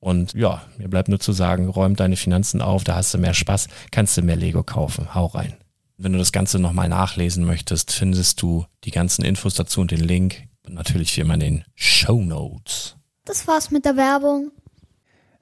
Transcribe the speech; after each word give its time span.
Und 0.00 0.34
ja, 0.34 0.62
mir 0.76 0.88
bleibt 0.88 1.08
nur 1.08 1.18
zu 1.18 1.32
sagen, 1.32 1.68
räum 1.68 1.96
deine 1.96 2.16
Finanzen 2.16 2.62
auf, 2.62 2.84
da 2.84 2.94
hast 2.94 3.14
du 3.14 3.18
mehr 3.18 3.34
Spaß, 3.34 3.68
kannst 3.90 4.16
du 4.16 4.22
mehr 4.22 4.36
Lego 4.36 4.62
kaufen. 4.62 5.14
Hau 5.14 5.26
rein. 5.26 5.56
Wenn 5.96 6.12
du 6.12 6.18
das 6.18 6.30
Ganze 6.30 6.60
nochmal 6.60 6.88
nachlesen 6.88 7.44
möchtest, 7.44 7.90
findest 7.90 8.40
du 8.40 8.64
die 8.84 8.92
ganzen 8.92 9.24
Infos 9.24 9.54
dazu 9.54 9.80
und 9.80 9.90
den 9.90 10.00
Link. 10.00 10.44
Und 10.64 10.74
natürlich 10.74 11.16
wie 11.16 11.22
immer 11.22 11.34
in 11.34 11.40
den 11.40 11.64
Show 11.74 12.20
Notes. 12.22 12.96
Das 13.24 13.48
war's 13.48 13.70
mit 13.70 13.84
der 13.84 13.96
Werbung. 13.96 14.52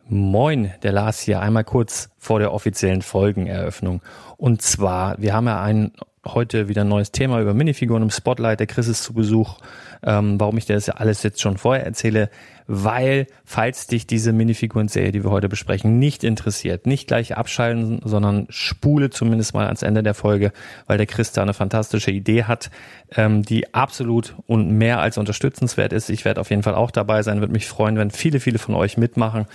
Moin, 0.08 0.72
der 0.82 0.92
Lars 0.92 1.20
hier. 1.20 1.40
Einmal 1.40 1.64
kurz 1.64 2.08
vor 2.16 2.38
der 2.38 2.54
offiziellen 2.54 3.02
Folgeneröffnung. 3.02 4.00
Und 4.36 4.62
zwar, 4.62 5.20
wir 5.20 5.34
haben 5.34 5.46
ja 5.46 5.60
ein 5.60 5.92
heute 6.34 6.68
wieder 6.68 6.82
ein 6.82 6.88
neues 6.88 7.12
Thema 7.12 7.40
über 7.40 7.54
Minifiguren 7.54 8.02
im 8.02 8.10
Spotlight. 8.10 8.60
Der 8.60 8.66
Chris 8.66 8.88
ist 8.88 9.02
zu 9.02 9.14
Besuch. 9.14 9.58
Ähm, 10.02 10.38
warum 10.38 10.58
ich 10.58 10.66
dir 10.66 10.74
das 10.74 10.86
ja 10.86 10.94
alles 10.94 11.22
jetzt 11.22 11.40
schon 11.40 11.56
vorher 11.56 11.84
erzähle, 11.84 12.30
weil, 12.66 13.26
falls 13.44 13.86
dich 13.86 14.06
diese 14.06 14.32
Minifiguren-Serie, 14.32 15.12
die 15.12 15.24
wir 15.24 15.30
heute 15.30 15.48
besprechen, 15.48 15.98
nicht 15.98 16.24
interessiert, 16.24 16.86
nicht 16.86 17.06
gleich 17.06 17.36
abschalten, 17.36 18.00
sondern 18.04 18.46
spule 18.50 19.10
zumindest 19.10 19.54
mal 19.54 19.66
ans 19.66 19.82
Ende 19.82 20.02
der 20.02 20.14
Folge, 20.14 20.52
weil 20.86 20.98
der 20.98 21.06
Chris 21.06 21.32
da 21.32 21.42
eine 21.42 21.54
fantastische 21.54 22.10
Idee 22.10 22.44
hat, 22.44 22.70
ähm, 23.16 23.42
die 23.42 23.72
absolut 23.74 24.34
und 24.46 24.70
mehr 24.70 25.00
als 25.00 25.18
unterstützenswert 25.18 25.92
ist. 25.92 26.10
Ich 26.10 26.24
werde 26.24 26.40
auf 26.40 26.50
jeden 26.50 26.62
Fall 26.62 26.74
auch 26.74 26.90
dabei 26.90 27.22
sein, 27.22 27.40
würde 27.40 27.52
mich 27.52 27.66
freuen, 27.66 27.96
wenn 27.96 28.10
viele, 28.10 28.40
viele 28.40 28.58
von 28.58 28.74
euch 28.74 28.96
mitmachen. 28.96 29.46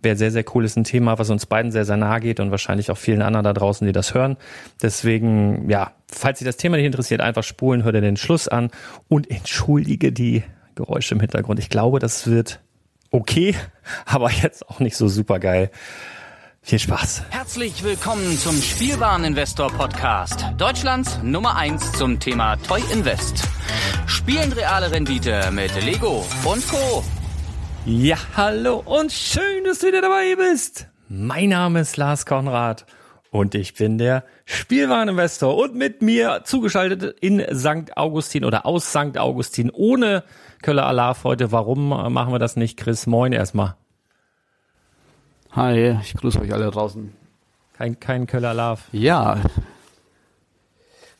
Wäre 0.00 0.16
sehr, 0.16 0.30
sehr 0.30 0.44
cool, 0.54 0.64
ist 0.64 0.76
ein 0.76 0.84
Thema, 0.84 1.18
was 1.18 1.28
uns 1.30 1.46
beiden 1.46 1.72
sehr, 1.72 1.84
sehr 1.84 1.96
nahe 1.96 2.20
geht 2.20 2.38
und 2.38 2.50
wahrscheinlich 2.52 2.90
auch 2.90 2.98
vielen 2.98 3.20
anderen 3.20 3.44
da 3.44 3.52
draußen, 3.52 3.86
die 3.86 3.92
das 3.92 4.14
hören. 4.14 4.36
Deswegen, 4.80 5.68
ja, 5.68 5.92
falls 6.10 6.38
Sie 6.38 6.44
das 6.44 6.56
Thema 6.56 6.76
nicht 6.76 6.86
interessiert, 6.86 7.20
einfach 7.20 7.42
spulen, 7.42 7.82
hört 7.82 7.96
ihr 7.96 8.00
den 8.00 8.16
Schluss 8.16 8.46
an 8.46 8.70
und 9.08 9.30
entschuldige 9.30 10.12
die 10.12 10.44
Geräusche 10.76 11.14
im 11.14 11.20
Hintergrund. 11.20 11.58
Ich 11.58 11.68
glaube, 11.68 11.98
das 11.98 12.28
wird 12.28 12.60
okay, 13.10 13.56
aber 14.06 14.30
jetzt 14.30 14.68
auch 14.68 14.78
nicht 14.78 14.96
so 14.96 15.08
super 15.08 15.40
geil. 15.40 15.70
Viel 16.62 16.78
Spaß. 16.78 17.22
Herzlich 17.30 17.82
willkommen 17.82 18.36
zum 18.36 18.60
Spielwareninvestor 18.60 19.72
Podcast. 19.72 20.44
Deutschlands 20.58 21.18
Nummer 21.22 21.56
1 21.56 21.92
zum 21.92 22.20
Thema 22.20 22.56
Toy 22.56 22.82
Invest. 22.92 23.48
Spielen 24.06 24.52
reale 24.52 24.90
Rendite 24.90 25.50
mit 25.50 25.74
Lego 25.82 26.26
und 26.44 26.68
Co. 26.68 27.02
Ja, 27.90 28.18
hallo 28.36 28.82
und 28.84 29.10
schön, 29.12 29.64
dass 29.64 29.78
du 29.78 29.86
wieder 29.86 30.02
dabei 30.02 30.36
bist. 30.36 30.88
Mein 31.08 31.48
Name 31.48 31.80
ist 31.80 31.96
Lars 31.96 32.26
Konrad 32.26 32.84
und 33.30 33.54
ich 33.54 33.72
bin 33.72 33.96
der 33.96 34.24
Spielwareninvestor 34.44 35.56
und 35.56 35.74
mit 35.74 36.02
mir 36.02 36.42
zugeschaltet 36.44 37.18
in 37.22 37.42
St. 37.50 37.96
Augustin 37.96 38.44
oder 38.44 38.66
aus 38.66 38.90
St. 38.90 39.16
Augustin 39.16 39.70
ohne 39.70 40.22
Köller 40.60 40.84
Alarv 40.84 41.24
heute. 41.24 41.50
Warum 41.50 41.88
machen 41.88 42.30
wir 42.30 42.38
das 42.38 42.56
nicht, 42.56 42.76
Chris? 42.76 43.06
Moin 43.06 43.32
erstmal. 43.32 43.74
Hi, 45.52 45.96
ich 46.02 46.12
grüße 46.12 46.42
euch 46.42 46.52
alle 46.52 46.70
draußen. 46.70 47.14
Kein, 47.72 47.98
kein 47.98 48.26
Köller 48.26 48.50
Alarv. 48.50 48.82
Ja. 48.92 49.40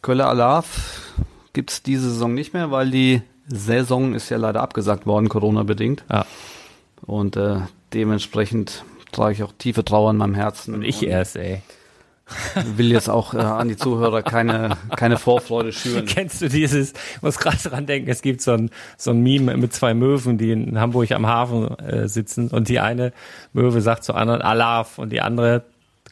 Köller 0.03 0.29
Alarv 0.29 1.15
gibt's 1.55 1.83
diese 1.83 2.11
Saison 2.11 2.35
nicht 2.35 2.53
mehr, 2.53 2.71
weil 2.71 2.91
die 2.91 3.23
Saison 3.47 4.13
ist 4.13 4.29
ja 4.29 4.37
leider 4.37 4.61
abgesagt 4.61 5.07
worden, 5.07 5.31
Corona-bedingt. 5.31 6.05
Ja. 6.11 6.27
Und 7.03 7.37
äh, 7.37 7.61
dementsprechend 7.93 8.85
trage 9.13 9.33
ich 9.33 9.43
auch 9.43 9.53
tiefe 9.57 9.85
Trauer 9.85 10.11
in 10.11 10.17
meinem 10.17 10.35
Herzen. 10.35 10.75
Und 10.75 10.83
ich 10.83 11.05
erst, 11.05 11.37
ey. 11.37 11.63
Will 12.77 12.93
jetzt 12.93 13.09
auch 13.09 13.33
äh, 13.33 13.39
an 13.39 13.69
die 13.69 13.77
Zuhörer 13.77 14.23
keine, 14.23 14.77
keine 14.97 15.17
Vorfreude 15.17 15.73
schüren. 15.73 16.05
Kennst 16.07 16.43
du 16.43 16.49
dieses, 16.51 16.93
ich 16.93 17.23
muss 17.23 17.39
gerade 17.39 17.57
dran 17.57 17.87
denken, 17.87 18.11
es 18.11 18.21
gibt 18.21 18.43
so 18.43 18.53
ein, 18.53 18.71
so 18.99 19.13
ein 19.13 19.23
Meme 19.23 19.57
mit 19.57 19.73
zwei 19.73 19.95
Möwen, 19.95 20.37
die 20.37 20.51
in 20.51 20.79
Hamburg 20.79 21.11
am 21.13 21.27
Hafen 21.27 21.79
äh, 21.79 22.07
sitzen 22.07 22.49
und 22.49 22.69
die 22.69 22.81
eine 22.81 23.15
Möwe 23.55 23.81
sagt 23.81 24.05
zur 24.05 24.17
anderen 24.17 24.43
Alaf 24.43 24.99
und 24.99 25.11
die 25.11 25.23
andere 25.23 25.65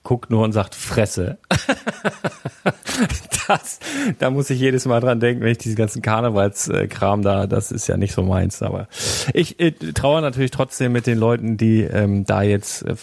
guckt 0.05 0.31
nur 0.31 0.43
und 0.45 0.53
sagt 0.53 0.75
Fresse. 0.75 1.37
das, 3.49 3.79
da 4.19 4.31
muss 4.31 4.51
ich 4.51 4.61
jedes 4.61 4.87
Mal 4.87 5.01
dran 5.01 5.21
denken, 5.21 5.43
wenn 5.43 5.53
ich 5.53 5.59
diesen 5.59 5.77
ganzen 5.77 6.03
Karnevalskram 6.03 7.23
da, 7.23 7.47
das 7.47 7.73
ist 7.73 7.87
ja 7.87 7.97
nicht 7.97 8.13
so 8.13 8.23
meins. 8.23 8.63
Aber 8.63 8.89
ich 9.33 9.61
äh, 9.61 9.73
traue 9.73 10.21
natürlich 10.21 10.51
trotzdem 10.51 10.93
mit 10.93 11.07
den 11.07 11.19
Leuten, 11.19 11.57
die 11.57 11.83
ähm, 11.83 12.25
da 12.25 12.43
jetzt 12.43 12.83
äh, 12.83 12.97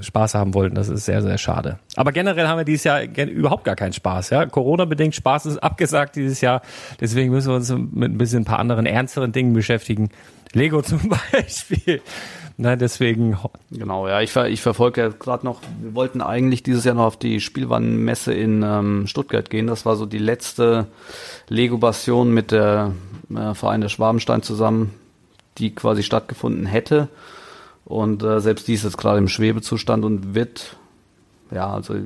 Spaß 0.00 0.34
haben 0.34 0.54
wollten. 0.54 0.74
Das 0.74 0.88
ist 0.88 1.04
sehr, 1.04 1.22
sehr 1.22 1.38
schade. 1.38 1.78
Aber 1.96 2.12
generell 2.12 2.46
haben 2.46 2.58
wir 2.58 2.64
dieses 2.64 2.84
Jahr 2.84 3.02
überhaupt 3.02 3.64
gar 3.64 3.76
keinen 3.76 3.92
Spaß. 3.92 4.30
Ja, 4.30 4.46
Corona-bedingt 4.46 5.14
Spaß 5.14 5.46
ist 5.46 5.58
abgesagt 5.58 6.16
dieses 6.16 6.40
Jahr. 6.40 6.62
Deswegen 7.00 7.30
müssen 7.30 7.48
wir 7.48 7.56
uns 7.56 7.70
mit 7.70 8.12
ein 8.12 8.18
bisschen 8.18 8.42
ein 8.42 8.46
paar 8.46 8.58
anderen 8.58 8.86
ernsteren 8.86 9.32
Dingen 9.32 9.52
beschäftigen. 9.52 10.10
Lego 10.52 10.82
zum 10.82 11.00
Beispiel. 11.32 12.00
Nein, 12.56 12.78
deswegen. 12.78 13.38
Genau, 13.70 14.06
ja, 14.06 14.20
ich, 14.20 14.30
ver 14.30 14.48
ich 14.48 14.60
verfolge 14.60 15.00
ja 15.00 15.08
gerade 15.08 15.46
noch, 15.46 15.62
wir 15.80 15.94
wollten 15.94 16.20
eigentlich 16.20 16.62
dieses 16.62 16.84
Jahr 16.84 16.94
noch 16.94 17.04
auf 17.04 17.18
die 17.18 17.40
Spielwarenmesse 17.40 18.34
in 18.34 18.62
ähm, 18.62 19.06
Stuttgart 19.06 19.48
gehen. 19.50 19.66
Das 19.66 19.84
war 19.84 19.96
so 19.96 20.06
die 20.06 20.18
letzte 20.18 20.86
Lego-Bastion 21.48 22.32
mit 22.32 22.50
der 22.50 22.92
äh, 23.34 23.54
Verein 23.54 23.80
der 23.80 23.88
Schwabenstein 23.88 24.42
zusammen, 24.42 24.94
die 25.58 25.74
quasi 25.74 26.02
stattgefunden 26.02 26.66
hätte. 26.66 27.08
Und 27.84 28.22
äh, 28.22 28.40
selbst 28.40 28.68
die 28.68 28.74
ist 28.74 28.84
jetzt 28.84 28.98
gerade 28.98 29.18
im 29.18 29.28
Schwebezustand 29.28 30.04
und 30.04 30.34
wird, 30.34 30.76
ja, 31.50 31.72
also 31.72 31.96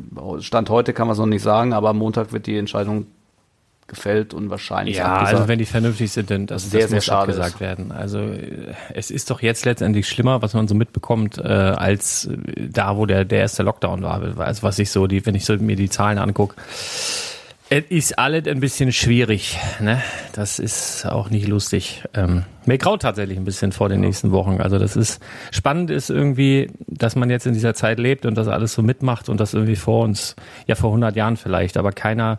Stand 0.41 0.70
heute 0.70 0.93
kann 0.93 1.06
man 1.06 1.12
es 1.12 1.19
noch 1.19 1.26
nicht 1.26 1.43
sagen, 1.43 1.73
aber 1.73 1.91
am 1.91 1.99
Montag 1.99 2.32
wird 2.32 2.46
die 2.46 2.56
Entscheidung 2.56 3.06
gefällt 3.87 4.32
und 4.32 4.49
wahrscheinlich 4.49 4.97
ja, 4.97 5.12
abgesagt. 5.12 5.37
also 5.37 5.49
wenn 5.49 5.58
die 5.58 5.67
vernünftig 5.67 6.11
sind, 6.11 6.31
dann 6.31 6.47
das, 6.47 6.70
sehr, 6.70 6.81
das 6.81 6.90
sehr 6.90 6.97
muss 6.97 7.05
schade 7.05 7.32
abgesagt 7.32 7.55
ist. 7.56 7.61
werden. 7.61 7.93
Also 7.93 8.19
äh, 8.19 8.75
es 8.94 9.11
ist 9.11 9.31
doch 9.31 9.43
jetzt 9.43 9.67
letztendlich 9.67 10.08
schlimmer, 10.08 10.40
was 10.40 10.55
man 10.55 10.69
so 10.69 10.75
mitbekommt, 10.75 11.38
äh, 11.38 11.43
als 11.43 12.26
äh, 12.26 12.69
da, 12.69 12.97
wo 12.97 13.05
der 13.05 13.25
der 13.26 13.40
erste 13.40 13.62
Lockdown 13.62 14.02
war. 14.02 14.23
Also 14.38 14.62
was 14.62 14.79
ich 14.79 14.90
so, 14.90 15.06
die, 15.06 15.25
wenn 15.26 15.35
ich 15.35 15.44
so 15.44 15.55
mir 15.56 15.76
die 15.76 15.90
Zahlen 15.90 16.19
angucke, 16.19 16.56
es 17.76 17.85
ist 17.88 18.19
alles 18.21 18.47
ein 18.47 18.61
bisschen 18.61 18.93
schwierig. 18.93 19.59
Ne? 19.81 20.00
Das 20.32 20.61
ist 20.61 21.06
auch 21.06 21.29
nicht 21.29 21.49
lustig. 21.49 22.05
Ähm, 22.15 22.44
mir 22.67 22.79
graut 22.79 23.03
tatsächlich 23.03 23.37
ein 23.37 23.44
bisschen 23.44 23.73
vor 23.73 23.88
den 23.88 24.00
nächsten 24.00 24.31
Wochen. 24.31 24.61
Also 24.61 24.79
das 24.79 24.94
ist 24.94 25.21
spannend 25.50 25.91
ist 25.91 26.09
irgendwie, 26.09 26.71
dass 26.87 27.17
man 27.17 27.31
jetzt 27.31 27.47
in 27.47 27.53
dieser 27.53 27.75
Zeit 27.75 27.99
lebt 27.99 28.26
und 28.26 28.37
das 28.37 28.47
alles 28.47 28.75
so 28.75 28.82
mitmacht 28.82 29.29
und 29.29 29.41
das 29.41 29.55
irgendwie 29.55 29.75
vor 29.75 30.05
uns, 30.05 30.37
ja 30.69 30.76
vor 30.76 30.91
100 30.91 31.17
Jahren 31.17 31.37
vielleicht, 31.37 31.76
aber 31.76 31.91
keiner 31.91 32.38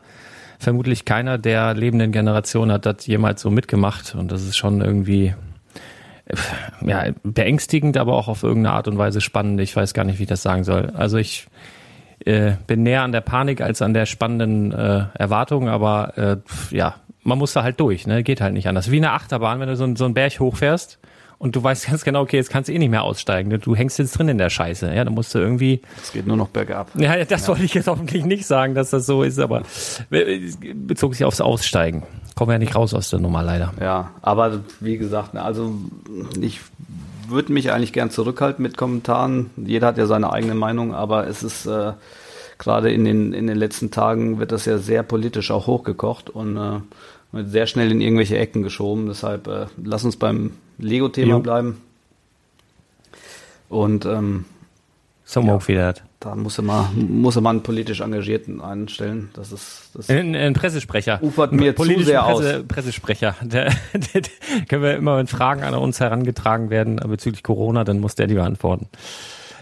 vermutlich 0.57 1.03
keiner 1.03 1.37
der 1.37 1.73
lebenden 1.73 2.13
Generation 2.13 2.71
hat 2.71 2.85
das 2.85 3.05
jemals 3.05 3.41
so 3.41 3.49
mitgemacht 3.49 4.15
und 4.15 4.31
das 4.31 4.41
ist 4.41 4.55
schon 4.55 4.79
irgendwie 4.79 5.35
ja, 6.81 7.07
beängstigend, 7.23 7.97
aber 7.97 8.13
auch 8.13 8.29
auf 8.29 8.43
irgendeine 8.43 8.73
Art 8.73 8.87
und 8.87 8.97
Weise 8.97 9.19
spannend. 9.19 9.59
Ich 9.59 9.75
weiß 9.75 9.93
gar 9.93 10.05
nicht, 10.05 10.17
wie 10.19 10.23
ich 10.23 10.29
das 10.29 10.41
sagen 10.41 10.63
soll. 10.63 10.91
Also 10.95 11.17
ich 11.17 11.47
äh, 12.25 12.53
bin 12.67 12.83
näher 12.83 13.03
an 13.03 13.11
der 13.11 13.21
Panik 13.21 13.61
als 13.61 13.81
an 13.81 13.93
der 13.93 14.05
spannenden 14.05 14.71
äh, 14.71 15.05
Erwartung, 15.13 15.69
aber 15.69 16.17
äh, 16.17 16.37
ja, 16.75 16.95
man 17.23 17.37
muss 17.37 17.53
da 17.53 17.63
halt 17.63 17.79
durch, 17.79 18.05
ne? 18.07 18.23
Geht 18.23 18.41
halt 18.41 18.53
nicht 18.53 18.67
anders. 18.67 18.91
Wie 18.91 18.97
eine 18.97 19.11
Achterbahn, 19.11 19.59
wenn 19.59 19.67
du 19.67 19.75
so, 19.75 19.95
so 19.95 20.05
einen 20.05 20.13
Berg 20.13 20.39
hochfährst 20.39 20.99
und 21.37 21.55
du 21.55 21.63
weißt 21.63 21.87
ganz 21.87 22.03
genau, 22.03 22.21
okay, 22.21 22.37
jetzt 22.37 22.49
kannst 22.49 22.69
du 22.69 22.73
eh 22.73 22.79
nicht 22.79 22.89
mehr 22.89 23.03
aussteigen. 23.03 23.59
Du 23.59 23.75
hängst 23.75 23.99
jetzt 23.99 24.17
drin 24.17 24.29
in 24.29 24.37
der 24.37 24.49
Scheiße. 24.49 24.93
Ja, 24.93 25.03
dann 25.03 25.13
musst 25.13 25.35
du 25.35 25.39
irgendwie. 25.39 25.81
Es 26.01 26.13
geht 26.13 26.27
nur 26.27 26.37
noch 26.37 26.49
bergab. 26.49 26.89
Ja, 26.95 27.23
das 27.25 27.43
ja. 27.43 27.47
wollte 27.49 27.63
ich 27.63 27.73
jetzt 27.73 27.87
hoffentlich 27.87 28.25
nicht 28.25 28.45
sagen, 28.45 28.73
dass 28.73 28.91
das 28.91 29.05
so 29.05 29.23
ist, 29.23 29.39
aber 29.39 29.63
bezog 30.09 31.15
sich 31.15 31.25
aufs 31.25 31.41
Aussteigen. 31.41 32.03
Kommen 32.35 32.49
wir 32.49 32.53
ja 32.53 32.59
nicht 32.59 32.75
raus 32.75 32.93
aus 32.93 33.09
der 33.09 33.19
Nummer 33.19 33.43
leider. 33.43 33.73
Ja, 33.79 34.11
aber 34.21 34.59
wie 34.79 34.97
gesagt, 34.97 35.33
ne, 35.33 35.41
also 35.41 35.73
ich 36.41 36.61
würde 37.27 37.53
mich 37.53 37.71
eigentlich 37.71 37.93
gern 37.93 38.11
zurückhalten 38.11 38.63
mit 38.63 38.77
Kommentaren. 38.77 39.49
Jeder 39.57 39.87
hat 39.87 39.97
ja 39.97 40.05
seine 40.05 40.31
eigene 40.31 40.55
Meinung, 40.55 40.93
aber 40.93 41.27
es 41.27 41.43
ist 41.43 41.65
äh, 41.65 41.93
gerade 42.57 42.91
in 42.91 43.05
den, 43.05 43.33
in 43.33 43.47
den 43.47 43.57
letzten 43.57 43.91
Tagen 43.91 44.39
wird 44.39 44.51
das 44.51 44.65
ja 44.65 44.77
sehr 44.77 45.03
politisch 45.03 45.51
auch 45.51 45.67
hochgekocht 45.67 46.29
und 46.29 46.57
äh, 46.57 46.79
wird 47.31 47.49
sehr 47.51 47.67
schnell 47.67 47.91
in 47.91 48.01
irgendwelche 48.01 48.37
Ecken 48.37 48.63
geschoben. 48.63 49.07
Deshalb 49.07 49.47
äh, 49.47 49.65
lass 49.83 50.05
uns 50.05 50.17
beim 50.17 50.51
Lego-Thema 50.77 51.39
bleiben. 51.39 51.81
Und 53.69 54.05
ähm, 54.05 54.45
so 55.23 55.41
ja, 55.41 55.67
wieder. 55.67 55.93
Da 56.25 56.33
muss 56.33 56.57
er 56.57 56.63
mal, 56.63 56.89
muss 56.95 57.35
er 57.35 57.43
mal 57.43 57.51
einen 57.51 57.61
politisch 57.61 58.01
Engagierten 58.01 58.59
einstellen. 58.59 59.29
Das 59.35 59.51
ist 59.51 59.91
das 59.93 60.09
ein, 60.09 60.35
ein 60.35 60.53
Pressesprecher. 60.53 61.19
Ufert 61.21 61.51
mir 61.51 61.75
zu 61.75 61.83
sehr 62.01 62.23
Presse, 62.23 62.57
aus. 62.57 62.67
Pressesprecher. 62.67 63.35
Der, 63.43 63.65
der, 63.93 64.21
der, 64.21 64.65
können 64.67 64.81
wir 64.81 64.95
immer, 64.95 65.17
wenn 65.17 65.27
Fragen 65.27 65.63
an 65.63 65.75
uns 65.75 65.99
herangetragen 65.99 66.71
werden 66.71 66.95
bezüglich 66.95 67.43
Corona, 67.43 67.83
dann 67.83 67.99
muss 67.99 68.15
der 68.15 68.25
die 68.25 68.33
beantworten. 68.33 68.87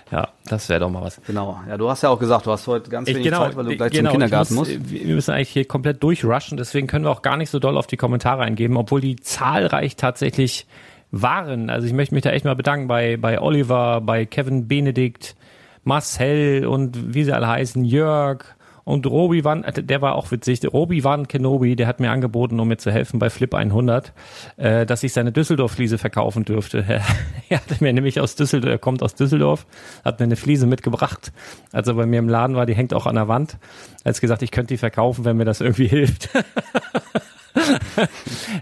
Ja, 0.09 0.29
das 0.45 0.69
wäre 0.69 0.79
doch 0.79 0.89
mal 0.89 1.01
was. 1.01 1.19
Genau. 1.27 1.59
Ja, 1.67 1.77
du 1.77 1.89
hast 1.89 2.01
ja 2.03 2.09
auch 2.09 2.19
gesagt, 2.19 2.45
du 2.45 2.51
hast 2.51 2.65
heute 2.67 2.89
ganz 2.89 3.09
wenig 3.09 3.23
genau, 3.23 3.39
Zeit, 3.39 3.57
weil 3.57 3.65
du 3.65 3.75
gleich 3.75 3.91
genau, 3.91 4.11
zum 4.11 4.19
Kindergarten 4.19 4.55
muss, 4.55 4.69
musst. 4.69 4.89
Wir 4.89 5.15
müssen 5.15 5.31
eigentlich 5.31 5.49
hier 5.49 5.65
komplett 5.65 6.01
durchrushen, 6.01 6.55
deswegen 6.55 6.87
können 6.87 7.03
wir 7.03 7.11
auch 7.11 7.23
gar 7.23 7.35
nicht 7.35 7.49
so 7.49 7.59
doll 7.59 7.77
auf 7.77 7.87
die 7.87 7.97
Kommentare 7.97 8.43
eingeben, 8.43 8.77
obwohl 8.77 9.01
die 9.01 9.17
zahlreich 9.17 9.97
tatsächlich 9.97 10.65
waren. 11.11 11.69
Also 11.69 11.87
ich 11.87 11.93
möchte 11.93 12.15
mich 12.15 12.23
da 12.23 12.29
echt 12.29 12.45
mal 12.45 12.55
bedanken 12.55 12.87
bei, 12.87 13.17
bei 13.17 13.41
Oliver, 13.41 13.99
bei 13.99 14.25
Kevin 14.25 14.69
Benedikt, 14.69 15.35
Marcel 15.83 16.65
und 16.65 17.13
wie 17.13 17.23
sie 17.23 17.33
alle 17.33 17.47
heißen, 17.47 17.83
Jörg 17.83 18.45
und 18.85 19.05
Robi 19.05 19.43
Van, 19.43 19.65
der 19.75 20.01
war 20.01 20.15
auch 20.15 20.31
witzig, 20.31 20.61
Robi 20.65 21.03
Van 21.03 21.27
Kenobi, 21.27 21.75
der 21.75 21.87
hat 21.87 21.99
mir 21.99 22.11
angeboten, 22.11 22.59
um 22.59 22.67
mir 22.67 22.77
zu 22.77 22.91
helfen 22.91 23.17
bei 23.17 23.29
Flip 23.29 23.53
100, 23.53 24.13
äh, 24.57 24.85
dass 24.85 25.03
ich 25.03 25.13
seine 25.13 25.31
Düsseldorf-Fliese 25.31 25.97
verkaufen 25.97 26.43
dürfte. 26.43 26.85
er 27.49 27.57
hatte 27.57 27.75
mir 27.79 27.93
nämlich 27.93 28.19
aus 28.19 28.35
Düsseldorf, 28.35 28.71
er 28.71 28.79
kommt 28.79 29.01
aus 29.01 29.15
Düsseldorf, 29.15 29.65
hat 30.03 30.19
mir 30.19 30.25
eine 30.25 30.35
Fliese 30.35 30.67
mitgebracht, 30.67 31.31
als 31.71 31.87
er 31.87 31.93
bei 31.93 32.05
mir 32.05 32.19
im 32.19 32.27
Laden 32.27 32.55
war, 32.55 32.65
die 32.65 32.75
hängt 32.75 32.93
auch 32.93 33.05
an 33.05 33.15
der 33.15 33.27
Wand. 33.27 33.57
Er 34.03 34.09
hat 34.09 34.19
gesagt, 34.19 34.41
ich 34.41 34.51
könnte 34.51 34.73
die 34.73 34.77
verkaufen, 34.77 35.23
wenn 35.23 35.37
mir 35.37 35.45
das 35.45 35.61
irgendwie 35.61 35.87
hilft. 35.93 36.29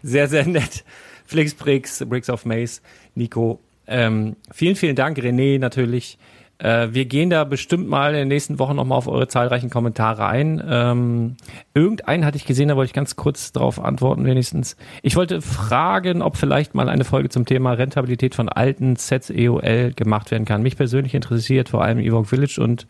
sehr, 0.03 0.27
sehr 0.27 0.45
nett. 0.45 0.83
Flix 1.25 1.55
Bricks, 1.55 2.03
Bricks 2.07 2.29
of 2.29 2.45
Maze, 2.45 2.81
Nico. 3.15 3.59
Ähm, 3.87 4.35
vielen, 4.51 4.75
vielen 4.75 4.95
Dank, 4.95 5.17
René 5.17 5.59
natürlich. 5.59 6.17
Äh, 6.61 6.89
wir 6.91 7.05
gehen 7.05 7.29
da 7.29 7.43
bestimmt 7.43 7.87
mal 7.89 8.11
in 8.11 8.19
den 8.19 8.27
nächsten 8.27 8.59
Wochen 8.59 8.75
nochmal 8.75 8.97
auf 8.97 9.07
eure 9.07 9.27
zahlreichen 9.27 9.69
Kommentare 9.69 10.27
ein. 10.27 10.61
Ähm, 10.67 11.35
irgendeinen 11.73 12.25
hatte 12.25 12.37
ich 12.37 12.45
gesehen, 12.45 12.67
da 12.67 12.75
wollte 12.75 12.89
ich 12.89 12.93
ganz 12.93 13.15
kurz 13.15 13.51
darauf 13.51 13.83
antworten 13.83 14.25
wenigstens. 14.25 14.77
Ich 15.01 15.15
wollte 15.15 15.41
fragen, 15.41 16.21
ob 16.21 16.37
vielleicht 16.37 16.75
mal 16.75 16.89
eine 16.89 17.03
Folge 17.03 17.29
zum 17.29 17.45
Thema 17.45 17.73
Rentabilität 17.73 18.35
von 18.35 18.47
alten 18.47 18.95
Sets 18.95 19.29
EOL 19.31 19.93
gemacht 19.95 20.29
werden 20.31 20.45
kann. 20.45 20.61
Mich 20.61 20.77
persönlich 20.77 21.15
interessiert 21.15 21.69
vor 21.69 21.83
allem 21.83 21.99
Ewok 21.99 22.27
Village 22.27 22.61
und 22.61 22.87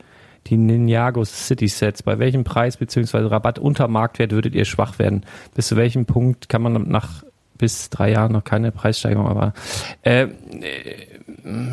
die 0.47 0.57
Ninjago 0.57 1.23
City 1.23 1.67
Sets. 1.67 2.03
Bei 2.03 2.19
welchem 2.19 2.43
Preis 2.43 2.77
bzw. 2.77 3.27
Rabatt 3.27 3.59
unter 3.59 3.87
Marktwert 3.87 4.31
würdet 4.31 4.55
ihr 4.55 4.65
schwach 4.65 4.99
werden? 4.99 5.23
Bis 5.55 5.67
zu 5.67 5.77
welchem 5.77 6.05
Punkt 6.05 6.49
kann 6.49 6.61
man 6.61 6.89
nach 6.89 7.23
bis 7.61 7.91
drei 7.91 8.11
Jahren 8.11 8.31
noch 8.31 8.43
keine 8.43 8.71
Preissteigerung, 8.71 9.27
aber 9.27 9.53
äh, 10.01 10.27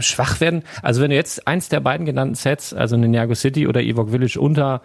schwach 0.01 0.41
werden. 0.41 0.63
Also 0.83 1.03
wenn 1.03 1.11
du 1.11 1.17
jetzt 1.17 1.47
eins 1.47 1.69
der 1.69 1.81
beiden 1.81 2.07
genannten 2.07 2.35
Sets, 2.35 2.73
also 2.75 2.97
Ninjago 2.97 3.35
City 3.35 3.67
oder 3.67 3.83
Evoque 3.83 4.11
Village 4.11 4.39
unter 4.41 4.83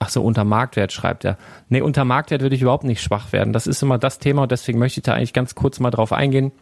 Ach 0.00 0.10
so, 0.10 0.22
unter 0.22 0.44
Marktwert 0.44 0.92
schreibt 0.92 1.24
er. 1.24 1.38
Nee, 1.70 1.80
unter 1.80 2.04
Marktwert 2.04 2.42
würde 2.42 2.54
ich 2.54 2.60
überhaupt 2.60 2.84
nicht 2.84 3.00
schwach 3.00 3.32
werden. 3.32 3.54
Das 3.54 3.66
ist 3.66 3.82
immer 3.82 3.96
das 3.96 4.18
Thema 4.18 4.42
und 4.42 4.52
deswegen 4.52 4.78
möchte 4.78 5.00
ich 5.00 5.04
da 5.04 5.14
eigentlich 5.14 5.32
ganz 5.32 5.54
kurz 5.54 5.80
mal 5.80 5.90
drauf 5.90 6.12
eingehen, 6.12 6.52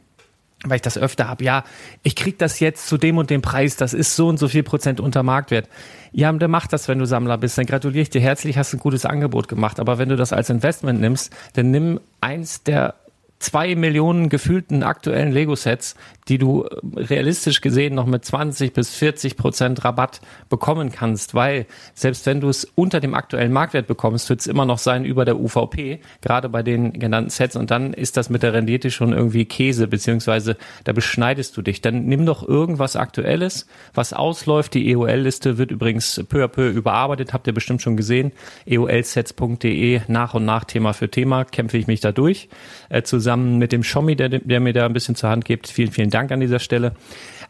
weil 0.65 0.77
ich 0.77 0.83
das 0.83 0.97
öfter 0.97 1.29
habe. 1.29 1.43
Ja, 1.43 1.65
ich 2.05 2.15
krieg 2.15 2.39
das 2.39 2.61
jetzt 2.61 2.87
zu 2.87 2.99
dem 2.99 3.19
und 3.19 3.31
dem 3.31 3.43
Preis, 3.43 3.77
das 3.77 3.95
ist 3.95 4.15
so 4.15 4.29
und 4.29 4.39
so 4.39 4.47
viel 4.49 4.63
Prozent 4.63 5.01
unter 5.01 5.23
Marktwert. 5.25 5.69
Ja, 6.13 6.31
der 6.31 6.47
macht 6.47 6.73
das, 6.73 6.87
wenn 6.87 6.99
du 6.99 7.05
Sammler 7.05 7.39
bist. 7.39 7.59
Dann 7.59 7.67
gratuliere 7.67 8.03
ich 8.03 8.11
dir 8.11 8.21
herzlich, 8.21 8.59
hast 8.59 8.75
ein 8.75 8.81
gutes 8.81 9.07
Angebot 9.07 9.49
gemacht. 9.49 9.81
Aber 9.81 9.99
wenn 9.99 10.09
du 10.09 10.17
das 10.17 10.33
als 10.33 10.49
Investment 10.49 11.01
nimmst, 11.01 11.35
dann 11.55 11.71
nimm 11.71 12.01
eins 12.21 12.63
der 12.63 12.95
zwei 13.43 13.75
Millionen 13.75 14.29
gefühlten 14.29 14.83
aktuellen 14.83 15.33
Lego-Sets, 15.33 15.97
die 16.29 16.39
du 16.39 16.65
äh, 16.65 16.79
realistisch 16.97 17.61
gesehen 17.61 17.95
noch 17.95 18.07
mit 18.07 18.25
20 18.25 18.73
bis 18.73 18.95
40 18.95 19.37
Prozent 19.37 19.85
Rabatt 19.85 20.21
bekommen 20.49 20.93
kannst, 20.93 21.35
weil 21.35 21.67
selbst 21.95 22.25
wenn 22.27 22.41
du 22.41 22.49
es 22.49 22.65
unter 22.77 23.01
dem 23.01 23.15
aktuellen 23.15 23.53
Marktwert 23.53 23.89
bekommst, 23.89 24.31
wird 24.31 24.41
es 24.41 24.47
immer 24.47 24.65
noch 24.65 24.79
sein 24.79 25.05
über 25.05 25.25
der 25.25 25.39
UVP, 25.39 26.01
gerade 26.21 26.49
bei 26.49 26.63
den 26.63 26.93
genannten 26.93 27.31
Sets 27.31 27.57
und 27.57 27.71
dann 27.71 27.93
ist 27.93 28.17
das 28.17 28.31
mit 28.31 28.43
der 28.43 28.53
Rendite 28.53 28.91
schon 28.91 29.13
irgendwie 29.13 29.45
Käse, 29.45 29.89
beziehungsweise 29.89 30.57
da 30.85 30.93
beschneidest 30.93 31.57
du 31.57 31.63
dich. 31.63 31.81
Dann 31.81 32.07
nimm 32.07 32.25
doch 32.25 32.47
irgendwas 32.47 32.95
Aktuelles, 32.97 33.67
was 33.93 34.13
ausläuft. 34.13 34.75
Die 34.75 34.91
EOL-Liste 34.91 35.59
wird 35.59 35.73
übrigens 35.73 36.23
peu 36.29 36.45
à 36.45 36.49
peu 36.49 36.69
überarbeitet, 36.69 37.33
habt 37.33 37.47
ihr 37.47 37.55
bestimmt 37.55 37.83
schon 37.83 37.97
gesehen. 37.97 38.33
EOLsets.de 38.67 40.03
nach 40.07 40.35
und 40.35 40.45
nach 40.45 40.65
Thema 40.65 40.93
für 40.93 41.11
Thema 41.11 41.45
kämpfe 41.45 41.79
ich 41.79 41.87
mich 41.87 42.01
da 42.01 42.13
durch, 42.13 42.49
äh, 42.89 43.03
zusammen 43.03 43.32
mit 43.37 43.73
dem 43.73 43.83
Schommi, 43.83 44.17
der, 44.17 44.29
der 44.29 44.61
mir 44.61 44.73
da 44.73 44.87
ein 44.87 44.93
bisschen 44.93 45.15
zur 45.15 45.31
Hand 45.31 45.45
gibt. 45.45 45.69
Vielen, 45.69 45.93
vielen 45.93 46.11
Dank 46.11 46.33
an 46.33 46.41
dieser 46.41 46.59
Stelle. 46.59 46.93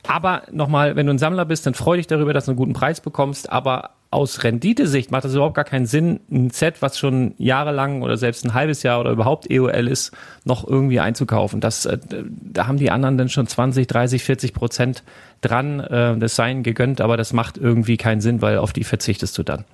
Aber 0.07 0.43
nochmal, 0.51 0.97
wenn 0.97 1.07
du 1.07 1.13
ein 1.13 1.19
Sammler 1.19 1.45
bist, 1.45 1.65
dann 1.67 1.75
freu 1.75 1.97
dich 1.97 2.07
darüber, 2.07 2.33
dass 2.33 2.47
du 2.47 2.53
einen 2.53 2.59
guten 2.59 2.73
Preis 2.73 3.01
bekommst. 3.01 3.51
Aber 3.51 3.91
aus 4.11 4.45
Renditesicht 4.45 5.11
macht 5.11 5.25
das 5.25 5.35
überhaupt 5.35 5.55
gar 5.55 5.65
keinen 5.65 5.87
Sinn, 5.87 6.21
ein 6.31 6.51
Set, 6.51 6.83
was 6.83 6.99
schon 6.99 7.35
jahrelang 7.39 8.03
oder 8.03 8.17
selbst 8.19 8.45
ein 8.45 8.53
halbes 8.53 8.83
Jahr 8.83 9.01
oder 9.01 9.11
überhaupt 9.11 9.51
EOL 9.51 9.89
ist, 9.89 10.13
noch 10.45 10.69
irgendwie 10.69 11.01
einzukaufen. 11.01 11.61
Das, 11.61 11.87
äh, 11.87 11.99
da 12.09 12.67
haben 12.67 12.77
die 12.77 12.91
anderen 12.91 13.17
dann 13.17 13.29
schon 13.31 13.47
20, 13.47 13.87
30, 13.87 14.23
40 14.23 14.53
Prozent 14.53 15.03
dran, 15.43 15.81
äh, 15.81 16.17
das 16.17 16.37
seien 16.37 16.63
gegönnt, 16.63 17.01
aber 17.01 17.17
das 17.17 17.33
macht 17.33 17.59
irgendwie 17.59 17.97
keinen 17.97 18.21
Sinn, 18.21 18.41
weil 18.41 18.59
auf 18.59 18.73
die 18.73 18.85
verzichtest 18.85 19.37
du 19.37 19.43
dann. 19.43 19.65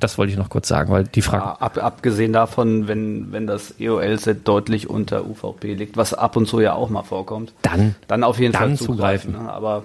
Das 0.00 0.18
wollte 0.18 0.32
ich 0.32 0.38
noch 0.38 0.48
kurz 0.48 0.66
sagen, 0.66 0.90
weil 0.90 1.04
die 1.04 1.22
Frage. 1.22 1.44
Ja, 1.44 1.52
ab, 1.60 1.78
abgesehen 1.82 2.32
davon, 2.32 2.88
wenn, 2.88 3.30
wenn 3.30 3.46
das 3.46 3.74
EOL-Set 3.78 4.48
deutlich 4.48 4.90
unter 4.90 5.26
UVP 5.26 5.74
liegt, 5.74 5.96
was 5.96 6.14
ab 6.14 6.36
und 6.36 6.46
zu 6.46 6.60
ja 6.60 6.74
auch 6.74 6.90
mal 6.90 7.02
vorkommt, 7.02 7.52
dann, 7.62 7.94
dann 8.08 8.24
auf 8.24 8.40
jeden 8.40 8.52
dann 8.52 8.76
Fall 8.76 8.76
zugreifen. 8.76 9.32
zugreifen. 9.32 9.46
Ne? 9.46 9.52
Aber, 9.52 9.84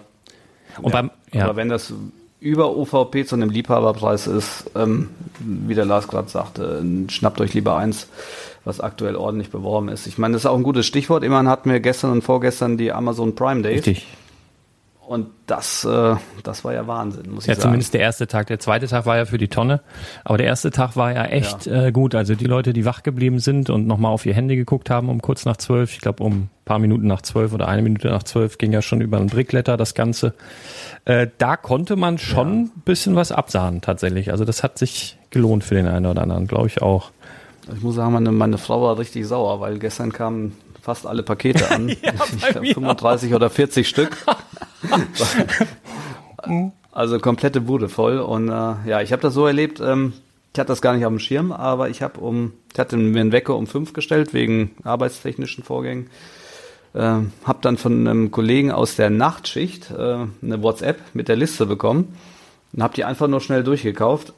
und 0.78 0.94
ja, 0.94 1.02
beim, 1.02 1.12
ja. 1.34 1.44
aber 1.44 1.56
wenn 1.58 1.70
das 1.70 1.94
über 2.40 2.76
UVP 2.76 3.26
zu 3.26 3.36
einem 3.36 3.50
Liebhaberpreis 3.50 4.28
ist, 4.28 4.72
ähm, 4.76 5.10
wie 5.40 5.76
der 5.76 5.86
Lars 5.86 6.08
gerade 6.08 6.30
sagte, 6.30 6.84
schnappt 7.10 7.40
euch 7.40 7.54
lieber 7.54 7.78
eins, 7.78 8.08
was 8.66 8.80
aktuell 8.80 9.16
ordentlich 9.16 9.50
beworben 9.50 9.90
ist. 9.90 10.08
Ich 10.08 10.18
meine, 10.18 10.34
das 10.34 10.44
ist 10.44 10.46
auch 10.46 10.58
ein 10.58 10.64
gutes 10.64 10.86
Stichwort. 10.86 11.24
Immerhin 11.24 11.48
hatten 11.48 11.70
wir 11.70 11.80
gestern 11.80 12.12
und 12.12 12.22
vorgestern 12.22 12.78
die 12.78 12.92
Amazon 12.92 13.36
Prime 13.36 13.62
Days. 13.62 13.86
Richtig. 13.86 14.08
Und 15.06 15.28
das, 15.48 15.84
äh, 15.84 16.16
das 16.44 16.64
war 16.64 16.74
ja 16.74 16.88
Wahnsinn, 16.88 17.32
muss 17.32 17.44
ich 17.44 17.50
ja, 17.50 17.56
sagen. 17.56 17.64
zumindest 17.64 17.94
der 17.94 18.02
erste 18.02 18.26
Tag. 18.26 18.48
Der 18.48 18.60
zweite 18.60 18.88
Tag 18.88 19.06
war 19.06 19.18
ja 19.18 19.26
für 19.26 19.38
die 19.38 19.50
Tonne. 19.50 19.82
Aber 20.24 20.38
der 20.38 20.48
erste 20.48 20.72
Tag 20.72 20.96
war 20.96 21.12
ja 21.12 21.26
echt 21.26 21.66
ja. 21.66 21.88
Äh, 21.88 21.92
gut. 21.92 22.16
Also 22.16 22.36
die 22.36 22.46
Leute, 22.46 22.72
die 22.72 22.86
wach 22.86 23.04
geblieben 23.04 23.40
sind 23.40 23.70
und 23.70 23.86
nochmal 23.86 24.12
auf 24.12 24.26
ihr 24.26 24.34
Handy 24.34 24.56
geguckt 24.56 24.90
haben 24.90 25.10
um 25.10 25.22
kurz 25.22 25.46
nach 25.46 25.58
zwölf, 25.58 25.94
ich 25.94 26.00
glaube 26.00 26.24
um 26.24 26.50
paar 26.66 26.80
Minuten 26.80 27.08
nach 27.08 27.22
zwölf 27.22 27.54
oder 27.54 27.68
eine 27.68 27.82
Minute 27.82 28.08
nach 28.08 28.24
zwölf 28.24 28.58
ging 28.58 28.72
ja 28.72 28.82
schon 28.82 29.02
über 29.02 29.18
ein 29.18 29.28
Brickletter 29.28 29.76
das 29.76 29.94
Ganze. 29.94 30.34
Äh, 31.04 31.28
da 31.38 31.58
konnte 31.58 31.98
man 31.98 32.18
schon 32.18 32.66
ja. 32.66 32.72
bisschen 32.86 33.16
was 33.16 33.34
absahen 33.34 33.82
tatsächlich. 33.82 34.32
Also 34.32 34.46
das 34.46 34.64
hat 34.64 34.78
sich 34.78 35.18
gelohnt 35.30 35.66
für 35.66 35.76
den 35.76 35.88
einen 35.88 36.06
oder 36.06 36.22
anderen, 36.22 36.48
glaube 36.48 36.68
ich 36.68 36.82
auch. 36.82 37.12
Ich 37.76 37.82
muss 37.82 37.96
sagen, 37.96 38.14
meine, 38.14 38.32
meine 38.32 38.58
Frau 38.58 38.82
war 38.82 38.98
richtig 38.98 39.28
sauer, 39.28 39.60
weil 39.60 39.80
gestern 39.80 40.12
kamen 40.12 40.56
fast 40.84 41.08
alle 41.08 41.24
Pakete 41.24 41.72
an. 41.72 41.88
ja, 42.02 42.14
ich 42.36 42.46
glaub, 42.50 42.66
35 42.66 43.32
auch. 43.32 43.38
oder 43.38 43.50
40 43.50 43.88
Stück. 43.88 44.18
also 46.92 47.20
komplette 47.20 47.62
Bude 47.62 47.88
voll. 47.88 48.20
Und 48.20 48.50
äh, 48.50 48.52
ja, 48.86 49.02
ich 49.02 49.14
habe 49.14 49.22
das 49.22 49.34
so 49.34 49.48
erlebt, 49.48 49.80
ähm, 49.80 50.12
ich 50.54 50.60
hatte 50.60 50.68
das 50.68 50.82
gar 50.82 50.94
nicht 50.94 51.06
auf 51.06 51.12
dem 51.12 51.20
Schirm, 51.20 51.54
aber 51.54 51.90
ich 51.90 52.02
habe 52.02 52.20
um, 52.20 52.52
ich 52.74 52.80
hatte 52.80 52.98
mir 52.98 53.22
einen 53.22 53.32
Wecker 53.32 53.56
um 53.56 53.66
fünf 53.66 53.94
gestellt 53.94 54.34
wegen 54.34 54.72
arbeitstechnischen 54.84 55.64
Vorgängen. 55.64 56.10
Äh, 56.94 57.00
habe 57.00 57.60
dann 57.62 57.78
von 57.78 58.06
einem 58.06 58.30
Kollegen 58.30 58.72
aus 58.72 58.98
der 58.98 59.10
Nachtschicht 59.10 59.90
äh, 59.90 59.94
eine 60.42 60.62
WhatsApp 60.62 61.00
mit 61.14 61.30
der 61.30 61.38
Liste 61.38 61.66
bekommen 61.66 62.14
und 62.74 62.84
habe 62.84 62.94
die 62.94 63.06
einfach 63.06 63.28
nur 63.28 63.40
schnell 63.40 63.64
durchgekauft. 63.64 64.34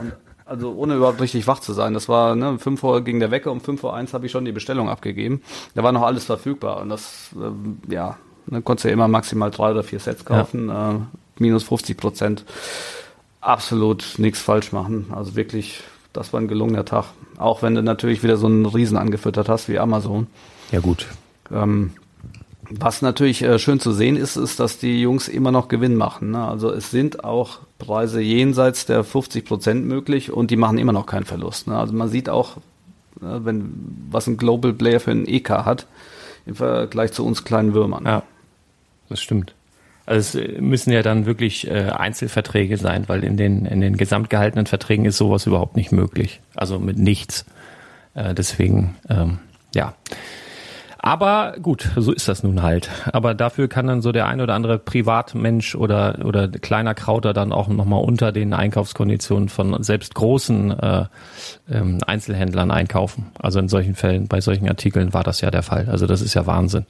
Und 0.00 0.14
also 0.46 0.72
ohne 0.74 0.96
überhaupt 0.96 1.20
richtig 1.20 1.46
wach 1.46 1.60
zu 1.60 1.72
sein. 1.72 1.94
Das 1.94 2.08
war, 2.08 2.34
ne, 2.34 2.50
um 2.50 2.58
5 2.58 2.82
Uhr 2.82 3.02
ging 3.02 3.20
der 3.20 3.30
Wecker, 3.30 3.50
um 3.50 3.60
5 3.60 3.82
Uhr 3.84 3.94
eins 3.94 4.12
habe 4.12 4.26
ich 4.26 4.32
schon 4.32 4.44
die 4.44 4.52
Bestellung 4.52 4.88
abgegeben. 4.88 5.42
Da 5.74 5.82
war 5.82 5.92
noch 5.92 6.02
alles 6.02 6.24
verfügbar 6.24 6.80
und 6.80 6.90
das, 6.90 7.30
äh, 7.34 7.92
ja, 7.92 8.16
dann 8.46 8.64
konntest 8.64 8.84
du 8.84 8.88
ja 8.88 8.94
immer 8.94 9.08
maximal 9.08 9.50
drei 9.50 9.70
oder 9.70 9.82
vier 9.82 10.00
Sets 10.00 10.24
kaufen, 10.24 10.68
ja. 10.68 10.92
äh, 10.92 10.98
minus 11.38 11.64
50 11.64 11.96
Prozent. 11.96 12.44
Absolut 13.40 14.14
nichts 14.18 14.40
falsch 14.40 14.72
machen. 14.72 15.06
Also 15.14 15.34
wirklich, 15.34 15.82
das 16.12 16.32
war 16.32 16.40
ein 16.40 16.48
gelungener 16.48 16.84
Tag. 16.84 17.06
Auch 17.38 17.62
wenn 17.62 17.74
du 17.74 17.82
natürlich 17.82 18.22
wieder 18.22 18.36
so 18.36 18.46
einen 18.46 18.66
Riesen 18.66 18.96
angefüttert 18.96 19.48
hast 19.48 19.68
wie 19.68 19.78
Amazon. 19.78 20.26
Ja 20.72 20.80
gut. 20.80 21.06
Ähm, 21.52 21.92
was 22.70 23.02
natürlich 23.02 23.42
äh, 23.42 23.58
schön 23.58 23.80
zu 23.80 23.92
sehen 23.92 24.16
ist, 24.16 24.36
ist, 24.36 24.60
dass 24.60 24.78
die 24.78 25.00
Jungs 25.00 25.28
immer 25.28 25.52
noch 25.52 25.68
Gewinn 25.68 25.96
machen. 25.96 26.30
Ne? 26.30 26.46
Also 26.46 26.70
es 26.70 26.90
sind 26.90 27.24
auch 27.24 27.58
Preise 27.78 28.20
jenseits 28.20 28.86
der 28.86 29.04
50 29.04 29.44
Prozent 29.44 29.86
möglich 29.86 30.30
und 30.32 30.50
die 30.50 30.56
machen 30.56 30.78
immer 30.78 30.92
noch 30.92 31.06
keinen 31.06 31.24
Verlust. 31.24 31.66
Ne? 31.66 31.76
Also 31.76 31.92
man 31.92 32.08
sieht 32.08 32.28
auch, 32.28 32.56
äh, 32.56 32.60
wenn 33.20 33.72
was 34.10 34.26
ein 34.26 34.36
Global 34.36 34.72
Player 34.72 35.00
für 35.00 35.10
ein 35.10 35.26
EK 35.26 35.50
hat 35.50 35.86
im 36.46 36.54
Vergleich 36.54 37.12
zu 37.12 37.24
uns 37.24 37.44
kleinen 37.44 37.74
Würmern. 37.74 38.04
Ja, 38.04 38.22
das 39.08 39.20
stimmt. 39.20 39.54
Also 40.06 40.38
es 40.38 40.60
müssen 40.60 40.92
ja 40.92 41.02
dann 41.02 41.24
wirklich 41.24 41.66
äh, 41.66 41.90
Einzelverträge 41.90 42.76
sein, 42.76 43.04
weil 43.06 43.24
in 43.24 43.38
den 43.38 43.64
in 43.64 43.80
den 43.80 43.96
gesamtgehaltenen 43.96 44.66
Verträgen 44.66 45.06
ist 45.06 45.16
sowas 45.16 45.46
überhaupt 45.46 45.76
nicht 45.76 45.92
möglich. 45.92 46.40
Also 46.54 46.78
mit 46.78 46.98
nichts. 46.98 47.46
Äh, 48.14 48.34
deswegen 48.34 48.96
ähm, 49.08 49.38
ja. 49.74 49.94
Aber 51.06 51.56
gut, 51.60 51.90
so 51.96 52.12
ist 52.12 52.28
das 52.28 52.42
nun 52.44 52.62
halt. 52.62 52.88
Aber 53.12 53.34
dafür 53.34 53.68
kann 53.68 53.86
dann 53.86 54.00
so 54.00 54.10
der 54.10 54.26
ein 54.26 54.40
oder 54.40 54.54
andere 54.54 54.78
Privatmensch 54.78 55.74
oder, 55.74 56.20
oder 56.24 56.48
kleiner 56.48 56.94
Krauter 56.94 57.34
dann 57.34 57.52
auch 57.52 57.68
nochmal 57.68 58.02
unter 58.02 58.32
den 58.32 58.54
Einkaufskonditionen 58.54 59.50
von 59.50 59.82
selbst 59.82 60.14
großen 60.14 60.70
äh, 60.70 61.04
ähm, 61.70 61.98
Einzelhändlern 62.06 62.70
einkaufen. 62.70 63.26
Also 63.38 63.58
in 63.58 63.68
solchen 63.68 63.94
Fällen, 63.94 64.28
bei 64.28 64.40
solchen 64.40 64.66
Artikeln 64.66 65.12
war 65.12 65.22
das 65.24 65.42
ja 65.42 65.50
der 65.50 65.62
Fall. 65.62 65.90
Also 65.90 66.06
das 66.06 66.22
ist 66.22 66.32
ja 66.32 66.46
Wahnsinn. 66.46 66.86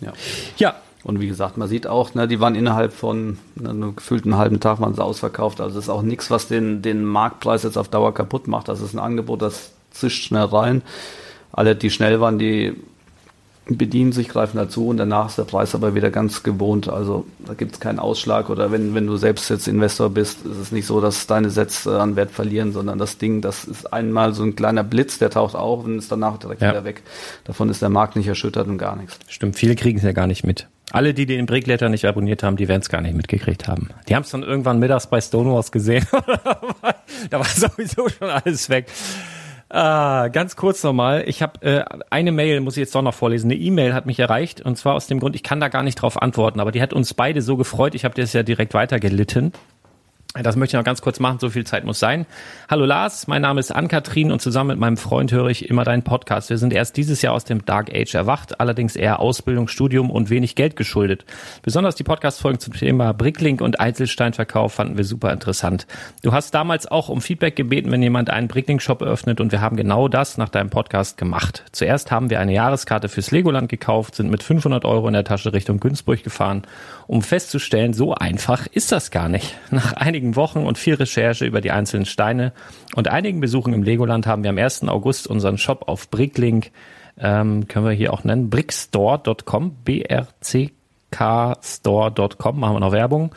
Ja. 0.00 0.14
Ja, 0.56 0.76
und 1.04 1.20
wie 1.20 1.28
gesagt, 1.28 1.58
man 1.58 1.68
sieht 1.68 1.86
auch, 1.86 2.14
ne, 2.14 2.26
die 2.26 2.40
waren 2.40 2.54
innerhalb 2.54 2.94
von 2.94 3.36
ne, 3.54 3.92
gefühlten 3.94 4.38
halben 4.38 4.60
Tag 4.60 4.80
waren 4.80 4.94
sie 4.94 5.04
ausverkauft. 5.04 5.60
Also 5.60 5.74
das 5.74 5.84
ist 5.84 5.90
auch 5.90 6.00
nichts, 6.00 6.30
was 6.30 6.48
den, 6.48 6.80
den 6.80 7.04
Marktpreis 7.04 7.64
jetzt 7.64 7.76
auf 7.76 7.88
Dauer 7.88 8.14
kaputt 8.14 8.48
macht. 8.48 8.68
Das 8.68 8.80
ist 8.80 8.94
ein 8.94 8.98
Angebot, 8.98 9.42
das 9.42 9.72
zischt 9.90 10.24
schnell 10.24 10.44
rein 10.44 10.80
alle, 11.52 11.76
die 11.76 11.90
schnell 11.90 12.20
waren, 12.20 12.38
die 12.38 12.74
bedienen 13.76 14.12
sich, 14.12 14.28
greifen 14.28 14.56
dazu 14.56 14.88
und 14.88 14.96
danach 14.96 15.28
ist 15.28 15.38
der 15.38 15.44
Preis 15.44 15.74
aber 15.74 15.94
wieder 15.94 16.10
ganz 16.10 16.42
gewohnt. 16.42 16.88
Also 16.88 17.26
da 17.46 17.54
gibt 17.54 17.74
es 17.74 17.80
keinen 17.80 17.98
Ausschlag 17.98 18.50
oder 18.50 18.72
wenn, 18.72 18.94
wenn 18.94 19.06
du 19.06 19.16
selbst 19.16 19.48
jetzt 19.50 19.68
Investor 19.68 20.10
bist, 20.10 20.44
ist 20.44 20.56
es 20.56 20.72
nicht 20.72 20.86
so, 20.86 21.00
dass 21.00 21.26
deine 21.26 21.50
Sätze 21.50 22.00
an 22.00 22.16
Wert 22.16 22.30
verlieren, 22.30 22.72
sondern 22.72 22.98
das 22.98 23.18
Ding, 23.18 23.40
das 23.40 23.64
ist 23.64 23.92
einmal 23.92 24.32
so 24.34 24.42
ein 24.42 24.56
kleiner 24.56 24.82
Blitz, 24.82 25.18
der 25.18 25.30
taucht 25.30 25.54
auf 25.54 25.84
und 25.84 25.98
ist 25.98 26.10
danach 26.10 26.38
direkt 26.38 26.62
ja. 26.62 26.70
wieder 26.70 26.84
weg. 26.84 27.02
Davon 27.44 27.68
ist 27.68 27.82
der 27.82 27.90
Markt 27.90 28.16
nicht 28.16 28.26
erschüttert 28.26 28.66
und 28.66 28.78
gar 28.78 28.96
nichts. 28.96 29.18
Stimmt, 29.28 29.56
viele 29.56 29.76
kriegen 29.76 29.98
es 29.98 30.04
ja 30.04 30.12
gar 30.12 30.26
nicht 30.26 30.44
mit. 30.44 30.66
Alle, 30.92 31.14
die 31.14 31.24
den 31.24 31.46
Brickletter 31.46 31.88
nicht 31.88 32.04
abonniert 32.04 32.42
haben, 32.42 32.56
die 32.56 32.66
werden 32.66 32.80
es 32.80 32.88
gar 32.88 33.00
nicht 33.00 33.14
mitgekriegt 33.14 33.68
haben. 33.68 33.90
Die 34.08 34.16
haben 34.16 34.24
es 34.24 34.30
dann 34.30 34.42
irgendwann 34.42 34.80
mittags 34.80 35.06
bei 35.06 35.20
Stonewalls 35.20 35.70
gesehen. 35.70 36.04
da 37.30 37.38
war 37.38 37.44
sowieso 37.44 38.08
schon 38.08 38.28
alles 38.28 38.68
weg. 38.68 38.86
Ah, 39.72 40.26
ganz 40.28 40.56
kurz 40.56 40.82
nochmal. 40.82 41.22
Ich 41.28 41.42
habe 41.42 41.62
äh, 41.62 41.84
eine 42.10 42.32
Mail, 42.32 42.60
muss 42.60 42.76
ich 42.76 42.80
jetzt 42.80 42.94
doch 42.94 43.02
noch 43.02 43.14
vorlesen. 43.14 43.52
Eine 43.52 43.60
E-Mail 43.60 43.94
hat 43.94 44.04
mich 44.04 44.18
erreicht 44.18 44.60
und 44.60 44.76
zwar 44.76 44.94
aus 44.94 45.06
dem 45.06 45.20
Grund, 45.20 45.36
ich 45.36 45.44
kann 45.44 45.60
da 45.60 45.68
gar 45.68 45.84
nicht 45.84 45.94
drauf 45.94 46.20
antworten, 46.20 46.58
aber 46.58 46.72
die 46.72 46.82
hat 46.82 46.92
uns 46.92 47.14
beide 47.14 47.40
so 47.40 47.56
gefreut. 47.56 47.94
Ich 47.94 48.04
habe 48.04 48.20
das 48.20 48.32
ja 48.32 48.42
direkt 48.42 48.74
weitergelitten. 48.74 49.52
Das 50.34 50.54
möchte 50.54 50.76
ich 50.76 50.78
noch 50.78 50.84
ganz 50.84 51.02
kurz 51.02 51.18
machen, 51.18 51.40
so 51.40 51.50
viel 51.50 51.66
Zeit 51.66 51.84
muss 51.84 51.98
sein. 51.98 52.24
Hallo 52.68 52.84
Lars, 52.84 53.26
mein 53.26 53.42
Name 53.42 53.58
ist 53.58 53.72
Ann-Kathrin 53.72 54.30
und 54.30 54.40
zusammen 54.40 54.68
mit 54.68 54.78
meinem 54.78 54.96
Freund 54.96 55.32
höre 55.32 55.48
ich 55.48 55.68
immer 55.68 55.82
deinen 55.82 56.04
Podcast. 56.04 56.50
Wir 56.50 56.56
sind 56.56 56.72
erst 56.72 56.96
dieses 56.96 57.20
Jahr 57.20 57.34
aus 57.34 57.42
dem 57.42 57.64
Dark 57.64 57.92
Age 57.92 58.14
erwacht, 58.14 58.60
allerdings 58.60 58.94
eher 58.94 59.18
Ausbildung, 59.18 59.66
Studium 59.66 60.08
und 60.08 60.30
wenig 60.30 60.54
Geld 60.54 60.76
geschuldet. 60.76 61.24
Besonders 61.62 61.96
die 61.96 62.04
Podcast-Folgen 62.04 62.60
zum 62.60 62.74
Thema 62.74 63.12
Bricklink 63.12 63.60
und 63.60 63.80
Einzelsteinverkauf 63.80 64.74
fanden 64.74 64.96
wir 64.96 65.02
super 65.02 65.32
interessant. 65.32 65.88
Du 66.22 66.32
hast 66.32 66.54
damals 66.54 66.86
auch 66.86 67.08
um 67.08 67.20
Feedback 67.20 67.56
gebeten, 67.56 67.90
wenn 67.90 68.00
jemand 68.00 68.30
einen 68.30 68.46
Bricklink-Shop 68.46 69.02
eröffnet 69.02 69.40
und 69.40 69.50
wir 69.50 69.60
haben 69.60 69.76
genau 69.76 70.06
das 70.06 70.38
nach 70.38 70.48
deinem 70.48 70.70
Podcast 70.70 71.18
gemacht. 71.18 71.64
Zuerst 71.72 72.12
haben 72.12 72.30
wir 72.30 72.38
eine 72.38 72.52
Jahreskarte 72.52 73.08
fürs 73.08 73.32
Legoland 73.32 73.68
gekauft, 73.68 74.14
sind 74.14 74.30
mit 74.30 74.44
500 74.44 74.84
Euro 74.84 75.08
in 75.08 75.14
der 75.14 75.24
Tasche 75.24 75.52
Richtung 75.52 75.80
Günzburg 75.80 76.22
gefahren, 76.22 76.62
um 77.10 77.22
festzustellen, 77.22 77.92
so 77.92 78.14
einfach 78.14 78.68
ist 78.68 78.92
das 78.92 79.10
gar 79.10 79.28
nicht. 79.28 79.56
Nach 79.72 79.94
einigen 79.94 80.36
Wochen 80.36 80.60
und 80.60 80.78
viel 80.78 80.94
Recherche 80.94 81.44
über 81.44 81.60
die 81.60 81.72
einzelnen 81.72 82.06
Steine 82.06 82.52
und 82.94 83.08
einigen 83.08 83.40
Besuchen 83.40 83.74
im 83.74 83.82
Legoland 83.82 84.28
haben 84.28 84.44
wir 84.44 84.50
am 84.50 84.58
1. 84.58 84.84
August 84.86 85.26
unseren 85.26 85.58
Shop 85.58 85.88
auf 85.88 86.08
Bricklink, 86.08 86.70
ähm, 87.18 87.66
können 87.66 87.84
wir 87.84 87.92
hier 87.92 88.12
auch 88.12 88.22
nennen, 88.22 88.48
brickstore.com, 88.48 89.74
B-R-C 89.82 90.70
kstore.com, 91.10 92.58
machen 92.60 92.76
wir 92.76 92.80
noch 92.80 92.92
Werbung, 92.92 93.34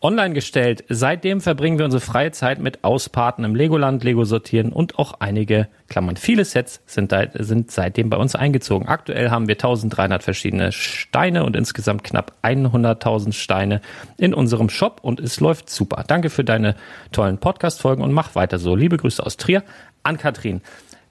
online 0.00 0.34
gestellt. 0.34 0.84
Seitdem 0.88 1.40
verbringen 1.40 1.78
wir 1.78 1.84
unsere 1.84 2.00
freie 2.00 2.30
Zeit 2.30 2.60
mit 2.60 2.84
Auspaten 2.84 3.44
im 3.44 3.54
Legoland, 3.54 4.04
Lego 4.04 4.24
sortieren 4.24 4.72
und 4.72 4.98
auch 4.98 5.14
einige, 5.20 5.68
Klammern, 5.88 6.16
viele 6.16 6.44
Sets 6.44 6.80
sind, 6.86 7.12
da, 7.12 7.24
sind 7.34 7.70
seitdem 7.70 8.10
bei 8.10 8.16
uns 8.16 8.34
eingezogen. 8.34 8.88
Aktuell 8.88 9.30
haben 9.30 9.48
wir 9.48 9.54
1300 9.54 10.22
verschiedene 10.22 10.70
Steine 10.72 11.44
und 11.44 11.56
insgesamt 11.56 12.04
knapp 12.04 12.32
100.000 12.42 13.32
Steine 13.32 13.80
in 14.16 14.34
unserem 14.34 14.68
Shop 14.68 15.00
und 15.02 15.20
es 15.20 15.40
läuft 15.40 15.70
super. 15.70 16.04
Danke 16.06 16.30
für 16.30 16.44
deine 16.44 16.76
tollen 17.10 17.38
Podcast-Folgen 17.38 18.02
und 18.02 18.12
mach 18.12 18.34
weiter 18.34 18.58
so. 18.58 18.76
Liebe 18.76 18.96
Grüße 18.96 19.24
aus 19.24 19.36
Trier 19.36 19.64
an 20.02 20.18
Katrin. 20.18 20.62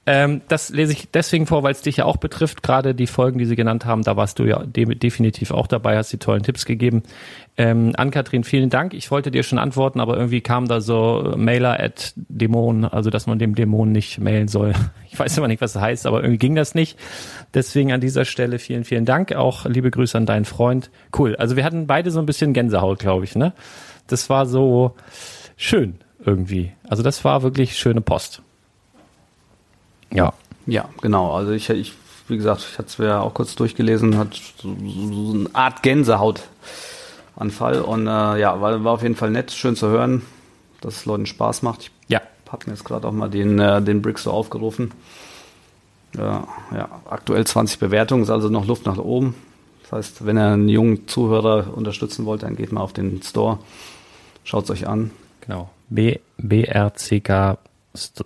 Ähm, 0.09 0.41
das 0.47 0.69
lese 0.69 0.93
ich 0.93 1.11
deswegen 1.11 1.45
vor, 1.45 1.63
weil 1.63 1.73
es 1.73 1.81
dich 1.81 1.97
ja 1.97 2.05
auch 2.05 2.15
betrifft. 2.15 2.63
Gerade 2.63 2.95
die 2.95 3.07
Folgen, 3.07 3.37
die 3.37 3.45
Sie 3.45 3.57
genannt 3.57 3.85
haben, 3.85 4.03
da 4.03 4.15
warst 4.15 4.39
du 4.39 4.45
ja 4.45 4.63
de 4.63 4.95
definitiv 4.95 5.51
auch 5.51 5.67
dabei, 5.67 5.97
hast 5.97 6.13
die 6.13 6.17
tollen 6.17 6.43
Tipps 6.43 6.65
gegeben. 6.65 7.03
Ähm, 7.57 7.91
Ann-Kathrin, 7.97 8.45
vielen 8.45 8.69
Dank. 8.69 8.93
Ich 8.93 9.11
wollte 9.11 9.31
dir 9.31 9.43
schon 9.43 9.59
antworten, 9.59 9.99
aber 9.99 10.15
irgendwie 10.15 10.39
kam 10.39 10.67
da 10.67 10.79
so 10.79 11.33
Mailer 11.35 11.79
at 11.79 12.13
Dämon, 12.15 12.85
also 12.85 13.09
dass 13.09 13.27
man 13.27 13.37
dem 13.37 13.53
Dämon 13.53 13.91
nicht 13.91 14.19
mailen 14.19 14.47
soll. 14.47 14.73
Ich 15.09 15.17
weiß 15.17 15.37
immer 15.37 15.47
nicht, 15.47 15.61
was 15.61 15.73
das 15.73 15.81
heißt, 15.81 16.05
aber 16.05 16.19
irgendwie 16.19 16.37
ging 16.37 16.53
das 16.53 16.75
nicht. 16.75 16.99
Deswegen 17.53 17.91
an 17.91 18.01
dieser 18.01 18.23
Stelle 18.23 18.59
vielen, 18.59 18.83
vielen 18.83 19.05
Dank. 19.05 19.33
Auch 19.33 19.65
liebe 19.65 19.89
Grüße 19.89 20.15
an 20.15 20.27
deinen 20.27 20.45
Freund. 20.45 20.91
Cool. 21.17 21.35
Also 21.37 21.55
wir 21.55 21.63
hatten 21.63 21.87
beide 21.87 22.11
so 22.11 22.19
ein 22.19 22.27
bisschen 22.27 22.53
Gänsehaut, 22.53 22.99
glaube 22.99 23.23
ich, 23.23 23.35
ne? 23.35 23.53
Das 24.05 24.29
war 24.29 24.45
so, 24.45 24.95
schön 25.57 25.95
irgendwie. 26.23 26.71
Also 26.87 27.03
das 27.03 27.25
war 27.25 27.41
wirklich 27.41 27.77
schöne 27.77 28.01
Post. 28.01 28.41
Ja. 30.11 30.33
Ja, 30.65 30.89
genau. 31.01 31.33
Also 31.33 31.51
ich, 31.51 31.69
ich 31.69 31.93
wie 32.27 32.37
gesagt, 32.37 32.65
ich 32.69 32.77
hatte 32.77 32.87
es 32.87 32.97
ja 32.97 33.21
auch 33.21 33.33
kurz 33.33 33.55
durchgelesen, 33.55 34.17
hat 34.17 34.33
so, 34.33 34.75
so 34.75 35.33
eine 35.33 35.49
Art 35.53 35.81
Gänsehautanfall 35.81 37.81
und 37.81 38.07
äh, 38.07 38.39
ja, 38.39 38.59
war, 38.61 38.83
war 38.83 38.93
auf 38.93 39.03
jeden 39.03 39.15
Fall 39.15 39.31
nett, 39.31 39.51
schön 39.51 39.75
zu 39.75 39.87
hören, 39.87 40.23
dass 40.81 40.97
es 40.97 41.05
Leuten 41.05 41.25
Spaß 41.25 41.61
macht. 41.61 41.83
Ich 41.83 41.91
ja. 42.09 42.21
habe 42.49 42.65
mir 42.65 42.73
jetzt 42.73 42.83
gerade 42.83 43.07
auch 43.07 43.13
mal 43.13 43.29
den, 43.29 43.59
äh, 43.59 43.81
den 43.81 44.01
Brick 44.01 44.19
so 44.19 44.31
aufgerufen. 44.31 44.91
Ja, 46.17 46.47
ja, 46.73 46.89
aktuell 47.09 47.45
20 47.45 47.79
Bewertungen, 47.79 48.23
ist 48.23 48.29
also 48.29 48.49
noch 48.49 48.65
Luft 48.65 48.85
nach 48.85 48.97
oben. 48.97 49.35
Das 49.83 49.91
heißt, 49.93 50.25
wenn 50.25 50.37
ihr 50.37 50.47
einen 50.47 50.69
jungen 50.69 51.07
Zuhörer 51.07 51.75
unterstützen 51.75 52.25
wollt, 52.25 52.43
dann 52.43 52.55
geht 52.55 52.71
mal 52.71 52.81
auf 52.81 52.93
den 52.93 53.21
Store, 53.21 53.59
schaut 54.43 54.65
es 54.65 54.71
euch 54.71 54.87
an. 54.87 55.11
Genau. 55.41 55.69
B 55.89 56.17
BRCK, 56.37 57.57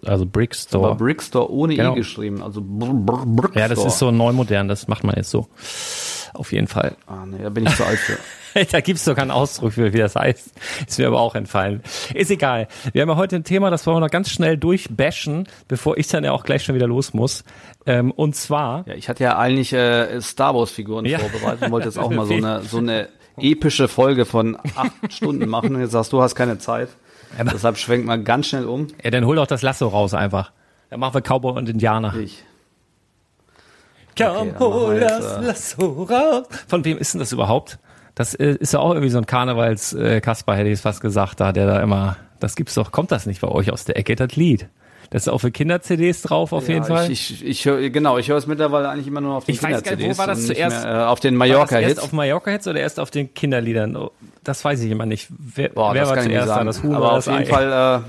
also 0.05 0.25
Brick 0.25 0.55
Store. 0.55 0.87
Aber 0.87 0.95
Brick 0.95 1.21
Store 1.21 1.51
ohne 1.51 1.75
genau. 1.75 1.93
E 1.93 1.95
geschrieben, 1.95 2.41
also 2.41 2.61
Br 2.61 2.93
Br 2.93 3.25
Brick 3.25 3.55
Ja, 3.55 3.67
das 3.67 3.83
ist 3.83 3.99
so 3.99 4.11
neu 4.11 4.33
modern, 4.33 4.67
das 4.67 4.87
macht 4.87 5.03
man 5.03 5.15
jetzt 5.15 5.31
so. 5.31 5.47
Auf 6.33 6.53
jeden 6.53 6.67
Fall. 6.67 6.95
Ah, 7.07 7.25
nee, 7.25 7.41
da 7.41 7.49
bin 7.49 7.65
ich 7.65 7.75
zu 7.75 7.85
alt 7.85 7.99
für. 7.99 8.17
da 8.71 8.81
gibt's 8.81 9.05
doch 9.05 9.15
keinen 9.15 9.31
Ausdruck 9.31 9.73
für, 9.73 9.93
wie 9.93 9.97
das 9.97 10.15
heißt. 10.15 10.51
Ist 10.87 10.99
mir 10.99 11.07
aber 11.07 11.19
auch 11.19 11.35
entfallen. 11.35 11.81
Ist 12.13 12.31
egal. 12.31 12.67
Wir 12.93 13.01
haben 13.01 13.09
ja 13.09 13.15
heute 13.15 13.35
ein 13.37 13.43
Thema, 13.43 13.69
das 13.69 13.85
wollen 13.85 13.97
wir 13.97 14.01
noch 14.01 14.09
ganz 14.09 14.29
schnell 14.29 14.57
durchbashen, 14.57 15.47
bevor 15.67 15.97
ich 15.97 16.07
dann 16.07 16.23
ja 16.23 16.31
auch 16.31 16.43
gleich 16.43 16.63
schon 16.63 16.75
wieder 16.75 16.87
los 16.87 17.13
muss. 17.13 17.43
Ähm, 17.85 18.11
und 18.11 18.35
zwar. 18.35 18.87
Ja, 18.87 18.93
ich 18.95 19.09
hatte 19.09 19.23
ja 19.23 19.37
eigentlich 19.37 19.73
äh, 19.73 20.19
Star 20.21 20.55
Wars-Figuren 20.55 21.05
ja. 21.05 21.19
vorbereitet 21.19 21.63
und 21.63 21.71
wollte 21.71 21.87
jetzt 21.87 21.99
auch 21.99 22.09
mal 22.11 22.25
so 22.25 22.33
eine, 22.33 22.61
so 22.61 22.77
eine 22.77 23.09
epische 23.37 23.87
Folge 23.87 24.25
von 24.25 24.57
acht 24.75 24.91
Stunden 25.13 25.49
machen. 25.49 25.75
Und 25.75 25.81
jetzt 25.81 25.91
sagst 25.91 26.13
du 26.13 26.21
hast 26.21 26.35
keine 26.35 26.57
Zeit. 26.59 26.89
Ja, 27.37 27.43
Deshalb 27.45 27.77
schwenkt 27.77 28.05
mal 28.05 28.21
ganz 28.21 28.47
schnell 28.47 28.65
um. 28.65 28.87
Ja, 29.03 29.11
dann 29.11 29.25
hol 29.25 29.35
doch 29.35 29.47
das 29.47 29.61
Lasso 29.61 29.87
raus 29.87 30.13
einfach. 30.13 30.51
Dann 30.89 30.99
machen 30.99 31.13
wir 31.13 31.21
Cowboy 31.21 31.57
und 31.57 31.69
Indianer. 31.69 32.13
Ich. 32.15 32.43
Komm, 34.17 34.49
okay, 34.49 34.59
hol 34.59 34.99
das 34.99 35.37
äh, 35.37 35.41
Lasso 35.41 36.03
raus. 36.03 36.47
Von 36.67 36.83
wem 36.83 36.97
ist 36.97 37.13
denn 37.13 37.19
das 37.19 37.31
überhaupt? 37.31 37.79
Das 38.15 38.33
äh, 38.33 38.57
ist 38.59 38.73
ja 38.73 38.79
auch 38.79 38.91
irgendwie 38.91 39.09
so 39.09 39.17
ein 39.17 39.25
Karnevals-Kasper, 39.25 40.53
äh, 40.53 40.57
hätte 40.57 40.69
ich 40.69 40.73
es 40.73 40.81
fast 40.81 41.01
gesagt, 41.01 41.39
da, 41.39 41.53
der 41.53 41.65
da 41.65 41.81
immer, 41.81 42.17
das 42.39 42.55
gibt's 42.55 42.73
doch, 42.73 42.91
kommt 42.91 43.11
das 43.11 43.25
nicht 43.25 43.41
bei 43.41 43.47
euch 43.47 43.71
aus 43.71 43.85
der 43.85 43.97
Ecke, 43.97 44.15
das 44.15 44.35
Lied? 44.35 44.67
Das 45.11 45.23
ist 45.23 45.27
auch 45.27 45.39
für 45.39 45.51
Kinder-CDs 45.51 46.21
drauf, 46.21 46.53
auf 46.53 46.69
ja, 46.69 46.75
jeden 46.75 46.85
Fall. 46.85 47.11
Ich, 47.11 47.33
ich, 47.33 47.45
ich 47.45 47.65
höre, 47.65 47.89
genau, 47.89 48.17
ich 48.17 48.29
höre 48.29 48.37
es 48.37 48.47
mittlerweile 48.47 48.87
eigentlich 48.87 49.07
immer 49.07 49.19
nur 49.19 49.35
auf 49.35 49.43
den 49.43 49.57
Kinder-CDs. 49.57 50.15
Wo 50.15 50.17
war 50.17 50.27
das 50.27 50.47
zuerst? 50.47 50.85
Mehr, 50.85 51.01
äh, 51.01 51.03
auf 51.03 51.19
den 51.19 51.35
Mallorca-Hits. 51.35 51.99
Auf 51.99 52.13
Mallorca-Hits 52.13 52.65
oder 52.69 52.79
erst 52.79 52.97
auf 52.97 53.11
den 53.11 53.33
Kinderliedern? 53.33 53.97
Oh, 53.97 54.11
das 54.45 54.63
weiß 54.63 54.81
ich 54.81 54.89
immer 54.89 55.05
nicht. 55.05 55.27
Wer, 55.29 55.67
Boah, 55.67 55.93
wer 55.93 56.07
war 56.07 56.17
zuerst 56.17 56.47
da? 56.47 56.63
Das 56.63 56.81
Huhn 56.81 56.95
Aber 56.95 57.11
auf 57.11 57.25
jeden 57.25 57.39
Ei? 57.39 57.45
Fall 57.45 58.05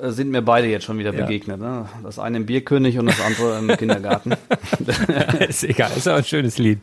äh, 0.00 0.06
äh, 0.06 0.10
sind 0.10 0.30
mir 0.30 0.42
beide 0.42 0.66
jetzt 0.66 0.84
schon 0.84 0.98
wieder 0.98 1.14
ja. 1.14 1.24
begegnet. 1.24 1.60
Ne? 1.60 1.88
Das 2.02 2.18
eine 2.18 2.38
im 2.38 2.46
Bierkönig 2.46 2.98
und 2.98 3.06
das 3.06 3.20
andere 3.20 3.60
im 3.60 3.68
Kindergarten. 3.76 4.32
ist 5.48 5.62
egal, 5.62 5.92
ist 5.96 6.08
aber 6.08 6.18
ein 6.18 6.24
schönes 6.24 6.58
Lied. 6.58 6.80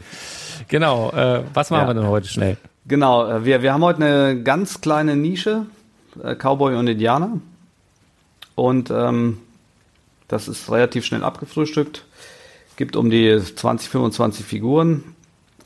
Genau, 0.69 1.11
äh, 1.11 1.43
was 1.53 1.71
machen 1.71 1.81
ja. 1.81 1.87
wir 1.89 1.93
denn 1.93 2.07
heute 2.07 2.29
schnell? 2.29 2.55
Genau, 2.87 3.29
äh, 3.29 3.43
wir, 3.43 3.61
wir 3.61 3.73
haben 3.73 3.83
heute 3.83 4.05
eine 4.05 4.41
ganz 4.43 4.79
kleine 4.79 5.17
Nische, 5.17 5.65
äh, 6.23 6.35
Cowboy 6.35 6.75
und 6.75 6.87
Indianer. 6.87 7.41
Und 8.55 8.89
ähm, 8.89 9.39
das 10.27 10.47
ist 10.47 10.71
relativ 10.71 11.05
schnell 11.05 11.23
abgefrühstückt. 11.23 12.05
Gibt 12.77 12.95
um 12.95 13.09
die 13.09 13.39
20, 13.39 13.89
25 13.89 14.45
Figuren. 14.45 15.03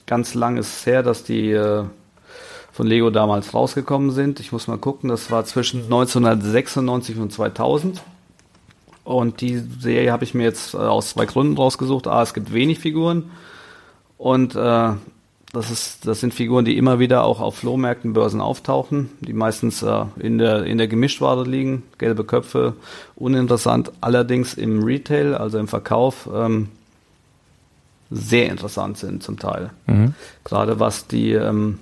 Ganz 0.05 0.33
lang 0.33 0.57
ist 0.57 0.77
es 0.77 0.85
her, 0.85 1.03
dass 1.03 1.23
die 1.23 1.51
äh, 1.51 1.83
von 2.71 2.87
Lego 2.87 3.09
damals 3.09 3.53
rausgekommen 3.53 4.11
sind. 4.11 4.39
Ich 4.39 4.51
muss 4.51 4.67
mal 4.67 4.77
gucken, 4.77 5.09
das 5.09 5.31
war 5.31 5.45
zwischen 5.45 5.83
1996 5.83 7.17
und 7.17 7.31
2000. 7.31 8.01
Und 9.03 9.41
die 9.41 9.57
Serie 9.79 10.11
habe 10.11 10.23
ich 10.23 10.33
mir 10.33 10.43
jetzt 10.43 10.73
äh, 10.73 10.77
aus 10.77 11.11
zwei 11.11 11.25
Gründen 11.25 11.57
rausgesucht. 11.57 12.07
A, 12.07 12.21
es 12.21 12.33
gibt 12.33 12.53
wenig 12.53 12.79
Figuren 12.79 13.31
und 14.17 14.55
äh, 14.55 14.91
das, 15.53 15.71
ist, 15.71 16.07
das 16.07 16.19
sind 16.19 16.33
Figuren, 16.33 16.65
die 16.65 16.77
immer 16.77 16.99
wieder 16.99 17.23
auch 17.23 17.39
auf 17.39 17.57
Flohmärkten, 17.57 18.13
Börsen 18.13 18.41
auftauchen, 18.41 19.09
die 19.21 19.33
meistens 19.33 19.81
äh, 19.81 20.05
in, 20.19 20.37
der, 20.37 20.63
in 20.63 20.77
der 20.77 20.87
Gemischtware 20.87 21.43
liegen, 21.43 21.83
gelbe 21.97 22.23
Köpfe, 22.23 22.73
uninteressant, 23.15 23.91
allerdings 24.01 24.53
im 24.53 24.83
Retail, 24.83 25.35
also 25.35 25.57
im 25.57 25.67
Verkauf, 25.67 26.29
ähm, 26.33 26.69
sehr 28.11 28.49
interessant 28.49 28.97
sind 28.97 29.23
zum 29.23 29.37
Teil. 29.37 29.71
Mhm. 29.85 30.13
Gerade 30.43 30.79
was 30.79 31.07
die 31.07 31.33
ähm, 31.33 31.79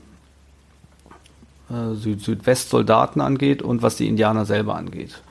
äh, 1.69 1.95
Süd 1.95 2.21
Südwestsoldaten 2.21 3.21
angeht 3.21 3.61
und 3.61 3.81
was 3.81 3.95
die 3.95 4.07
Indianer 4.07 4.45
selber 4.45 4.75
angeht. 4.75 5.21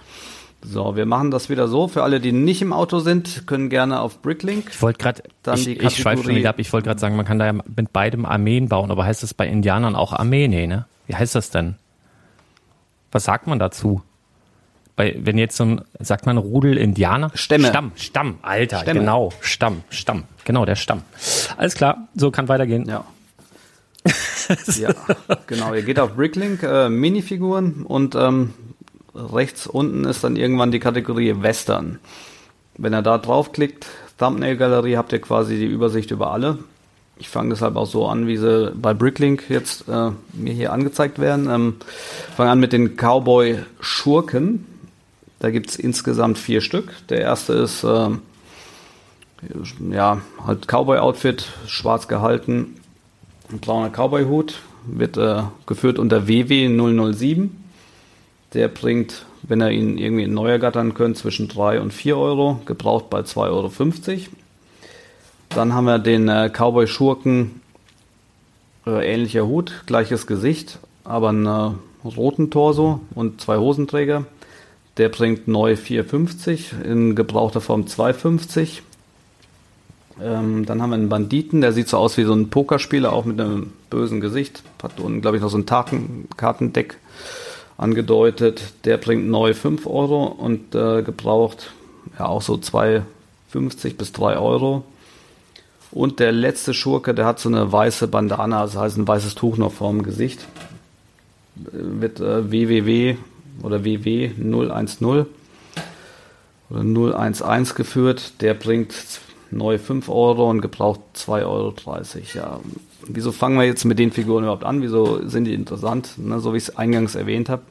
So, 0.68 0.96
wir 0.96 1.06
machen 1.06 1.30
das 1.30 1.48
wieder 1.48 1.68
so. 1.68 1.86
Für 1.86 2.02
alle, 2.02 2.20
die 2.20 2.32
nicht 2.32 2.60
im 2.60 2.72
Auto 2.72 2.98
sind, 2.98 3.46
können 3.46 3.70
gerne 3.70 4.00
auf 4.00 4.20
Bricklink. 4.20 4.70
Ich 4.70 4.82
wollte 4.82 4.98
gerade, 4.98 5.22
ich, 5.54 5.68
ich 5.68 5.96
schweife 5.96 6.24
schon 6.24 6.34
wieder 6.34 6.50
ab. 6.50 6.58
Ich 6.58 6.72
wollte 6.72 6.88
gerade 6.88 7.00
sagen, 7.00 7.16
man 7.16 7.24
kann 7.24 7.38
da 7.38 7.46
ja 7.46 7.52
mit 7.52 7.92
beidem 7.92 8.26
Armeen 8.26 8.68
bauen, 8.68 8.90
aber 8.90 9.04
heißt 9.04 9.22
das 9.22 9.32
bei 9.32 9.46
Indianern 9.46 9.94
auch 9.94 10.12
Armee? 10.12 10.48
Nee, 10.48 10.66
ne? 10.66 10.86
Wie 11.06 11.14
heißt 11.14 11.34
das 11.34 11.50
denn? 11.50 11.76
Was 13.12 13.24
sagt 13.24 13.46
man 13.46 13.58
dazu? 13.58 14.02
Bei, 14.96 15.14
wenn 15.18 15.38
jetzt 15.38 15.56
so 15.56 15.64
ein, 15.64 15.80
sagt 16.00 16.26
man 16.26 16.38
Rudel 16.38 16.76
Indianer? 16.78 17.30
Stämme. 17.34 17.68
Stamm, 17.68 17.92
Stamm, 17.96 18.38
Alter, 18.42 18.78
Stämme. 18.78 19.00
genau, 19.00 19.30
Stamm, 19.40 19.82
Stamm, 19.90 20.24
genau, 20.44 20.64
der 20.64 20.74
Stamm. 20.74 21.02
Alles 21.56 21.74
klar, 21.74 22.08
so 22.14 22.30
kann 22.30 22.48
weitergehen. 22.48 22.88
Ja. 22.88 23.04
ja, 24.78 24.94
genau. 25.46 25.74
Ihr 25.74 25.82
geht 25.82 25.98
auf 25.98 26.14
Bricklink, 26.14 26.62
äh, 26.62 26.88
Minifiguren 26.88 27.84
und 27.84 28.14
ähm, 28.14 28.54
rechts 29.16 29.66
unten 29.66 30.04
ist 30.04 30.24
dann 30.24 30.36
irgendwann 30.36 30.70
die 30.70 30.78
Kategorie 30.78 31.34
Western. 31.42 31.98
Wenn 32.76 32.94
ihr 32.94 33.02
da 33.02 33.18
draufklickt, 33.18 33.86
Thumbnail-Galerie, 34.18 34.96
habt 34.96 35.12
ihr 35.12 35.20
quasi 35.20 35.56
die 35.56 35.66
Übersicht 35.66 36.10
über 36.10 36.30
alle. 36.30 36.58
Ich 37.18 37.28
fange 37.30 37.50
deshalb 37.50 37.76
auch 37.76 37.86
so 37.86 38.06
an, 38.06 38.26
wie 38.26 38.36
sie 38.36 38.72
bei 38.74 38.92
Bricklink 38.92 39.48
jetzt 39.48 39.88
äh, 39.88 40.10
mir 40.34 40.52
hier 40.52 40.72
angezeigt 40.72 41.18
werden. 41.18 41.48
Ähm, 41.48 41.76
fange 42.36 42.50
an 42.50 42.60
mit 42.60 42.72
den 42.72 42.96
Cowboy 42.96 43.58
Schurken. 43.80 44.66
Da 45.38 45.50
gibt 45.50 45.70
es 45.70 45.76
insgesamt 45.76 46.38
vier 46.38 46.60
Stück. 46.60 46.92
Der 47.08 47.20
erste 47.20 47.54
ist 47.54 47.84
äh, 47.84 48.10
ja 49.90 50.20
halt 50.46 50.66
Cowboy-Outfit, 50.66 51.46
schwarz 51.66 52.08
gehalten, 52.08 52.76
ein 53.50 53.60
brauner 53.60 53.90
Cowboy-Hut, 53.90 54.60
wird 54.86 55.16
äh, 55.16 55.42
geführt 55.66 55.98
unter 55.98 56.28
WW 56.28 56.68
007. 57.12 57.65
Der 58.54 58.68
bringt, 58.68 59.26
wenn 59.42 59.60
er 59.60 59.70
ihn 59.70 59.98
irgendwie 59.98 60.26
neu 60.26 60.50
ergattern 60.50 60.94
könnt, 60.94 61.18
zwischen 61.18 61.48
3 61.48 61.80
und 61.80 61.92
4 61.92 62.16
Euro, 62.16 62.60
gebraucht 62.64 63.10
bei 63.10 63.20
2,50 63.20 63.38
Euro. 63.48 63.72
Dann 65.50 65.72
haben 65.72 65.84
wir 65.84 65.98
den 65.98 66.28
äh, 66.28 66.50
Cowboy 66.50 66.86
Schurken, 66.86 67.60
äh, 68.86 69.14
ähnlicher 69.14 69.46
Hut, 69.46 69.82
gleiches 69.86 70.26
Gesicht, 70.26 70.78
aber 71.04 71.30
einen 71.30 71.46
äh, 71.46 71.70
roten 72.04 72.50
Torso 72.50 73.00
und 73.14 73.40
zwei 73.40 73.56
Hosenträger. 73.56 74.24
Der 74.96 75.08
bringt 75.08 75.46
neu 75.46 75.72
4,50, 75.74 76.82
in 76.82 77.14
gebrauchter 77.14 77.60
Form 77.60 77.82
2,50. 77.82 78.80
Ähm, 80.22 80.64
dann 80.64 80.80
haben 80.80 80.90
wir 80.90 80.94
einen 80.94 81.08
Banditen, 81.10 81.60
der 81.60 81.72
sieht 81.72 81.88
so 81.88 81.98
aus 81.98 82.16
wie 82.16 82.24
so 82.24 82.32
ein 82.32 82.48
Pokerspieler, 82.48 83.12
auch 83.12 83.26
mit 83.26 83.40
einem 83.40 83.72
bösen 83.90 84.20
Gesicht. 84.20 84.62
Hat 84.82 84.98
unten, 84.98 85.20
glaube 85.20 85.36
ich, 85.36 85.42
noch 85.42 85.50
so 85.50 85.58
ein 85.58 85.66
Kartendeck 86.36 86.96
angedeutet. 87.76 88.62
Der 88.84 88.96
bringt 88.96 89.28
neu 89.28 89.54
5 89.54 89.86
Euro 89.86 90.26
und 90.26 90.74
äh, 90.74 91.02
gebraucht 91.02 91.72
ja 92.18 92.26
auch 92.26 92.42
so 92.42 92.54
2,50 92.54 93.96
bis 93.96 94.12
3 94.12 94.38
Euro. 94.38 94.84
Und 95.90 96.20
der 96.20 96.32
letzte 96.32 96.74
Schurke, 96.74 97.14
der 97.14 97.26
hat 97.26 97.38
so 97.38 97.48
eine 97.48 97.70
weiße 97.70 98.08
Bandana, 98.08 98.62
das 98.62 98.76
heißt 98.76 98.98
ein 98.98 99.08
weißes 99.08 99.34
Tuch 99.34 99.56
noch 99.56 99.72
vorm 99.72 100.02
Gesicht. 100.02 100.46
Äh, 101.56 102.00
wird 102.00 102.20
äh, 102.20 102.50
WWW 102.50 103.16
oder 103.62 103.84
WW 103.84 104.30
010 104.36 105.26
oder 106.68 106.82
011 107.40 107.74
geführt. 107.74 108.40
Der 108.40 108.54
bringt 108.54 108.92
neu 109.56 109.78
5 109.78 110.08
Euro 110.08 110.48
und 110.50 110.60
gebraucht 110.60 111.00
2,30 111.16 111.46
Euro. 111.46 111.74
Ja, 112.34 112.60
wieso 113.06 113.32
fangen 113.32 113.58
wir 113.58 113.64
jetzt 113.64 113.84
mit 113.84 113.98
den 113.98 114.12
Figuren 114.12 114.44
überhaupt 114.44 114.64
an? 114.64 114.82
Wieso 114.82 115.26
sind 115.28 115.44
die 115.44 115.54
interessant? 115.54 116.18
Ne, 116.18 116.40
so 116.40 116.52
wie 116.52 116.58
ich 116.58 116.68
es 116.68 116.76
eingangs 116.76 117.14
erwähnt 117.14 117.48
habe. 117.48 117.62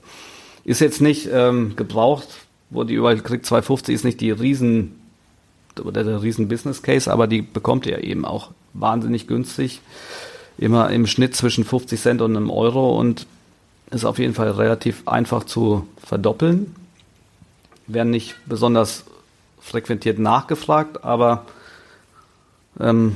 Ist 0.63 0.81
jetzt 0.81 1.01
nicht 1.01 1.29
ähm, 1.31 1.75
gebraucht, 1.75 2.27
wo 2.69 2.83
die 2.83 2.95
überall 2.95 3.17
kriegt 3.19 3.45
2,50 3.45 3.93
ist 3.93 4.03
nicht 4.03 4.21
die 4.21 4.31
riesen 4.31 4.99
oder 5.83 6.03
der 6.03 6.21
riesen 6.21 6.47
Business 6.47 6.81
Case, 6.81 7.11
aber 7.11 7.27
die 7.27 7.41
bekommt 7.41 7.85
ihr 7.85 8.03
eben 8.03 8.25
auch 8.25 8.51
wahnsinnig 8.73 9.27
günstig. 9.27 9.81
Immer 10.57 10.89
im 10.89 11.05
Schnitt 11.05 11.35
zwischen 11.35 11.65
50 11.65 11.99
Cent 11.99 12.21
und 12.21 12.35
einem 12.35 12.49
Euro 12.49 12.97
und 12.97 13.27
ist 13.91 14.05
auf 14.05 14.19
jeden 14.19 14.33
Fall 14.33 14.51
relativ 14.51 15.07
einfach 15.07 15.43
zu 15.43 15.87
verdoppeln. 15.97 16.75
Werden 17.87 18.09
nicht 18.09 18.35
besonders 18.45 19.03
frequentiert 19.59 20.17
nachgefragt, 20.17 21.03
aber 21.03 21.45
ähm, 22.79 23.15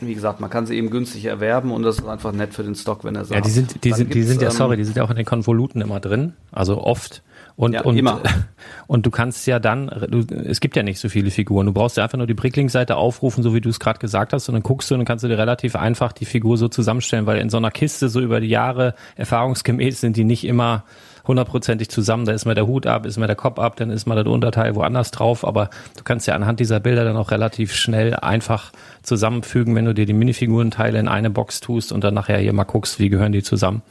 wie 0.00 0.14
gesagt, 0.14 0.40
man 0.40 0.50
kann 0.50 0.66
sie 0.66 0.76
eben 0.76 0.90
günstig 0.90 1.24
erwerben 1.24 1.72
und 1.72 1.82
das 1.82 1.98
ist 1.98 2.06
einfach 2.06 2.32
nett 2.32 2.54
für 2.54 2.62
den 2.62 2.74
Stock, 2.74 3.04
wenn 3.04 3.16
er 3.16 3.24
sagt. 3.24 3.34
Ja, 3.34 3.40
die 3.40 3.50
sind, 3.50 3.84
die 3.84 3.92
sind, 3.92 4.14
die 4.14 4.22
sind 4.22 4.40
ja, 4.40 4.50
sorry, 4.50 4.74
ähm, 4.74 4.78
die 4.78 4.84
sind 4.84 4.96
ja 4.96 5.02
auch 5.02 5.10
in 5.10 5.16
den 5.16 5.24
Konvoluten 5.24 5.80
immer 5.80 6.00
drin, 6.00 6.34
also 6.52 6.80
oft. 6.82 7.22
Und, 7.56 7.72
ja, 7.72 7.82
und, 7.82 7.96
immer. 7.96 8.22
und 8.86 9.04
du 9.04 9.10
kannst 9.10 9.44
ja 9.48 9.58
dann, 9.58 9.90
du, 10.08 10.20
es 10.44 10.60
gibt 10.60 10.76
ja 10.76 10.84
nicht 10.84 11.00
so 11.00 11.08
viele 11.08 11.32
Figuren. 11.32 11.66
Du 11.66 11.72
brauchst 11.72 11.96
ja 11.96 12.04
einfach 12.04 12.16
nur 12.16 12.28
die 12.28 12.34
Bricklink-Seite 12.34 12.94
aufrufen, 12.94 13.42
so 13.42 13.52
wie 13.52 13.60
du 13.60 13.68
es 13.68 13.80
gerade 13.80 13.98
gesagt 13.98 14.32
hast, 14.32 14.48
und 14.48 14.52
dann 14.54 14.62
guckst 14.62 14.88
du 14.90 14.94
und 14.94 15.00
dann 15.00 15.06
kannst 15.06 15.24
du 15.24 15.28
dir 15.28 15.38
relativ 15.38 15.74
einfach 15.74 16.12
die 16.12 16.24
Figur 16.24 16.56
so 16.56 16.68
zusammenstellen, 16.68 17.26
weil 17.26 17.38
in 17.38 17.50
so 17.50 17.56
einer 17.56 17.72
Kiste 17.72 18.08
so 18.08 18.20
über 18.20 18.38
die 18.38 18.48
Jahre 18.48 18.94
erfahrungsgemäß 19.16 20.00
sind 20.00 20.16
die 20.16 20.22
nicht 20.22 20.44
immer 20.44 20.84
hundertprozentig 21.28 21.90
zusammen. 21.90 22.24
Da 22.24 22.32
ist 22.32 22.46
mal 22.46 22.54
der 22.54 22.66
Hut 22.66 22.86
ab, 22.86 23.06
ist 23.06 23.18
mal 23.18 23.26
der 23.26 23.36
Kopf 23.36 23.58
ab, 23.58 23.76
dann 23.76 23.90
ist 23.90 24.06
mal 24.06 24.16
das 24.16 24.26
Unterteil 24.26 24.74
woanders 24.74 25.10
drauf. 25.10 25.46
Aber 25.46 25.70
du 25.96 26.02
kannst 26.02 26.26
ja 26.26 26.34
anhand 26.34 26.58
dieser 26.58 26.80
Bilder 26.80 27.04
dann 27.04 27.16
auch 27.16 27.30
relativ 27.30 27.74
schnell 27.74 28.14
einfach 28.14 28.72
zusammenfügen, 29.02 29.74
wenn 29.74 29.84
du 29.84 29.94
dir 29.94 30.06
die 30.06 30.12
Minifigurenteile 30.12 30.98
in 30.98 31.08
eine 31.08 31.30
Box 31.30 31.60
tust 31.60 31.92
und 31.92 32.02
dann 32.02 32.14
nachher 32.14 32.38
hier 32.38 32.52
mal 32.52 32.64
guckst, 32.64 32.98
wie 32.98 33.10
gehören 33.10 33.32
die 33.32 33.42
zusammen. 33.42 33.82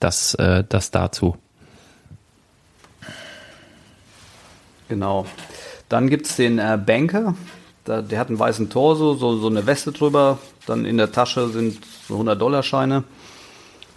Das, 0.00 0.34
äh, 0.34 0.64
das 0.66 0.90
dazu. 0.90 1.36
Genau. 4.88 5.26
Dann 5.88 6.08
gibt's 6.08 6.36
den 6.36 6.58
äh, 6.58 6.78
Banker. 6.84 7.34
Da, 7.84 8.02
der 8.02 8.18
hat 8.18 8.28
einen 8.28 8.38
weißen 8.38 8.70
Torso, 8.70 9.14
so, 9.14 9.38
so 9.38 9.48
eine 9.48 9.66
Weste 9.66 9.92
drüber. 9.92 10.38
Dann 10.66 10.84
in 10.84 10.96
der 10.98 11.12
Tasche 11.12 11.48
sind 11.48 11.78
so 12.06 12.20
100-Dollar-Scheine. 12.20 13.04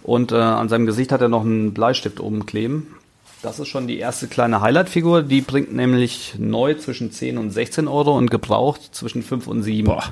Und 0.02 0.32
äh, 0.32 0.36
an 0.36 0.68
seinem 0.68 0.86
Gesicht 0.86 1.12
hat 1.12 1.20
er 1.20 1.28
noch 1.28 1.42
einen 1.42 1.74
Bleistift 1.74 2.20
oben 2.20 2.46
kleben. 2.46 2.94
Das 3.42 3.58
ist 3.58 3.68
schon 3.68 3.86
die 3.86 3.98
erste 3.98 4.28
kleine 4.28 4.60
Highlight-Figur. 4.60 5.22
Die 5.22 5.40
bringt 5.40 5.72
nämlich 5.72 6.34
neu 6.38 6.74
zwischen 6.74 7.10
10 7.10 7.38
und 7.38 7.50
16 7.50 7.88
Euro 7.88 8.16
und 8.16 8.30
gebraucht 8.30 8.94
zwischen 8.94 9.22
5 9.22 9.46
und 9.46 9.62
7. 9.62 9.86
Boah. 9.86 10.04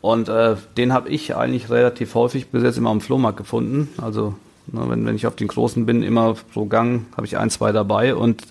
Und 0.00 0.28
äh, 0.28 0.56
den 0.76 0.92
habe 0.92 1.08
ich 1.08 1.34
eigentlich 1.34 1.70
relativ 1.70 2.14
häufig 2.14 2.48
bis 2.48 2.62
jetzt 2.62 2.76
immer 2.76 2.90
am 2.90 3.00
Flohmarkt 3.00 3.38
gefunden. 3.38 3.88
Also 4.00 4.34
ne, 4.66 4.84
wenn, 4.88 5.06
wenn 5.06 5.16
ich 5.16 5.26
auf 5.26 5.34
den 5.34 5.48
großen 5.48 5.86
bin, 5.86 6.02
immer 6.02 6.34
pro 6.52 6.66
Gang 6.66 7.06
habe 7.16 7.26
ich 7.26 7.38
ein, 7.38 7.50
zwei 7.50 7.72
dabei 7.72 8.14
und 8.14 8.42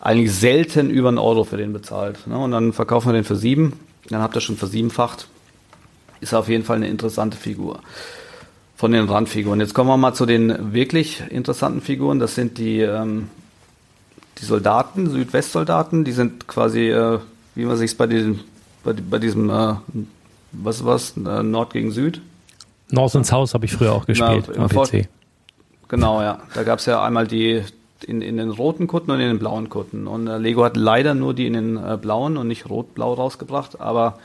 eigentlich 0.00 0.34
selten 0.34 0.90
über 0.90 1.08
einen 1.08 1.18
Euro 1.18 1.44
für 1.44 1.56
den 1.56 1.72
bezahlt. 1.72 2.26
Ne? 2.26 2.36
Und 2.36 2.50
dann 2.50 2.72
verkaufen 2.72 3.08
wir 3.08 3.12
den 3.12 3.24
für 3.24 3.36
sieben. 3.36 3.78
Dann 4.08 4.20
habt 4.20 4.34
ihr 4.34 4.40
schon 4.40 4.56
versiebenfacht. 4.56 5.28
Ist 6.20 6.34
auf 6.34 6.48
jeden 6.48 6.64
Fall 6.64 6.76
eine 6.76 6.88
interessante 6.88 7.36
Figur 7.36 7.80
von 8.80 8.92
den 8.92 9.10
Randfiguren. 9.10 9.60
Jetzt 9.60 9.74
kommen 9.74 9.90
wir 9.90 9.98
mal 9.98 10.14
zu 10.14 10.24
den 10.24 10.72
wirklich 10.72 11.22
interessanten 11.28 11.82
Figuren. 11.82 12.18
Das 12.18 12.34
sind 12.34 12.56
die, 12.56 12.80
ähm, 12.80 13.28
die 14.38 14.46
Soldaten, 14.46 15.10
Südwestsoldaten. 15.10 16.04
Die 16.06 16.12
sind 16.12 16.48
quasi, 16.48 16.88
äh, 16.88 17.18
wie 17.54 17.66
man 17.66 17.76
sich 17.76 17.94
bei 17.98 18.06
diesem, 18.06 18.40
bei, 18.82 18.94
bei 18.94 19.18
diesem, 19.18 19.50
äh, 19.50 19.74
was 20.52 20.82
was, 20.82 21.14
äh, 21.18 21.42
Nord 21.42 21.74
gegen 21.74 21.92
Süd. 21.92 22.22
North 22.88 23.14
ins 23.16 23.30
Haus 23.30 23.52
habe 23.52 23.66
ich 23.66 23.72
früher 23.74 23.92
auch 23.92 24.06
gespielt 24.06 24.50
Na, 24.56 24.64
am 24.64 24.68
PC. 24.70 25.08
Genau, 25.88 26.22
ja. 26.22 26.38
Da 26.54 26.62
gab 26.62 26.78
es 26.78 26.86
ja 26.86 27.04
einmal 27.04 27.26
die 27.26 27.62
in, 28.06 28.22
in 28.22 28.38
den 28.38 28.48
roten 28.48 28.86
Kutten 28.86 29.10
und 29.10 29.20
in 29.20 29.28
den 29.28 29.38
blauen 29.38 29.68
Kutten. 29.68 30.06
Und 30.06 30.26
äh, 30.26 30.38
Lego 30.38 30.64
hat 30.64 30.78
leider 30.78 31.12
nur 31.12 31.34
die 31.34 31.46
in 31.46 31.52
den 31.52 31.76
äh, 31.76 31.98
blauen 32.00 32.38
und 32.38 32.48
nicht 32.48 32.70
rot-blau 32.70 33.12
rausgebracht. 33.12 33.78
Aber 33.78 34.18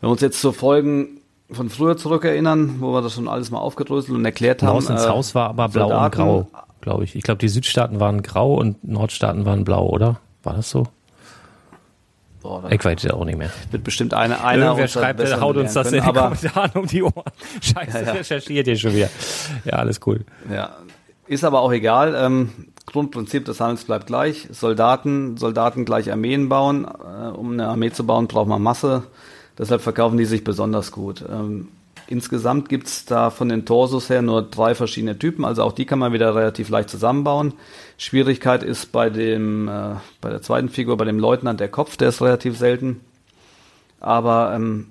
wenn 0.00 0.08
wir 0.08 0.12
uns 0.14 0.20
jetzt 0.20 0.40
zu 0.40 0.50
Folgen 0.50 1.20
von 1.50 1.70
früher 1.70 1.96
zurückerinnern, 1.96 2.76
wo 2.80 2.92
wir 2.92 3.02
das 3.02 3.14
schon 3.14 3.28
alles 3.28 3.50
mal 3.50 3.58
aufgedröselt 3.58 4.16
und 4.16 4.24
erklärt 4.24 4.62
haben. 4.62 4.74
Haus 4.74 4.90
ins 4.90 5.04
äh, 5.04 5.08
Haus 5.08 5.34
war 5.34 5.48
aber 5.50 5.68
blau 5.68 5.88
Soldaten, 5.88 6.20
und 6.22 6.26
grau, 6.26 6.48
glaube 6.80 7.04
ich. 7.04 7.14
Ich 7.14 7.22
glaube, 7.22 7.38
die 7.38 7.48
Südstaaten 7.48 8.00
waren 8.00 8.22
grau 8.22 8.54
und 8.54 8.82
Nordstaaten 8.84 9.44
waren 9.44 9.64
blau, 9.64 9.86
oder? 9.86 10.20
War 10.42 10.54
das 10.54 10.70
so? 10.70 10.86
Boah, 12.42 12.70
ich 12.70 12.84
weiß 12.84 13.02
ja 13.02 13.14
auch 13.14 13.24
nicht 13.24 13.38
mehr. 13.38 13.50
Wird 13.70 13.82
bestimmt 13.82 14.14
eine, 14.14 14.44
einer 14.44 14.66
Irgendwer 14.66 14.88
schreibt, 14.88 15.20
der 15.20 15.40
haut 15.40 15.56
uns 15.56 15.72
das 15.72 15.90
können, 15.90 16.04
in 16.04 16.12
den 16.12 16.14
Kommentaren 16.14 16.70
um 16.74 16.86
die 16.86 17.02
Ohren. 17.02 17.32
Scheiße, 17.60 17.98
ja, 17.98 18.04
ja. 18.04 18.12
recherchiert 18.12 18.66
ihr 18.68 18.76
schon 18.76 18.94
wieder. 18.94 19.08
Ja, 19.64 19.74
alles 19.74 20.00
cool. 20.06 20.24
Ja, 20.52 20.76
ist 21.26 21.44
aber 21.44 21.60
auch 21.60 21.72
egal. 21.72 22.14
Ähm, 22.16 22.50
Grundprinzip 22.86 23.44
des 23.44 23.60
Handels 23.60 23.84
bleibt 23.84 24.06
gleich. 24.06 24.46
Soldaten, 24.52 25.36
Soldaten 25.36 25.84
gleich 25.84 26.10
Armeen 26.12 26.48
bauen. 26.48 26.84
Äh, 26.84 27.28
um 27.30 27.52
eine 27.52 27.66
Armee 27.66 27.90
zu 27.90 28.06
bauen, 28.06 28.28
braucht 28.28 28.48
man 28.48 28.62
Masse. 28.62 29.02
Deshalb 29.58 29.80
verkaufen 29.80 30.18
die 30.18 30.24
sich 30.24 30.44
besonders 30.44 30.92
gut. 30.92 31.24
Ähm, 31.28 31.68
insgesamt 32.08 32.68
gibt's 32.68 33.04
da 33.04 33.30
von 33.30 33.48
den 33.48 33.64
Torsos 33.64 34.10
her 34.10 34.22
nur 34.22 34.42
drei 34.42 34.74
verschiedene 34.74 35.18
Typen, 35.18 35.44
also 35.44 35.62
auch 35.62 35.72
die 35.72 35.86
kann 35.86 35.98
man 35.98 36.12
wieder 36.12 36.34
relativ 36.34 36.68
leicht 36.68 36.90
zusammenbauen. 36.90 37.54
Schwierigkeit 37.98 38.62
ist 38.62 38.92
bei 38.92 39.10
dem, 39.10 39.68
äh, 39.68 39.94
bei 40.20 40.30
der 40.30 40.42
zweiten 40.42 40.68
Figur, 40.68 40.96
bei 40.96 41.04
dem 41.04 41.18
Leutnant 41.18 41.60
der 41.60 41.68
Kopf, 41.68 41.96
der 41.96 42.10
ist 42.10 42.22
relativ 42.22 42.58
selten. 42.58 43.00
Aber 44.00 44.52
ähm, 44.54 44.88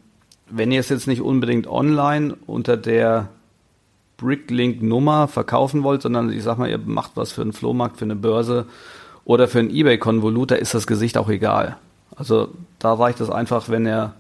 wenn 0.50 0.72
ihr 0.72 0.80
es 0.80 0.90
jetzt 0.90 1.08
nicht 1.08 1.22
unbedingt 1.22 1.68
online 1.68 2.36
unter 2.48 2.78
der 2.78 3.30
Bricklink-Nummer 4.18 5.28
verkaufen 5.28 5.84
wollt, 5.84 6.02
sondern 6.02 6.32
ich 6.32 6.44
sag 6.44 6.58
mal, 6.58 6.70
ihr 6.70 6.78
macht 6.78 7.12
was 7.16 7.32
für 7.32 7.42
einen 7.42 7.54
Flohmarkt, 7.54 7.98
für 7.98 8.06
eine 8.06 8.16
Börse 8.16 8.66
oder 9.26 9.48
für 9.48 9.60
ein 9.60 9.70
Ebay-Konvolut, 9.70 10.52
da 10.52 10.56
ist 10.56 10.74
das 10.74 10.88
Gesicht 10.88 11.18
auch 11.18 11.30
egal. 11.30 11.78
Also 12.16 12.50
da 12.80 12.94
reicht 12.94 13.20
es 13.20 13.30
einfach, 13.30 13.70
wenn 13.70 13.86
ihr 13.86 14.14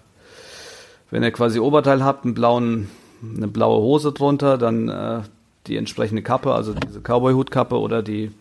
wenn 1.11 1.23
ihr 1.23 1.31
quasi 1.31 1.59
Oberteil 1.59 2.03
habt, 2.03 2.25
einen 2.25 2.33
blauen, 2.33 2.89
eine 3.35 3.47
blaue 3.47 3.81
Hose 3.81 4.11
drunter, 4.11 4.57
dann 4.57 4.89
äh, 4.89 5.21
die 5.67 5.77
entsprechende 5.77 6.21
Kappe, 6.21 6.53
also 6.53 6.73
diese 6.73 6.99
Cowboy-Hutkappe 6.99 7.79
oder 7.79 8.03
die 8.03 8.31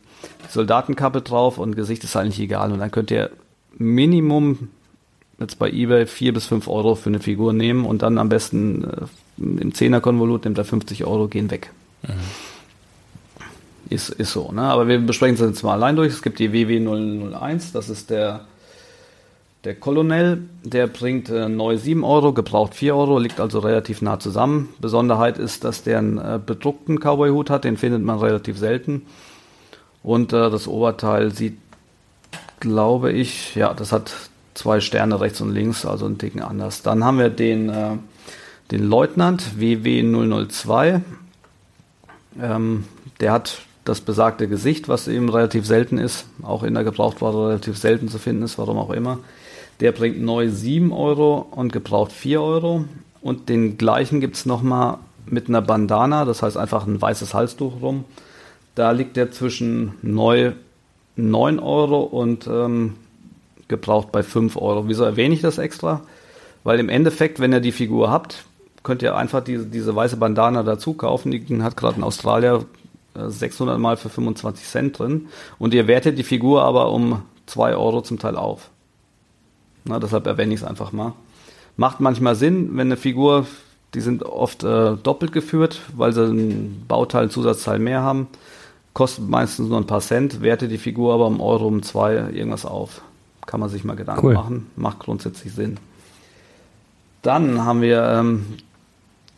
Soldatenkappe 0.49 1.23
drauf 1.23 1.59
und 1.59 1.77
Gesicht 1.77 2.05
ist 2.05 2.17
eigentlich 2.17 2.41
egal. 2.41 2.73
Und 2.73 2.79
dann 2.79 2.91
könnt 2.91 3.11
ihr 3.11 3.31
Minimum 3.77 4.69
jetzt 5.39 5.59
bei 5.59 5.71
eBay 5.71 6.07
vier 6.07 6.33
bis 6.33 6.47
fünf 6.47 6.69
Euro 6.69 6.95
für 6.95 7.11
eine 7.11 7.21
Figur 7.21 7.53
nehmen 7.53 7.85
und 7.85 8.03
dann 8.03 8.19
am 8.19 8.29
besten 8.29 8.85
äh, 8.85 9.07
im 9.39 9.75
Zehner-Konvolut 9.75 10.45
nimmt 10.45 10.59
er 10.59 10.65
50 10.65 11.05
Euro, 11.05 11.29
gehen 11.29 11.51
weg. 11.51 11.71
Mhm. 12.03 12.13
Ist, 13.91 14.09
ist 14.11 14.33
so, 14.33 14.51
ne? 14.53 14.63
Aber 14.63 14.89
wir 14.89 14.99
besprechen 14.99 15.35
es 15.35 15.41
jetzt 15.41 15.63
mal 15.63 15.75
allein 15.75 15.97
durch. 15.97 16.13
Es 16.13 16.23
gibt 16.23 16.39
die 16.39 16.51
WW001, 16.51 17.73
das 17.73 17.91
ist 17.91 18.11
der 18.11 18.47
der 19.65 19.75
Colonel, 19.75 20.43
der 20.63 20.87
bringt 20.87 21.31
äh, 21.31 21.49
neu 21.49 21.79
7 21.79 22.05
Euro, 22.05 22.33
gebraucht 22.33 22.75
4 22.75 22.95
Euro, 22.95 23.19
liegt 23.19 23.41
also 23.41 23.61
relativ 23.61 24.03
nah 24.03 24.21
zusammen. 24.21 24.69
Besonderheit 24.79 25.39
ist, 25.39 25.65
dass 25.65 25.83
der 25.83 25.99
einen 25.99 26.19
äh, 26.19 26.39
bedruckten 26.45 26.99
Cowboy-Hut 26.99 27.49
hat, 27.49 27.65
den 27.65 27.77
findet 27.77 28.03
man 28.03 28.19
relativ 28.19 28.59
selten. 28.59 29.07
Und 30.03 30.33
äh, 30.33 30.51
das 30.51 30.69
Oberteil 30.69 31.33
sieht, 31.33 31.57
glaube 32.61 33.13
ich, 33.13 33.55
ja, 33.55 33.73
das 33.73 33.91
hat 33.91 34.13
zwei 34.53 34.81
Sterne 34.81 35.21
rechts 35.21 35.41
und 35.41 35.53
links, 35.53 35.87
also 35.87 36.07
einen 36.07 36.19
Ticken 36.19 36.43
anders. 36.43 36.83
Dann 36.83 37.03
haben 37.03 37.19
wir 37.19 37.31
den, 37.31 37.71
äh, 37.71 37.97
den 38.71 38.85
Leutnant 38.85 39.43
WW002. 39.59 41.01
Ähm, 42.41 42.85
der 43.21 43.33
hat 43.33 43.63
das 43.85 44.01
besagte 44.01 44.47
Gesicht, 44.47 44.89
was 44.89 45.09
eben 45.09 45.29
relativ 45.29 45.67
selten 45.67 45.99
ist, 45.99 46.27
auch 46.43 46.63
in 46.63 46.75
der 46.75 46.85
Gebrauchtware 46.85 47.49
relativ 47.49 47.79
selten 47.79 48.09
zu 48.09 48.19
finden 48.19 48.43
ist, 48.43 48.59
warum 48.59 48.79
auch 48.79 48.91
immer. 48.91 49.19
Der 49.81 49.93
bringt 49.93 50.21
neu 50.21 50.49
7 50.49 50.93
Euro 50.93 51.47
und 51.51 51.73
gebraucht 51.73 52.13
4 52.13 52.41
Euro. 52.41 52.85
Und 53.21 53.49
den 53.49 53.79
gleichen 53.79 54.21
gibt 54.21 54.37
es 54.37 54.47
nochmal 54.47 54.99
mit 55.27 55.49
einer 55.49 55.63
Bandana, 55.63 56.25
das 56.25 56.43
heißt 56.43 56.57
einfach 56.57 56.87
ein 56.87 57.01
weißes 57.01 57.35
Halstuch 57.35 57.81
rum. 57.81 58.05
Da 58.75 58.91
liegt 58.91 59.17
der 59.17 59.31
zwischen 59.31 59.95
neu 60.03 60.53
9 61.17 61.59
Euro 61.59 62.03
und 62.03 62.47
ähm, 62.47 62.95
gebraucht 63.69 64.13
bei 64.13 64.23
5 64.23 64.57
Euro. 64.57 64.89
Wieso 64.89 65.05
erwähne 65.05 65.35
ich 65.35 65.41
das 65.41 65.59
extra? 65.59 66.03
Weil 66.65 66.81
im 66.81 66.89
Endeffekt, 66.89 67.41
wenn 67.41 67.53
ihr 67.53 67.61
die 67.61 67.73
Figur 67.73 68.11
habt, 68.11 68.45
könnt 68.83 69.03
ihr 69.03 69.17
einfach 69.17 69.43
diese, 69.43 69.67
diese 69.67 69.95
weiße 69.95 70.17
Bandana 70.17 70.63
dazu 70.63 70.95
kaufen. 70.95 71.31
Die 71.31 71.63
hat 71.63 71.77
gerade 71.77 71.97
in 71.97 72.03
Australien 72.03 72.65
600 73.15 73.79
Mal 73.79 73.97
für 73.97 74.09
25 74.09 74.67
Cent 74.67 74.99
drin. 74.99 75.29
Und 75.59 75.73
ihr 75.73 75.87
wertet 75.87 76.19
die 76.19 76.25
Figur 76.25 76.63
aber 76.63 76.91
um 76.91 77.23
2 77.47 77.77
Euro 77.77 78.03
zum 78.03 78.19
Teil 78.19 78.37
auf. 78.37 78.71
Na, 79.85 79.99
deshalb 79.99 80.27
erwähne 80.27 80.55
ich 80.55 80.61
es 80.61 80.67
einfach 80.67 80.93
mal. 80.93 81.13
Macht 81.77 82.01
manchmal 82.01 82.37
Sinn, 82.37 82.71
wenn 82.73 82.89
eine 82.89 82.97
Figur, 82.97 83.47
die 83.95 84.01
sind 84.01 84.23
oft 84.23 84.65
äh, 84.65 84.97
doppelt 84.97 85.33
geführt, 85.33 85.81
weil 85.95 86.13
sie 86.13 86.25
einen 86.25 86.85
Bauteil, 86.89 87.23
einen 87.23 87.31
Zusatzteil 87.31 87.79
mehr 87.79 88.03
haben. 88.03 88.29
Kostet 88.93 89.29
meistens 89.29 89.69
nur 89.69 89.79
ein 89.79 89.87
paar 89.87 90.01
Cent, 90.01 90.41
werte 90.41 90.69
die 90.69 90.79
Figur 90.79 91.15
aber 91.15 91.27
um 91.27 91.41
Euro, 91.41 91.67
um 91.67 91.83
zwei 91.83 92.15
irgendwas 92.15 92.65
auf. 92.65 93.03
Kann 93.45 93.61
man 93.61 93.69
sich 93.69 93.85
mal 93.85 93.97
Gedanken 93.97 94.27
cool. 94.27 94.35
machen. 94.35 94.67
Macht 94.77 95.01
grundsätzlich 95.01 95.53
Sinn. 95.53 95.79
Dann 97.23 97.65
haben 97.65 97.81
wir 97.81 98.03
ähm, 98.05 98.47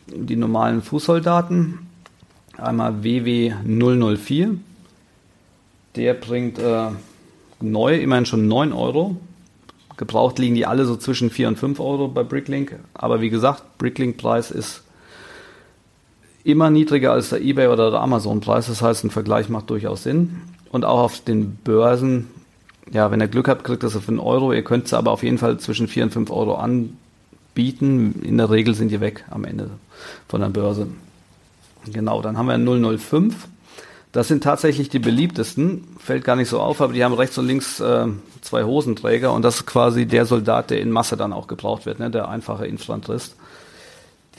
die 0.07 0.35
normalen 0.35 0.81
Fußsoldaten. 0.81 1.79
Einmal 2.57 3.03
WW 3.03 3.53
004. 3.65 4.55
Der 5.95 6.13
bringt 6.13 6.59
äh, 6.59 6.89
neu 7.59 7.97
immerhin 7.97 8.25
schon 8.25 8.47
9 8.47 8.73
Euro. 8.73 9.17
Gebraucht 9.97 10.37
liegen 10.37 10.55
die 10.55 10.65
alle 10.65 10.85
so 10.85 10.95
zwischen 10.95 11.29
4 11.31 11.47
und 11.49 11.59
5 11.59 11.79
Euro 11.79 12.07
bei 12.07 12.23
Bricklink. 12.23 12.77
Aber 12.93 13.19
wie 13.19 13.29
gesagt, 13.29 13.63
Bricklink-Preis 13.79 14.51
ist 14.51 14.83
immer 16.43 16.69
niedriger 16.69 17.11
als 17.11 17.29
der 17.29 17.41
eBay 17.41 17.67
oder 17.67 17.91
der 17.91 18.01
Amazon-Preis. 18.01 18.67
Das 18.67 18.81
heißt, 18.81 19.03
ein 19.03 19.09
Vergleich 19.09 19.49
macht 19.49 19.69
durchaus 19.69 20.03
Sinn. 20.03 20.41
Und 20.71 20.85
auch 20.85 20.99
auf 20.99 21.19
den 21.21 21.55
Börsen, 21.55 22.27
ja, 22.91 23.09
wenn 23.11 23.21
ihr 23.21 23.27
Glück 23.27 23.47
habt, 23.47 23.63
kriegt 23.63 23.83
ihr 23.83 23.89
sie 23.89 23.99
für 23.99 24.09
einen 24.09 24.19
Euro. 24.19 24.53
Ihr 24.53 24.63
könnt 24.63 24.87
sie 24.87 24.97
aber 24.97 25.11
auf 25.11 25.23
jeden 25.23 25.39
Fall 25.39 25.59
zwischen 25.59 25.87
4 25.87 26.05
und 26.05 26.13
5 26.13 26.31
Euro 26.31 26.63
bieten. 27.55 28.21
In 28.21 28.37
der 28.37 28.51
Regel 28.51 28.75
sind 28.75 28.89
die 28.89 29.01
weg 29.01 29.25
am 29.31 29.45
Ende 29.45 29.71
von 30.27 30.41
der 30.41 30.49
Börse. 30.49 30.87
Genau, 31.91 32.21
dann 32.21 32.37
haben 32.37 32.47
wir 32.47 32.97
005. 32.97 33.47
Das 34.17 34.27
sind 34.27 34.43
tatsächlich 34.43 34.89
die 34.89 34.97
beliebtesten. 34.97 35.83
Fällt 35.99 36.23
gar 36.23 36.35
nicht 36.35 36.49
so 36.49 36.59
auf, 36.59 36.81
aber 36.81 36.91
die 36.91 37.03
haben 37.03 37.13
rechts 37.13 37.37
und 37.37 37.45
links 37.45 37.79
äh, 37.79 38.07
zwei 38.41 38.63
Hosenträger 38.63 39.31
und 39.31 39.43
das 39.43 39.57
ist 39.57 39.65
quasi 39.67 40.07
der 40.07 40.25
Soldat, 40.25 40.71
der 40.71 40.81
in 40.81 40.89
Masse 40.89 41.17
dann 41.17 41.31
auch 41.31 41.45
gebraucht 41.45 41.85
wird, 41.85 41.99
ne? 41.99 42.09
der 42.09 42.27
einfache 42.27 42.65
Infanterist. 42.65 43.35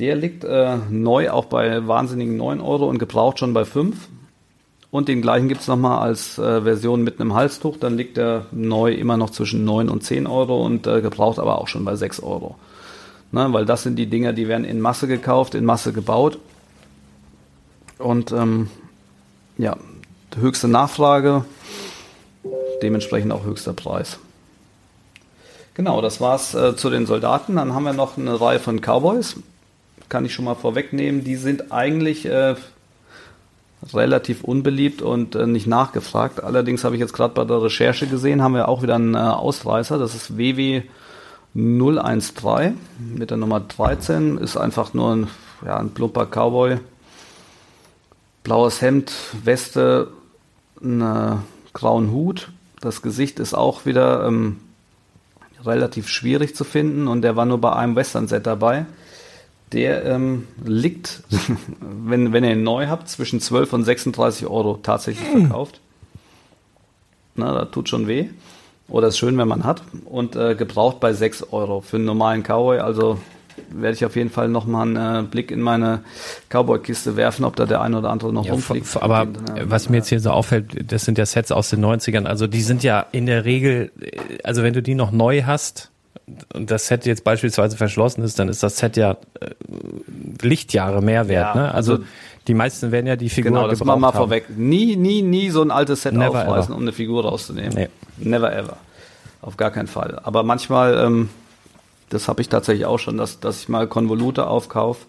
Der 0.01 0.17
liegt 0.17 0.43
äh, 0.43 0.79
neu 0.91 1.31
auch 1.31 1.45
bei 1.45 1.87
wahnsinnigen 1.87 2.37
9 2.37 2.61
Euro 2.61 2.89
und 2.89 2.99
gebraucht 2.99 3.39
schon 3.39 3.55
bei 3.55 3.65
5. 3.65 4.09
Und 4.91 5.07
den 5.07 5.23
gleichen 5.23 5.47
gibt 5.47 5.61
es 5.61 5.69
nochmal 5.69 6.01
als 6.01 6.39
äh, 6.39 6.63
Version 6.63 7.05
mit 7.05 7.21
einem 7.21 7.35
Halstuch. 7.35 7.77
Dann 7.77 7.97
liegt 7.97 8.17
der 8.17 8.47
neu 8.51 8.93
immer 8.93 9.17
noch 9.17 9.31
zwischen 9.31 9.65
9 9.65 9.89
und 9.89 10.03
10 10.03 10.27
Euro 10.27 10.67
und 10.67 10.89
äh, 10.89 11.01
gebraucht 11.03 11.39
aber 11.39 11.61
auch 11.61 11.69
schon 11.69 11.85
bei 11.85 11.95
6 11.95 12.19
Euro. 12.25 12.57
Ne, 13.31 13.47
weil 13.53 13.65
das 13.65 13.85
sind 13.85 13.95
die 13.95 14.07
Dinger, 14.07 14.33
die 14.33 14.49
werden 14.49 14.65
in 14.65 14.81
Masse 14.81 15.07
gekauft, 15.07 15.55
in 15.55 15.65
Masse 15.65 15.93
gebaut. 15.93 16.41
Und 17.99 18.33
ähm, 18.33 18.71
ja, 19.59 19.77
höchste 20.37 20.69
Nachfrage, 20.69 21.45
dementsprechend 22.83 23.33
auch 23.33 23.45
höchster 23.45 23.73
Preis. 23.73 24.19
Genau, 25.75 26.01
das 26.01 26.21
war's 26.21 26.55
äh, 26.55 26.75
zu 26.75 26.91
den 26.91 27.07
Soldaten. 27.07 27.57
Dann 27.57 27.75
haben 27.75 27.85
wir 27.85 27.93
noch 27.93 28.19
eine 28.19 28.41
Reihe 28.41 28.59
von 28.59 28.81
Cowboys. 28.81 29.37
Kann 30.09 30.25
ich 30.25 30.35
schon 30.35 30.45
mal 30.45 30.57
vorwegnehmen. 30.57 31.23
Die 31.23 31.37
sind 31.37 31.71
eigentlich 31.71 32.27
äh, 32.27 32.57
relativ 33.93 34.43
unbeliebt 34.43 35.03
und 35.03 35.35
äh, 35.37 35.47
nicht 35.47 35.67
nachgefragt. 35.67 36.43
Allerdings 36.43 36.83
habe 36.83 36.97
ich 36.97 37.01
jetzt 37.01 37.13
gerade 37.13 37.35
bei 37.35 37.45
der 37.45 37.63
Recherche 37.63 38.09
gesehen, 38.09 38.43
haben 38.43 38.55
wir 38.55 38.69
auch 38.69 38.83
wieder 38.83 38.97
einen 38.97 39.15
äh, 39.15 39.19
Ausreißer. 39.19 39.99
Das 39.99 40.15
ist 40.15 40.37
WW 40.37 40.83
013 41.55 42.77
mit 43.15 43.31
der 43.31 43.37
Nummer 43.37 43.61
13. 43.61 44.39
Ist 44.39 44.57
einfach 44.57 44.95
nur 44.95 45.15
ein, 45.15 45.27
ja, 45.65 45.77
ein 45.77 45.91
plumper 45.91 46.27
Cowboy. 46.27 46.79
Blaues 48.49 48.81
Hemd, 48.81 49.13
Weste, 49.45 50.09
einen 50.83 51.43
grauen 51.75 52.11
Hut. 52.13 52.51
Das 52.81 53.03
Gesicht 53.03 53.41
ist 53.41 53.53
auch 53.53 53.85
wieder 53.85 54.27
ähm, 54.27 54.57
relativ 55.67 56.09
schwierig 56.09 56.57
zu 56.57 56.65
finden 56.65 57.09
und 57.09 57.21
der 57.21 57.37
war 57.37 57.45
nur 57.45 57.61
bei 57.61 57.75
einem 57.75 57.95
Western-Set 57.95 58.47
dabei. 58.47 58.87
Der 59.73 60.03
ähm, 60.07 60.49
liegt, 60.65 61.25
wenn, 61.81 62.33
wenn 62.33 62.43
ihr 62.43 62.53
ihn 62.53 62.63
neu 62.63 62.87
habt, 62.87 63.11
zwischen 63.11 63.43
12 63.43 63.71
und 63.75 63.85
36 63.85 64.47
Euro 64.47 64.81
tatsächlich 64.83 65.29
hm. 65.31 65.41
verkauft. 65.43 65.81
Na, 67.35 67.53
das 67.53 67.71
tut 67.71 67.91
schon 67.91 68.07
weh. 68.07 68.31
Oder 68.89 69.09
ist 69.09 69.19
schön, 69.19 69.37
wenn 69.37 69.49
man 69.49 69.65
hat. 69.65 69.83
Und 70.07 70.37
äh, 70.37 70.55
gebraucht 70.55 71.01
bei 71.01 71.13
6 71.13 71.53
Euro 71.53 71.83
für 71.83 71.97
einen 71.97 72.07
normalen 72.07 72.43
Cowboy. 72.43 72.79
Also 72.79 73.19
werde 73.71 73.95
ich 73.95 74.05
auf 74.05 74.17
jeden 74.17 74.31
Fall 74.31 74.49
nochmal 74.49 74.87
einen 74.87 75.25
äh, 75.25 75.29
Blick 75.29 75.51
in 75.51 75.61
meine 75.61 76.01
Cowboy-Kiste 76.49 77.17
werfen, 77.17 77.45
ob 77.45 77.57
da 77.57 77.67
der 77.67 77.81
eine 77.81 77.99
oder 77.99 78.11
andere 78.11 78.33
noch 78.33 78.47
ja, 78.47 78.53
rumfliegt. 78.53 78.97
Aber 79.01 79.23
und, 79.23 79.59
äh, 79.59 79.71
was 79.71 79.89
mir 79.89 79.99
jetzt 79.99 80.09
hier 80.09 80.21
so 80.21 80.31
auffällt, 80.31 80.93
das 80.93 81.05
sind 81.05 81.19
ja 81.19 81.27
Sets 81.27 81.53
aus 81.53 81.71
den 81.71 81.85
90ern. 81.85 82.25
Also 82.27 82.47
die 82.47 82.63
sind 82.63 82.83
ja 82.83 83.07
in 83.13 83.27
der 83.27 83.45
Regel, 83.45 83.93
also 84.45 84.63
wenn 84.63 84.73
du 84.73 84.83
die 84.83 84.95
noch 84.95 85.11
neu 85.11 85.43
hast, 85.45 85.91
und 86.53 86.71
das 86.71 86.87
Set 86.87 87.07
jetzt 87.07 87.25
beispielsweise 87.25 87.77
verschlossen 87.77 88.23
ist, 88.23 88.39
dann 88.39 88.49
ist 88.49 88.63
das 88.63 88.77
Set 88.77 88.97
ja 88.97 89.17
äh, 89.41 89.51
Lichtjahre 90.43 91.03
mehr 91.03 91.29
wert. 91.29 91.55
Ja, 91.55 91.63
ne? 91.63 91.75
also, 91.75 91.93
also, 91.95 92.05
die 92.47 92.55
meisten 92.55 92.93
werden 92.93 93.07
ja 93.07 93.17
die 93.17 93.29
Figur 93.29 93.51
Genau, 93.51 93.69
das 93.69 93.81
machen 93.81 93.97
wir 93.99 94.01
mal 94.01 94.09
haben. 94.09 94.17
vorweg. 94.17 94.47
Nie, 94.57 94.97
nie, 94.97 95.23
nie 95.23 95.51
so 95.51 95.63
ein 95.63 95.71
altes 95.71 96.03
Set 96.03 96.15
Never 96.15 96.31
aufreißen, 96.31 96.71
ever. 96.71 96.77
um 96.77 96.83
eine 96.83 96.93
Figur 96.93 97.25
rauszunehmen. 97.25 97.73
Nee. 97.75 97.89
Never 98.19 98.55
ever. 98.55 98.77
Auf 99.43 99.57
gar 99.57 99.71
keinen 99.71 99.87
Fall. 99.87 100.19
Aber 100.23 100.43
manchmal, 100.43 100.99
ähm, 100.99 101.29
das 102.11 102.29
habe 102.29 102.41
ich 102.41 102.49
tatsächlich 102.49 102.87
auch 102.87 102.99
schon, 102.99 103.17
dass, 103.17 103.41
dass 103.41 103.61
ich 103.61 103.69
mal 103.69 103.87
Konvolute 103.87 104.47
aufkaufe 104.47 105.07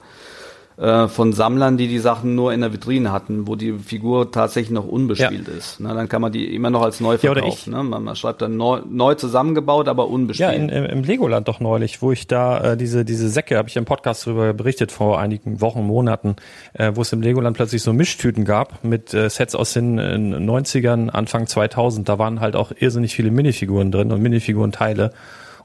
äh, 0.79 1.09
von 1.09 1.33
Sammlern, 1.33 1.77
die 1.77 1.89
die 1.89 1.99
Sachen 1.99 2.35
nur 2.35 2.53
in 2.53 2.61
der 2.61 2.71
Vitrine 2.71 3.11
hatten, 3.11 3.47
wo 3.47 3.57
die 3.57 3.73
Figur 3.73 4.31
tatsächlich 4.31 4.71
noch 4.71 4.87
unbespielt 4.87 5.47
ja. 5.49 5.53
ist. 5.53 5.79
Na, 5.79 5.93
dann 5.93 6.07
kann 6.07 6.21
man 6.21 6.31
die 6.31 6.55
immer 6.55 6.69
noch 6.69 6.83
als 6.83 7.01
neu 7.01 7.17
verkaufen. 7.17 7.73
Ja, 7.73 7.83
ne? 7.83 7.89
man, 7.89 8.03
man, 8.03 8.15
schreibt 8.15 8.41
dann 8.41 8.55
neu, 8.55 8.79
neu, 8.89 9.15
zusammengebaut, 9.15 9.89
aber 9.89 10.07
unbespielt. 10.07 10.49
Ja, 10.49 10.55
in, 10.55 10.69
im 10.69 11.03
Legoland 11.03 11.49
doch 11.49 11.59
neulich, 11.59 12.01
wo 12.01 12.13
ich 12.13 12.27
da 12.27 12.73
äh, 12.73 12.77
diese 12.77 13.03
diese 13.03 13.27
Säcke, 13.27 13.57
habe 13.57 13.67
ich 13.67 13.75
im 13.75 13.83
Podcast 13.83 14.25
darüber 14.25 14.53
berichtet 14.53 14.93
vor 14.93 15.19
einigen 15.19 15.59
Wochen, 15.59 15.83
Monaten, 15.83 16.37
äh, 16.73 16.93
wo 16.95 17.01
es 17.01 17.11
im 17.11 17.21
Legoland 17.21 17.57
plötzlich 17.57 17.83
so 17.83 17.91
Mischtüten 17.91 18.45
gab 18.45 18.81
mit 18.81 19.13
äh, 19.13 19.29
Sets 19.29 19.55
aus 19.55 19.73
den 19.73 19.97
äh, 19.97 20.15
90ern, 20.15 21.09
Anfang 21.09 21.47
2000. 21.47 22.07
Da 22.07 22.19
waren 22.19 22.39
halt 22.39 22.55
auch 22.55 22.71
irrsinnig 22.77 23.13
viele 23.13 23.31
Minifiguren 23.31 23.91
drin 23.91 24.13
und 24.13 24.21
Minifigurenteile. 24.21 25.11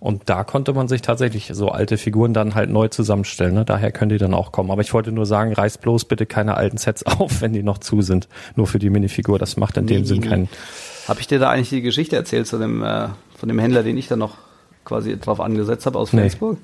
Und 0.05 0.25
da 0.27 0.45
konnte 0.45 0.75
man 0.75 0.87
sich 0.87 1.01
tatsächlich 1.01 1.49
so 1.55 1.71
alte 1.71 1.97
Figuren 1.97 2.35
dann 2.35 2.55
halt 2.55 2.69
neu 2.69 2.89
zusammenstellen. 2.89 3.55
Ne? 3.55 3.65
Daher 3.65 3.91
können 3.91 4.11
die 4.11 4.19
dann 4.19 4.35
auch 4.35 4.53
kommen. 4.53 4.71
Aber 4.71 4.83
ich 4.83 4.93
wollte 4.93 5.11
nur 5.13 5.25
sagen, 5.25 5.55
reißt 5.55 5.81
bloß 5.81 6.05
bitte 6.05 6.27
keine 6.27 6.59
alten 6.59 6.77
Sets 6.77 7.07
auf, 7.07 7.41
wenn 7.41 7.55
die 7.55 7.63
noch 7.63 7.79
zu 7.79 8.03
sind. 8.03 8.29
Nur 8.55 8.67
für 8.67 8.79
die 8.79 8.91
Minifigur. 8.91 9.39
Das 9.39 9.57
macht 9.57 9.79
in 9.79 9.87
nee, 9.87 9.95
dem 9.95 10.05
Sinn 10.05 10.21
keinen. 10.21 10.51
Habe 11.09 11.21
ich 11.21 11.27
dir 11.27 11.39
da 11.39 11.49
eigentlich 11.49 11.71
die 11.71 11.81
Geschichte 11.81 12.17
erzählt 12.17 12.47
zu 12.47 12.59
dem, 12.59 12.83
äh, 12.83 13.09
von 13.39 13.49
dem 13.49 13.59
Händler, 13.59 13.83
den 13.83 13.97
ich 13.97 14.07
da 14.07 14.17
noch 14.17 14.37
quasi 14.85 15.19
drauf 15.19 15.41
angesetzt 15.41 15.87
habe 15.87 15.99
aus 15.99 16.13
nee. 16.13 16.21
Flensburg? 16.21 16.59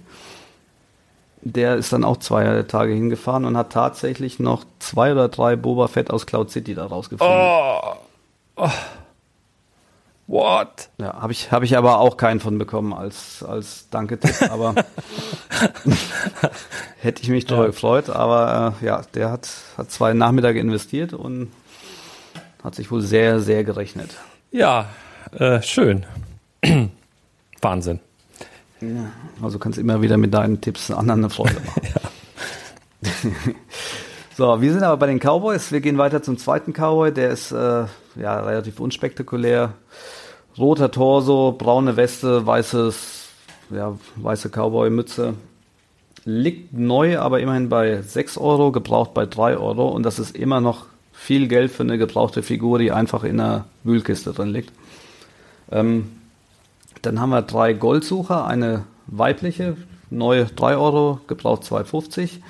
Der 1.41 1.77
ist 1.77 1.95
dann 1.95 2.05
auch 2.05 2.19
zwei 2.19 2.63
Tage 2.65 2.93
hingefahren 2.93 3.47
und 3.47 3.57
hat 3.57 3.73
tatsächlich 3.73 4.39
noch 4.39 4.65
zwei 4.81 5.13
oder 5.13 5.31
drei 5.31 5.57
Boba 5.57 5.89
Fett 5.89 6.11
aus 6.11 6.27
Cloud 6.27 6.51
City 6.51 6.75
da 6.75 6.85
rausgefunden. 6.85 7.35
Oh. 7.35 7.95
oh. 8.57 8.69
What? 10.31 10.91
Ja, 10.99 11.21
habe 11.21 11.33
ich, 11.33 11.51
hab 11.51 11.65
ich 11.65 11.77
aber 11.77 11.99
auch 11.99 12.17
keinen 12.17 12.39
von 12.39 12.57
bekommen 12.57 12.95
als, 12.95 13.43
als 13.43 13.89
Danke-Tipp, 13.91 14.43
aber 14.53 14.77
hätte 17.01 17.23
ich 17.23 17.29
mich 17.31 17.47
darüber 17.47 17.65
ja. 17.65 17.71
gefreut. 17.71 18.09
Aber 18.11 18.77
äh, 18.81 18.87
ja, 18.87 19.03
der 19.15 19.33
hat, 19.33 19.51
hat 19.77 19.91
zwei 19.91 20.13
Nachmittage 20.13 20.61
investiert 20.61 21.15
und 21.15 21.51
hat 22.63 22.77
sich 22.77 22.93
wohl 22.93 23.01
sehr, 23.01 23.41
sehr 23.41 23.65
gerechnet. 23.65 24.11
Ja, 24.53 24.91
äh, 25.33 25.61
schön. 25.63 26.07
Wahnsinn. 27.61 27.99
Ja, 28.81 29.11
also 29.43 29.59
kannst 29.59 29.81
immer 29.81 30.01
wieder 30.01 30.17
mit 30.17 30.33
deinen 30.33 30.61
Tipps 30.61 30.93
anderen 30.93 31.23
eine 31.23 31.31
Freude 31.31 31.57
machen. 31.67 31.83
so, 34.37 34.63
wir 34.63 34.73
sind 34.73 34.85
aber 34.85 34.97
bei 34.97 35.09
den 35.09 35.19
Cowboys. 35.19 35.73
Wir 35.73 35.81
gehen 35.81 35.99
weiter 35.99 36.23
zum 36.23 36.39
zweiten 36.39 36.73
Cowboy. 36.73 37.13
Der 37.13 37.31
ist 37.31 37.51
äh, 37.51 37.87
ja 38.15 38.41
relativ 38.41 38.79
unspektakulär 38.79 39.75
roter 40.61 40.91
Torso, 40.91 41.57
braune 41.59 41.97
Weste, 41.97 42.47
weißes, 42.47 43.29
ja, 43.71 43.97
weiße 44.17 44.51
Cowboy-Mütze. 44.51 45.35
Liegt 46.25 46.75
neu, 46.75 47.19
aber 47.19 47.41
immerhin 47.41 47.71
bei 47.71 48.03
6 48.03 48.37
Euro, 48.37 48.71
gebraucht 48.71 49.15
bei 49.15 49.25
3 49.25 49.57
Euro. 49.57 49.89
Und 49.89 50.05
das 50.05 50.19
ist 50.19 50.37
immer 50.37 50.61
noch 50.61 50.85
viel 51.13 51.49
Geld 51.49 51.71
für 51.71 51.83
eine 51.83 51.99
gebrauchte 51.99 52.43
Figur, 52.43 52.79
die 52.79 52.93
einfach 52.93 53.25
in 53.25 53.41
einer 53.41 53.65
Wühlkiste 53.85 54.33
drin 54.33 54.51
liegt. 54.51 54.73
Ähm, 55.73 56.11
dann 57.03 57.21
haben 57.21 57.31
wir 57.31 57.43
drei 57.43 57.73
Goldsucher, 57.73 58.47
eine 58.47 58.85
weibliche, 59.07 59.77
neu 60.11 60.45
3 60.45 60.77
Euro, 60.77 61.21
gebraucht 61.27 61.63
2,50. 61.63 62.41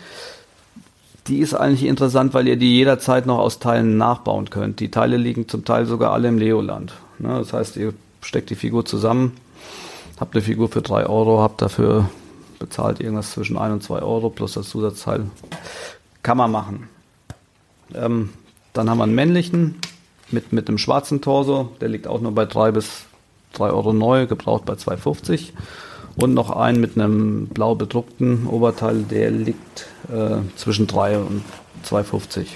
Die 1.28 1.38
ist 1.38 1.54
eigentlich 1.54 1.84
interessant, 1.84 2.34
weil 2.34 2.48
ihr 2.48 2.56
die 2.56 2.74
jederzeit 2.74 3.26
noch 3.26 3.38
aus 3.38 3.60
Teilen 3.60 3.96
nachbauen 3.96 4.50
könnt. 4.50 4.80
Die 4.80 4.90
Teile 4.90 5.16
liegen 5.16 5.46
zum 5.48 5.64
Teil 5.64 5.86
sogar 5.86 6.12
alle 6.12 6.28
im 6.28 6.38
Leoland. 6.38 6.92
Ne? 7.20 7.38
Das 7.38 7.52
heißt, 7.52 7.76
ihr 7.76 7.94
steckt 8.22 8.50
die 8.50 8.54
Figur 8.56 8.84
zusammen, 8.84 9.36
habt 10.18 10.34
eine 10.34 10.42
Figur 10.42 10.68
für 10.68 10.82
3 10.82 11.06
Euro, 11.06 11.40
habt 11.40 11.62
dafür 11.62 12.08
bezahlt 12.58 13.00
irgendwas 13.00 13.32
zwischen 13.32 13.56
1 13.56 13.72
und 13.72 13.82
2 13.82 14.02
Euro 14.02 14.30
plus 14.30 14.52
das 14.52 14.68
Zusatzteil. 14.68 15.24
Kann 16.22 16.36
man 16.36 16.50
machen. 16.50 16.88
Ähm, 17.94 18.30
dann 18.72 18.88
haben 18.88 18.98
wir 18.98 19.04
einen 19.04 19.14
männlichen 19.14 19.76
mit, 20.30 20.52
mit 20.52 20.68
einem 20.68 20.78
schwarzen 20.78 21.20
Torso, 21.20 21.72
der 21.80 21.88
liegt 21.88 22.06
auch 22.06 22.20
nur 22.20 22.32
bei 22.32 22.44
3 22.46 22.72
bis 22.72 23.06
3 23.54 23.70
Euro 23.70 23.92
neu, 23.92 24.26
gebraucht 24.26 24.64
bei 24.64 24.74
2,50. 24.74 25.50
Und 26.16 26.34
noch 26.34 26.50
einen 26.50 26.80
mit 26.80 26.96
einem 26.96 27.46
blau 27.46 27.74
bedruckten 27.74 28.46
Oberteil, 28.46 29.02
der 29.02 29.30
liegt 29.30 29.86
äh, 30.12 30.38
zwischen 30.56 30.86
3 30.86 31.18
und 31.18 31.44
2,50. 31.84 32.46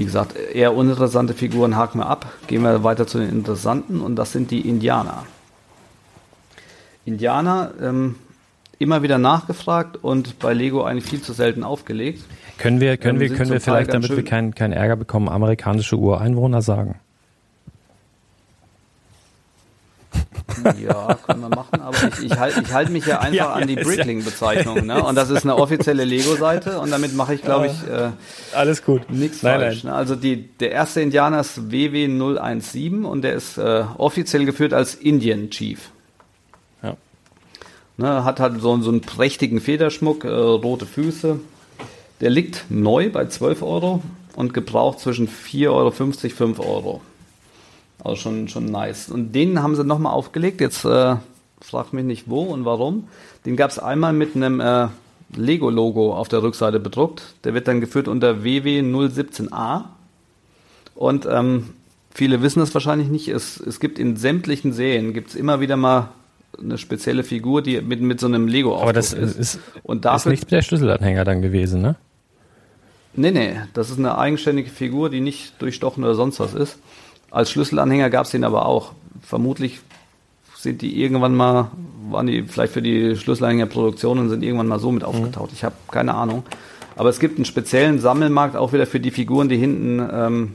Wie 0.00 0.06
gesagt, 0.06 0.34
eher 0.34 0.74
uninteressante 0.74 1.34
Figuren 1.34 1.76
haken 1.76 1.98
wir 1.98 2.06
ab. 2.06 2.32
Gehen 2.46 2.62
wir 2.62 2.82
weiter 2.82 3.06
zu 3.06 3.18
den 3.18 3.28
interessanten 3.28 4.00
und 4.00 4.16
das 4.16 4.32
sind 4.32 4.50
die 4.50 4.66
Indianer. 4.66 5.26
Indianer, 7.04 7.72
ähm, 7.82 8.14
immer 8.78 9.02
wieder 9.02 9.18
nachgefragt 9.18 9.98
und 10.00 10.38
bei 10.38 10.54
Lego 10.54 10.84
eigentlich 10.84 11.04
viel 11.04 11.20
zu 11.20 11.34
selten 11.34 11.64
aufgelegt. 11.64 12.24
Können 12.56 12.80
wir, 12.80 12.96
können 12.96 13.20
ähm, 13.20 13.28
wir, 13.28 13.36
können 13.36 13.50
wir 13.50 13.60
vielleicht, 13.60 13.92
damit 13.92 14.08
wir 14.08 14.24
keinen 14.24 14.54
kein 14.54 14.72
Ärger 14.72 14.96
bekommen, 14.96 15.28
amerikanische 15.28 15.98
Ureinwohner 15.98 16.62
sagen? 16.62 16.98
Ja, 20.78 21.18
können 21.26 21.40
wir 21.40 21.48
machen, 21.48 21.80
aber 21.80 21.96
ich, 22.08 22.24
ich 22.24 22.38
halte 22.38 22.60
ich 22.60 22.72
halt 22.72 22.90
mich 22.90 23.06
ja 23.06 23.20
einfach 23.20 23.34
ja, 23.36 23.52
an 23.52 23.66
die 23.66 23.76
Brickling-Bezeichnung. 23.76 24.86
Ne? 24.86 25.02
Und 25.02 25.14
das 25.14 25.30
ist 25.30 25.44
eine 25.44 25.56
offizielle 25.56 26.04
Lego-Seite 26.04 26.80
und 26.80 26.90
damit 26.90 27.14
mache 27.14 27.34
ich, 27.34 27.42
glaube 27.42 27.66
ich, 27.66 27.90
äh, 27.90 28.10
alles 28.54 28.84
gut. 28.84 29.10
Nichts 29.10 29.40
falsch. 29.40 29.84
Nein. 29.84 29.92
Ne? 29.92 29.98
Also 29.98 30.16
die, 30.16 30.48
der 30.58 30.72
erste 30.72 31.00
Indianer 31.00 31.40
ist 31.40 31.58
WW017 31.58 33.04
und 33.04 33.22
der 33.22 33.34
ist 33.34 33.58
äh, 33.58 33.84
offiziell 33.98 34.44
geführt 34.44 34.72
als 34.72 34.94
Indian 34.94 35.50
Chief. 35.50 35.90
Ja. 36.82 36.96
Ne, 37.96 38.24
hat 38.24 38.40
halt 38.40 38.60
so, 38.60 38.80
so 38.80 38.90
einen 38.90 39.00
prächtigen 39.00 39.60
Federschmuck, 39.60 40.24
äh, 40.24 40.28
rote 40.28 40.86
Füße. 40.86 41.40
Der 42.20 42.30
liegt 42.30 42.66
neu 42.68 43.10
bei 43.10 43.26
12 43.26 43.62
Euro 43.62 44.02
und 44.36 44.54
gebraucht 44.54 45.00
zwischen 45.00 45.28
4,50 45.28 45.68
Euro, 45.70 45.90
5 45.90 46.60
Euro. 46.60 47.00
Also 48.02 48.16
schon, 48.16 48.48
schon 48.48 48.66
nice. 48.66 49.10
Und 49.10 49.32
den 49.32 49.62
haben 49.62 49.76
sie 49.76 49.84
nochmal 49.84 50.12
aufgelegt. 50.12 50.60
Jetzt 50.60 50.84
äh, 50.84 51.16
frag 51.60 51.92
mich 51.92 52.04
nicht 52.04 52.28
wo 52.28 52.42
und 52.42 52.64
warum. 52.64 53.08
Den 53.44 53.56
gab 53.56 53.70
es 53.70 53.78
einmal 53.78 54.12
mit 54.12 54.36
einem 54.36 54.60
äh, 54.60 54.88
Lego-Logo 55.36 56.14
auf 56.14 56.28
der 56.28 56.42
Rückseite 56.42 56.80
bedruckt. 56.80 57.34
Der 57.44 57.54
wird 57.54 57.68
dann 57.68 57.80
geführt 57.80 58.08
unter 58.08 58.38
WW017A. 58.38 59.84
Und 60.94 61.26
ähm, 61.30 61.70
viele 62.12 62.42
wissen 62.42 62.62
es 62.62 62.74
wahrscheinlich 62.74 63.08
nicht. 63.08 63.28
Es, 63.28 63.58
es 63.60 63.80
gibt 63.80 63.98
in 63.98 64.16
sämtlichen 64.16 64.72
Serien, 64.72 65.12
gibt 65.12 65.30
es 65.30 65.34
immer 65.34 65.60
wieder 65.60 65.76
mal 65.76 66.08
eine 66.58 66.78
spezielle 66.78 67.22
Figur, 67.22 67.62
die 67.62 67.80
mit, 67.80 68.00
mit 68.00 68.20
so 68.20 68.26
einem 68.26 68.48
lego 68.48 68.76
Aber 68.78 68.92
das 68.92 69.12
ist, 69.12 69.38
ist, 69.38 69.60
und 69.82 70.04
dafür, 70.04 70.32
ist 70.32 70.40
nicht 70.40 70.50
der 70.50 70.62
Schlüsselanhänger 70.62 71.24
dann 71.24 71.42
gewesen, 71.42 71.80
ne? 71.80 71.96
Nee, 73.14 73.32
nee, 73.32 73.56
das 73.74 73.90
ist 73.90 73.98
eine 73.98 74.18
eigenständige 74.18 74.70
Figur, 74.70 75.10
die 75.10 75.20
nicht 75.20 75.60
durchstochen 75.60 76.04
oder 76.04 76.14
sonst 76.14 76.38
was 76.38 76.54
ist. 76.54 76.78
Als 77.30 77.50
Schlüsselanhänger 77.50 78.10
gab 78.10 78.24
es 78.24 78.30
den 78.30 78.44
aber 78.44 78.66
auch. 78.66 78.92
Vermutlich 79.22 79.80
sind 80.56 80.82
die 80.82 81.00
irgendwann 81.00 81.34
mal, 81.34 81.70
waren 82.10 82.26
die 82.26 82.42
vielleicht 82.42 82.72
für 82.72 82.82
die 82.82 83.16
Schlüsselanhängerproduktion 83.16 84.18
und 84.18 84.28
sind 84.28 84.42
irgendwann 84.42 84.66
mal 84.66 84.78
so 84.78 84.92
mit 84.92 85.04
aufgetaucht. 85.04 85.50
Mhm. 85.50 85.56
Ich 85.56 85.64
habe 85.64 85.74
keine 85.90 86.14
Ahnung. 86.14 86.44
Aber 86.96 87.08
es 87.08 87.18
gibt 87.20 87.38
einen 87.38 87.44
speziellen 87.44 87.98
Sammelmarkt 87.98 88.56
auch 88.56 88.72
wieder 88.72 88.86
für 88.86 89.00
die 89.00 89.10
Figuren, 89.10 89.48
die 89.48 89.56
hinten 89.56 90.06
ähm, 90.12 90.52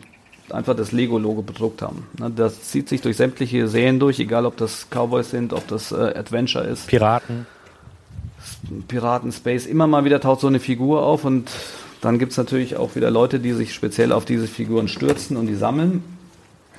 einfach 0.49 0.75
das 0.75 0.91
Lego-Logo 0.91 1.41
bedruckt 1.41 1.81
haben. 1.81 2.05
Ne, 2.19 2.31
das 2.35 2.61
zieht 2.63 2.89
sich 2.89 3.01
durch 3.01 3.17
sämtliche 3.17 3.67
Serien 3.67 3.99
durch, 3.99 4.19
egal 4.19 4.45
ob 4.45 4.57
das 4.57 4.87
Cowboys 4.91 5.31
sind, 5.31 5.53
ob 5.53 5.67
das 5.67 5.91
äh, 5.91 5.95
Adventure 5.95 6.65
ist. 6.65 6.87
Piraten. 6.87 7.47
Piraten 8.87 9.31
Space. 9.31 9.65
Immer 9.65 9.87
mal 9.87 10.05
wieder 10.05 10.21
taucht 10.21 10.41
so 10.41 10.47
eine 10.47 10.59
Figur 10.59 11.03
auf 11.03 11.25
und 11.25 11.49
dann 12.01 12.19
gibt 12.19 12.33
es 12.33 12.37
natürlich 12.37 12.77
auch 12.77 12.95
wieder 12.95 13.09
Leute, 13.09 13.39
die 13.39 13.53
sich 13.53 13.73
speziell 13.73 14.11
auf 14.11 14.25
diese 14.25 14.47
Figuren 14.47 14.87
stürzen 14.87 15.37
und 15.37 15.47
die 15.47 15.55
sammeln. 15.55 16.03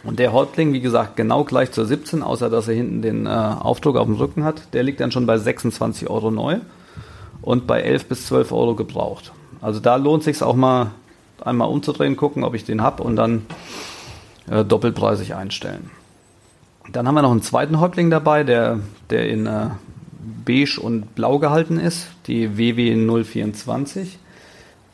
Und 0.07 0.21
der 0.21 0.33
Häuptling, 0.33 0.73
wie 0.73 0.81
gesagt, 0.81 1.17
genau 1.17 1.43
gleich 1.43 1.73
zur 1.73 1.85
17, 1.85 2.23
außer 2.23 2.49
dass 2.49 2.69
er 2.69 2.75
hinten 2.75 3.03
den 3.03 3.27
äh, 3.27 3.29
Aufdruck 3.29 3.97
auf 3.97 4.07
dem 4.07 4.15
Rücken 4.15 4.45
hat, 4.45 4.73
der 4.73 4.85
liegt 4.85 5.01
dann 5.01 5.11
schon 5.11 5.27
bei 5.27 5.37
26 5.37 6.09
Euro 6.09 6.31
neu 6.31 6.59
und 7.43 7.67
bei 7.67 7.81
11 7.81 8.07
bis 8.07 8.27
12 8.27 8.53
Euro 8.53 8.77
gebraucht. 8.77 9.33
Also 9.61 9.81
da 9.81 9.97
lohnt 9.97 10.23
sich 10.23 10.41
auch 10.43 10.55
mal 10.55 10.93
einmal 11.45 11.69
umzudrehen, 11.69 12.17
gucken, 12.17 12.45
ob 12.45 12.55
ich 12.55 12.65
den 12.65 12.83
habe 12.83 13.03
und 13.03 13.17
dann 13.17 13.47
äh, 14.49 14.65
doppelpreisig 14.65 15.35
einstellen. 15.35 15.91
Dann 16.93 17.09
haben 17.09 17.17
wir 17.17 17.23
noch 17.23 17.33
einen 17.33 17.43
zweiten 17.43 17.81
Häuptling 17.81 18.09
dabei, 18.09 18.45
der, 18.45 18.79
der 19.11 19.29
in 19.29 19.47
äh, 19.47 19.71
beige 20.45 20.81
und 20.81 21.17
blau 21.17 21.41
gehalten 21.41 21.81
ist, 21.81 22.07
die 22.29 22.57
WW 22.57 22.95
024. 23.25 24.19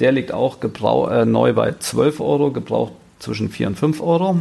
Der 0.01 0.11
liegt 0.11 0.33
auch 0.33 0.61
gebrauch, 0.61 1.11
äh, 1.11 1.27
neu 1.27 1.53
bei 1.53 1.73
12 1.73 2.21
Euro, 2.21 2.51
gebraucht 2.51 2.95
zwischen 3.19 3.51
4 3.51 3.69
und 3.69 3.79
5 3.79 4.01
Euro. 4.01 4.39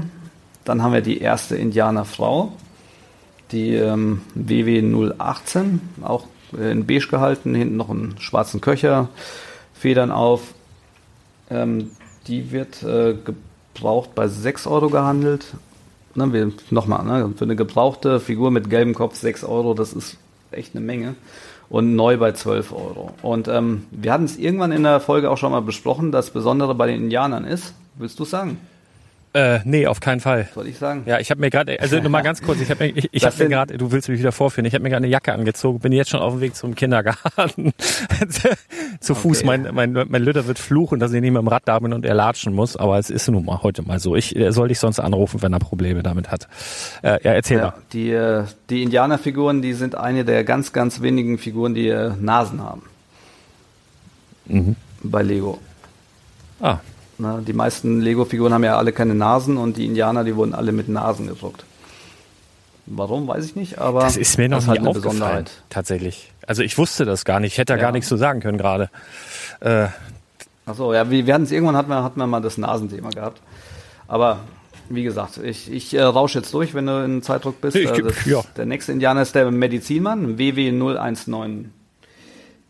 Dann 0.65 0.83
haben 0.83 0.93
wir 0.93 1.01
die 1.01 1.19
erste 1.19 1.55
Indianerfrau, 1.55 2.51
die 3.51 3.75
ähm, 3.75 4.21
WW 4.35 5.13
018, 5.17 5.81
auch 6.01 6.25
in 6.57 6.85
beige 6.85 7.07
gehalten, 7.07 7.55
hinten 7.55 7.77
noch 7.77 7.89
einen 7.89 8.15
schwarzen 8.19 8.61
Köcher, 8.61 9.09
Federn 9.73 10.11
auf. 10.11 10.53
Ähm, 11.49 11.91
die 12.27 12.51
wird 12.51 12.83
äh, 12.83 13.15
gebraucht 13.15 14.13
bei 14.15 14.27
6 14.27 14.67
Euro 14.67 14.89
gehandelt. 14.89 15.45
Ne, 16.13 16.51
Nochmal, 16.69 17.05
ne, 17.05 17.33
für 17.35 17.45
eine 17.45 17.55
gebrauchte 17.55 18.19
Figur 18.19 18.51
mit 18.51 18.69
gelbem 18.69 18.93
Kopf 18.93 19.15
6 19.15 19.43
Euro, 19.45 19.73
das 19.73 19.93
ist 19.93 20.17
echt 20.51 20.75
eine 20.75 20.85
Menge. 20.85 21.15
Und 21.69 21.95
neu 21.95 22.17
bei 22.17 22.33
12 22.33 22.73
Euro. 22.73 23.13
Und 23.21 23.47
ähm, 23.47 23.85
wir 23.91 24.11
hatten 24.11 24.25
es 24.25 24.37
irgendwann 24.37 24.73
in 24.73 24.83
der 24.83 24.99
Folge 24.99 25.31
auch 25.31 25.37
schon 25.37 25.51
mal 25.51 25.61
besprochen, 25.61 26.11
das 26.11 26.31
Besondere 26.31 26.75
bei 26.75 26.87
den 26.87 27.03
Indianern 27.03 27.45
ist, 27.45 27.73
willst 27.95 28.19
du 28.19 28.25
sagen? 28.25 28.57
Äh, 29.33 29.59
nee, 29.63 29.87
auf 29.87 30.01
keinen 30.01 30.19
Fall. 30.19 30.49
Soll 30.53 30.67
ich 30.67 30.77
sagen? 30.77 31.03
Ja, 31.05 31.19
ich 31.19 31.31
habe 31.31 31.39
mir 31.39 31.49
gerade, 31.49 31.79
also 31.79 31.99
nur 31.99 32.09
mal 32.09 32.21
ganz 32.23 32.41
kurz, 32.41 32.59
ich 32.59 32.69
habe 32.69 32.85
mir, 32.85 32.97
ich, 32.97 33.09
ich 33.13 33.25
hab 33.25 33.37
mir 33.39 33.47
gerade, 33.47 33.77
du 33.77 33.91
willst 33.91 34.09
mich 34.09 34.19
wieder 34.19 34.33
vorführen, 34.33 34.65
ich 34.65 34.73
habe 34.73 34.83
mir 34.83 34.89
gerade 34.89 35.05
eine 35.05 35.11
Jacke 35.11 35.31
angezogen, 35.31 35.79
bin 35.79 35.93
jetzt 35.93 36.09
schon 36.09 36.19
auf 36.19 36.33
dem 36.33 36.41
Weg 36.41 36.55
zum 36.55 36.75
Kindergarten. 36.75 37.73
Zu 38.99 39.15
Fuß, 39.15 39.43
okay. 39.43 39.45
mein, 39.45 39.73
mein, 39.73 39.93
mein 40.09 40.21
Lütter 40.21 40.47
wird 40.47 40.59
fluchen, 40.59 40.99
dass 40.99 41.13
ich 41.13 41.21
nicht 41.21 41.31
mehr 41.31 41.39
im 41.39 41.47
Rad 41.47 41.63
da 41.65 41.79
bin 41.79 41.93
und 41.93 42.05
er 42.05 42.13
latschen 42.13 42.53
muss, 42.53 42.75
aber 42.75 42.99
es 42.99 43.09
ist 43.09 43.29
nun 43.29 43.45
mal 43.45 43.63
heute 43.63 43.83
mal 43.83 43.99
so. 43.99 44.17
Ich 44.17 44.35
er 44.35 44.51
soll 44.51 44.67
dich 44.67 44.79
sonst 44.79 44.99
anrufen, 44.99 45.41
wenn 45.41 45.53
er 45.53 45.59
Probleme 45.59 46.03
damit 46.03 46.29
hat. 46.29 46.49
Äh, 47.01 47.23
ja, 47.23 47.31
erzähl 47.31 47.59
ja, 47.59 47.63
mal. 47.67 47.73
Die, 47.93 48.11
äh, 48.11 48.43
die 48.69 48.83
Indianerfiguren, 48.83 49.61
die 49.61 49.73
sind 49.73 49.95
eine 49.95 50.25
der 50.25 50.43
ganz, 50.43 50.73
ganz 50.73 51.01
wenigen 51.01 51.37
Figuren, 51.37 51.73
die 51.73 51.87
äh, 51.87 52.11
Nasen 52.19 52.61
haben. 52.61 52.83
Mhm. 54.47 54.75
Bei 55.03 55.21
Lego. 55.21 55.59
Ah, 56.59 56.79
Ne? 57.21 57.43
Die 57.45 57.53
meisten 57.53 58.01
Lego-Figuren 58.01 58.53
haben 58.53 58.63
ja 58.63 58.77
alle 58.77 58.91
keine 58.91 59.13
Nasen 59.15 59.57
und 59.57 59.77
die 59.77 59.85
Indianer, 59.85 60.23
die 60.23 60.35
wurden 60.35 60.53
alle 60.53 60.71
mit 60.71 60.89
Nasen 60.89 61.27
gedruckt. 61.27 61.63
Warum, 62.87 63.27
weiß 63.27 63.45
ich 63.45 63.55
nicht, 63.55 63.77
aber 63.77 64.01
das 64.01 64.17
ist 64.17 64.37
mir 64.37 64.49
noch 64.49 64.65
halt 64.65 64.79
eine 64.79 64.91
Besonderheit. 64.91 65.51
Tatsächlich. 65.69 66.31
Also 66.47 66.63
ich 66.63 66.77
wusste 66.77 67.05
das 67.05 67.23
gar 67.23 67.39
nicht. 67.39 67.53
Ich 67.53 67.57
hätte 67.59 67.73
da 67.73 67.77
ja. 67.77 67.83
gar 67.83 67.91
nichts 67.91 68.09
zu 68.09 68.17
sagen 68.17 68.41
können 68.41 68.57
gerade. 68.57 68.89
Äh, 69.59 69.87
Achso, 70.65 70.93
ja, 70.93 71.09
wir, 71.09 71.33
hatten 71.33 71.43
es 71.43 71.51
irgendwann 71.51 71.77
hatten 71.77 71.89
wir, 71.89 72.03
hatten 72.03 72.19
wir 72.19 72.27
mal 72.27 72.41
das 72.41 72.57
Nasenthema 72.57 73.09
gehabt. 73.09 73.41
Aber 74.07 74.39
wie 74.89 75.03
gesagt, 75.03 75.37
ich, 75.37 75.71
ich 75.71 75.93
äh, 75.93 76.01
rausche 76.01 76.39
jetzt 76.39 76.53
durch, 76.53 76.73
wenn 76.73 76.87
du 76.87 77.03
in 77.05 77.21
Zeitdruck 77.21 77.61
bist. 77.61 77.77
Ich, 77.77 77.89
äh, 77.89 78.01
das, 78.01 78.25
ja. 78.25 78.41
Der 78.57 78.65
nächste 78.65 78.91
Indianer 78.91 79.21
ist 79.21 79.35
der 79.35 79.49
Medizinmann, 79.51 80.37
WW019. 80.37 81.65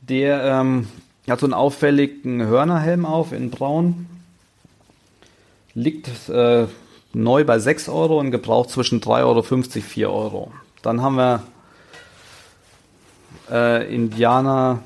Der 0.02 0.44
ähm, 0.44 0.88
hat 1.30 1.40
so 1.40 1.46
einen 1.46 1.54
auffälligen 1.54 2.44
Hörnerhelm 2.46 3.06
auf 3.06 3.32
in 3.32 3.50
Braun 3.50 4.08
liegt 5.74 6.30
äh, 6.30 6.68
neu 7.14 7.44
bei 7.44 7.60
6 7.60 7.90
Euro 7.90 8.18
und 8.20 8.32
gebraucht 8.32 8.70
zwischen 8.70 9.02
3,50 9.02 9.24
Euro 9.24 9.40
und 9.40 9.68
4 9.68 10.12
Euro. 10.12 10.54
Dann 10.82 11.02
haben 11.02 11.16
wir 11.16 11.44
äh, 13.52 13.94
Indianer 13.94 14.80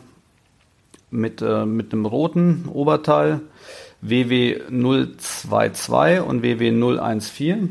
mit, 1.12 1.42
äh, 1.42 1.66
mit 1.66 1.94
einem 1.94 2.06
roten 2.06 2.66
Oberteil, 2.72 3.42
WW022 4.04 6.20
und 6.20 6.44
WW014. 6.44 7.70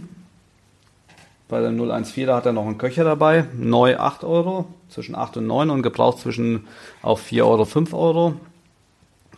Bei 1.48 1.61
der 1.61 1.72
014, 1.72 2.27
da 2.27 2.37
hat 2.37 2.46
er 2.46 2.53
noch 2.53 2.66
einen 2.66 2.79
Köcher 2.79 3.05
dabei, 3.05 3.44
neu 3.57 3.98
8 3.98 4.24
Euro, 4.24 4.64
zwischen 4.88 5.14
8 5.14 5.37
und 5.37 5.46
9 5.46 5.68
und 5.70 5.83
gebraucht 5.83 6.20
zwischen 6.20 6.66
auf 7.03 7.20
4 7.20 7.46
Euro, 7.46 7.66
5 7.66 7.92
Euro. 7.92 8.37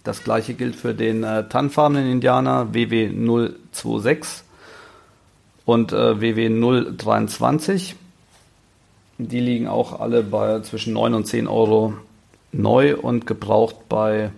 Das 0.07 0.23
gleiche 0.23 0.55
gilt 0.55 0.77
für 0.77 0.95
den 0.95 1.25
äh, 1.25 1.49
tannfarbenen 1.49 2.09
Indianer 2.09 2.69
WW026 2.73 4.42
und 5.64 5.92
äh, 5.92 5.97
WW023. 5.97 7.95
Die 9.19 9.40
liegen 9.40 9.66
auch 9.66 9.99
alle 9.99 10.23
bei 10.23 10.61
zwischen 10.61 10.92
9 10.92 11.12
und 11.12 11.27
10 11.27 11.49
Euro 11.49 11.95
neu 12.53 12.97
und 12.97 13.27
gebraucht 13.27 13.88
bei 13.88 14.31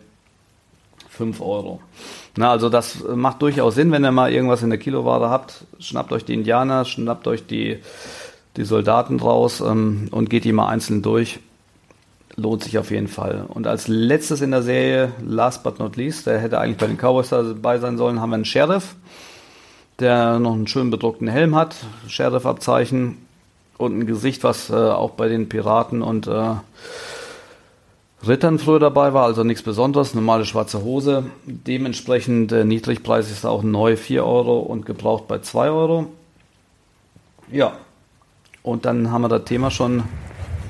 5 1.10 1.42
Euro. 1.42 1.82
Na, 2.34 2.50
also 2.50 2.70
das 2.70 3.04
macht 3.04 3.42
durchaus 3.42 3.74
Sinn, 3.74 3.92
wenn 3.92 4.06
ihr 4.06 4.10
mal 4.10 4.32
irgendwas 4.32 4.62
in 4.62 4.70
der 4.70 4.78
Kiloware 4.78 5.28
habt. 5.28 5.66
Schnappt 5.80 6.12
euch 6.12 6.24
die 6.24 6.32
Indianer, 6.32 6.86
schnappt 6.86 7.28
euch 7.28 7.44
die, 7.44 7.76
die 8.56 8.64
Soldaten 8.64 9.20
raus 9.20 9.60
ähm, 9.60 10.08
und 10.12 10.30
geht 10.30 10.44
die 10.44 10.52
mal 10.52 10.68
einzeln 10.68 11.02
durch 11.02 11.40
lohnt 12.38 12.62
sich 12.62 12.78
auf 12.78 12.90
jeden 12.90 13.08
Fall. 13.08 13.44
Und 13.48 13.66
als 13.66 13.88
letztes 13.88 14.40
in 14.40 14.52
der 14.52 14.62
Serie, 14.62 15.12
last 15.20 15.64
but 15.64 15.78
not 15.78 15.96
least, 15.96 16.26
der 16.26 16.38
hätte 16.38 16.58
eigentlich 16.60 16.78
bei 16.78 16.86
den 16.86 16.96
Cowboys 16.96 17.28
dabei 17.28 17.78
sein 17.78 17.98
sollen, 17.98 18.20
haben 18.20 18.30
wir 18.30 18.36
einen 18.36 18.44
Sheriff, 18.44 18.94
der 19.98 20.38
noch 20.38 20.54
einen 20.54 20.68
schön 20.68 20.90
bedruckten 20.90 21.26
Helm 21.26 21.56
hat, 21.56 21.74
Sheriff-Abzeichen 22.06 23.18
und 23.76 23.98
ein 23.98 24.06
Gesicht, 24.06 24.44
was 24.44 24.70
äh, 24.70 24.74
auch 24.74 25.10
bei 25.10 25.28
den 25.28 25.48
Piraten 25.48 26.00
und 26.00 26.28
äh, 26.28 26.54
Rittern 28.26 28.58
früher 28.58 28.80
dabei 28.80 29.14
war, 29.14 29.24
also 29.24 29.44
nichts 29.44 29.62
Besonderes, 29.62 30.14
normale 30.14 30.44
schwarze 30.44 30.82
Hose. 30.82 31.24
Dementsprechend 31.44 32.52
äh, 32.52 32.64
niedrigpreisig 32.64 33.32
ist 33.32 33.46
auch 33.46 33.62
neu 33.62 33.96
4 33.96 34.24
Euro 34.24 34.58
und 34.60 34.86
gebraucht 34.86 35.26
bei 35.28 35.40
2 35.40 35.70
Euro. 35.70 36.06
Ja, 37.50 37.72
und 38.62 38.84
dann 38.84 39.10
haben 39.10 39.22
wir 39.22 39.28
das 39.28 39.44
Thema 39.44 39.70
schon 39.70 40.04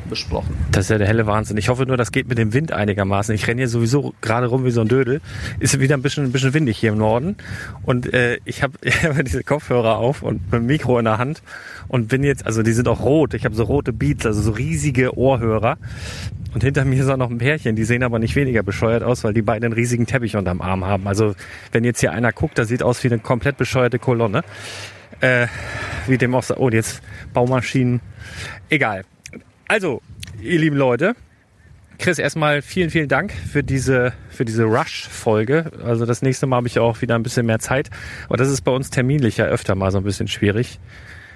besprochen. 0.09 0.57
Das 0.73 0.87
ist 0.87 0.91
ja 0.91 0.99
der 0.99 1.07
helle 1.07 1.27
Wahnsinn. 1.27 1.57
Ich 1.57 1.69
hoffe 1.69 1.87
nur, 1.87 1.97
das 1.97 2.13
geht 2.13 2.29
mit 2.29 2.39
dem 2.39 2.53
Wind 2.53 2.73
einigermaßen. 2.73 3.35
Ich 3.35 3.47
renne 3.47 3.61
hier 3.61 3.69
sowieso 3.69 4.15
gerade 4.21 4.47
rum 4.47 4.65
wie 4.65 4.71
so 4.71 4.81
ein 4.81 4.89
Dödel. 4.89 5.21
Ist 5.61 5.79
wieder 5.79 5.97
ein 5.97 6.03
bisschen, 6.03 6.25
ein 6.25 6.33
bisschen 6.33 6.55
windig 6.55 6.79
hier 6.79 6.93
im 6.93 6.99
Norden. 6.99 7.37
Und 7.83 8.13
äh, 8.13 8.39
ich 8.45 8.63
habe 8.63 8.75
hab 8.85 9.25
diese 9.25 9.43
Kopfhörer 9.43 9.99
auf 9.99 10.23
und 10.23 10.45
mit 10.51 10.55
dem 10.55 10.67
Mikro 10.67 10.99
in 10.99 11.05
der 11.05 11.19
Hand 11.19 11.43
und 11.89 12.09
bin 12.09 12.23
jetzt, 12.23 12.47
also 12.47 12.63
die 12.63 12.73
sind 12.73 12.89
auch 12.89 13.03
rot. 13.03 13.35
Ich 13.35 13.45
habe 13.45 13.55
so 13.55 13.65
rote 13.65 13.93
Beats, 13.93 14.27
also 14.27 14.41
so 14.41 14.51
riesige 14.53 15.17
Ohrhörer. 15.17 15.79
Und 16.55 16.65
hinter 16.65 16.85
mir 16.85 17.03
ist 17.03 17.09
auch 17.09 17.17
noch 17.17 17.31
ein 17.31 17.39
Pärchen, 17.39 17.77
die 17.77 17.85
sehen 17.85 18.03
aber 18.03 18.19
nicht 18.19 18.35
weniger 18.35 18.63
bescheuert 18.63 19.03
aus, 19.03 19.23
weil 19.23 19.35
die 19.35 19.43
beiden 19.43 19.65
einen 19.65 19.75
riesigen 19.75 20.07
Teppich 20.07 20.37
unterm 20.37 20.63
Arm 20.63 20.85
haben. 20.85 21.07
Also 21.07 21.35
wenn 21.73 21.85
jetzt 21.85 22.01
hier 22.01 22.13
einer 22.13 22.33
guckt, 22.33 22.59
das 22.59 22.69
sieht 22.69 22.83
aus 22.83 23.05
wie 23.05 23.09
eine 23.09 23.19
komplett 23.19 23.59
bescheuerte 23.59 23.99
Kolonne. 23.99 24.43
Äh, 25.21 25.49
wie 26.07 26.17
dem 26.17 26.35
auch 26.35 26.43
so, 26.43 26.57
oh, 26.57 26.71
jetzt 26.71 27.03
Baumaschinen. 27.35 28.01
Egal. 28.71 29.05
Also, 29.69 30.01
ihr 30.41 30.59
lieben 30.59 30.77
Leute, 30.77 31.15
Chris, 31.99 32.19
erstmal 32.19 32.63
vielen, 32.63 32.91
vielen 32.91 33.09
Dank 33.09 33.33
für 33.33 33.63
diese, 33.63 34.13
für 34.31 34.45
diese 34.45 34.65
Rush-Folge. 34.65 35.73
Also 35.85 36.07
das 36.07 36.23
nächste 36.23 36.47
Mal 36.47 36.57
habe 36.57 36.69
ich 36.69 36.79
auch 36.79 37.03
wieder 37.03 37.17
ein 37.17 37.23
bisschen 37.23 37.45
mehr 37.45 37.59
Zeit. 37.59 37.91
Aber 38.29 38.37
das 38.37 38.49
ist 38.49 38.63
bei 38.63 38.71
uns 38.71 38.91
terminlich 38.91 39.37
ja 39.37 39.47
öfter 39.47 39.75
mal 39.75 39.91
so 39.91 39.99
ein 39.99 40.05
bisschen 40.05 40.29
schwierig. 40.29 40.79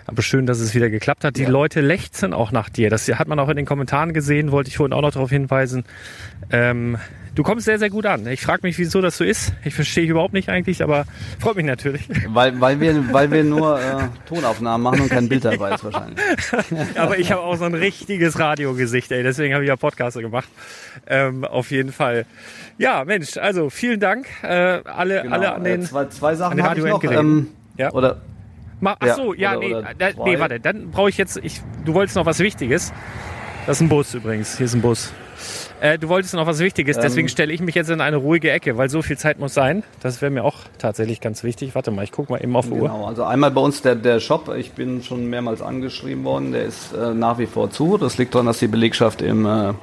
Aber 0.07 0.23
schön, 0.23 0.47
dass 0.47 0.61
es 0.61 0.75
wieder 0.75 0.89
geklappt 0.89 1.25
hat. 1.25 1.37
Die 1.37 1.43
ja. 1.43 1.49
Leute 1.49 1.81
lechzen 1.81 2.33
auch 2.33 2.53
nach 2.53 2.69
dir. 2.69 2.91
Das 2.91 3.09
hat 3.09 3.29
man 3.29 3.39
auch 3.39 3.49
in 3.49 3.57
den 3.57 3.67
Kommentaren 3.67 4.13
gesehen, 4.13 4.53
wollte 4.53 4.69
ich 4.69 4.77
vorhin 4.77 4.93
auch 4.93 5.03
noch 5.03 5.13
darauf 5.13 5.31
hinweisen. 5.31 5.85
Ähm, 6.51 6.97
du 7.35 7.43
kommst 7.43 7.65
sehr, 7.65 7.79
sehr 7.79 7.91
gut 7.91 8.07
an. 8.07 8.27
Ich 8.27 8.41
frage 8.41 8.61
mich, 8.63 8.79
wieso 8.79 9.01
das 9.01 9.17
so 9.17 9.25
ist. 9.25 9.53
Ich 9.65 9.75
verstehe 9.75 10.07
überhaupt 10.07 10.35
nicht 10.35 10.49
eigentlich, 10.49 10.83
aber 10.83 11.05
freut 11.39 11.57
mich 11.57 11.67
natürlich. 11.67 12.09
Weil, 12.29 12.61
weil, 12.61 12.81
wir, 12.81 13.13
weil 13.13 13.31
wir 13.31 13.45
nur 13.45 13.81
äh, 13.81 14.09
Tonaufnahmen 14.27 14.83
machen 14.83 15.01
und 15.03 15.09
kein 15.09 15.29
Bild 15.29 15.45
dabei 15.45 15.75
ist 15.75 15.85
wahrscheinlich. 15.85 16.19
aber 16.99 17.19
ich 17.19 17.33
habe 17.33 17.43
auch 17.43 17.57
so 17.57 17.65
ein 17.65 17.75
richtiges 17.75 18.39
Radiogesicht, 18.39 19.11
ey. 19.13 19.23
Deswegen 19.23 19.55
habe 19.55 19.65
ich 19.65 19.69
ja 19.69 19.77
Podcasts 19.77 20.19
gemacht. 20.19 20.49
Ähm, 21.07 21.45
auf 21.45 21.71
jeden 21.71 21.93
Fall. 21.93 22.27
Ja, 22.79 23.05
Mensch, 23.05 23.37
also 23.37 23.71
vielen 23.71 24.01
Dank. 24.01 24.27
Äh, 24.43 24.47
alle, 24.85 25.23
genau, 25.23 25.35
alle 25.37 25.55
an 25.55 25.65
den, 25.65 25.83
äh, 25.83 25.85
zwei, 25.85 26.07
zwei 26.07 26.35
Sachen 26.35 26.61
an 26.61 26.77
den 26.77 26.85
Radio 26.85 27.11
ähm, 27.11 27.49
ja? 27.77 27.93
Oder 27.93 28.21
Ach 28.85 29.15
so, 29.15 29.33
ja, 29.35 29.53
ja 29.53 29.59
nee, 29.59 29.71
da, 29.97 30.11
nee, 30.25 30.39
warte, 30.41 30.59
dann 30.59 30.91
brauche 30.91 31.09
ich 31.09 31.17
jetzt, 31.17 31.37
ich, 31.43 31.61
du 31.85 31.95
wolltest 31.95 32.17
noch 32.17 32.27
was 32.27 32.41
Wichtiges. 32.41 32.93
Das 33.67 33.77
ist 33.77 33.83
ein 33.83 33.89
Bus 33.89 34.13
übrigens, 34.15 34.57
hier 34.57 34.67
ist 34.67 34.75
ein 34.75 34.83
Bus. 34.83 35.13
Äh, 35.81 35.99
du 35.99 36.09
wolltest 36.09 36.35
noch 36.35 36.47
was 36.47 36.59
Wichtiges, 36.59 36.97
ähm, 36.97 37.03
deswegen 37.03 37.29
stelle 37.29 37.53
ich 37.53 37.61
mich 37.61 37.77
jetzt 37.77 37.91
in 37.91 38.01
eine 38.01 38.17
ruhige 38.17 38.51
Ecke, 38.51 38.77
weil 38.77 38.89
so 38.89 39.03
viel 39.03 39.17
Zeit 39.17 39.39
muss 39.39 39.55
sein. 39.55 39.85
Das 40.01 40.21
wäre 40.21 40.31
mir 40.31 40.45
auch 40.45 40.59
tatsächlich 40.79 41.21
ganz 41.21 41.45
wichtig. 41.45 41.75
Warte 41.75 41.93
mal, 41.93 42.03
ich 42.03 42.11
gucke 42.11 42.33
mal 42.33 42.43
eben 42.43 42.57
auf 42.57 42.67
die 42.67 42.73
genau, 42.73 42.83
Uhr. 42.83 42.89
Genau, 42.91 43.07
also 43.07 43.23
einmal 43.23 43.53
bei 43.53 43.61
uns 43.61 43.81
der, 43.81 43.95
der 43.95 44.19
Shop, 44.19 44.53
ich 44.57 44.73
bin 44.73 45.03
schon 45.03 45.31
mehrmals 45.31 45.63
angeschrieben 45.63 46.25
worden, 46.25 46.53
der 46.53 46.65
ist 46.65 46.93
äh, 46.93 47.15
nach 47.15 47.39
wie 47.39 47.47
vor 47.47 47.71
zu. 47.71 47.99
Das 47.99 48.19
liegt 48.19 48.35
daran, 48.35 48.47
dass 48.47 48.59
die 48.59 48.67
Belegschaft 48.67 49.23
im 49.23 49.47
äh, 49.47 49.75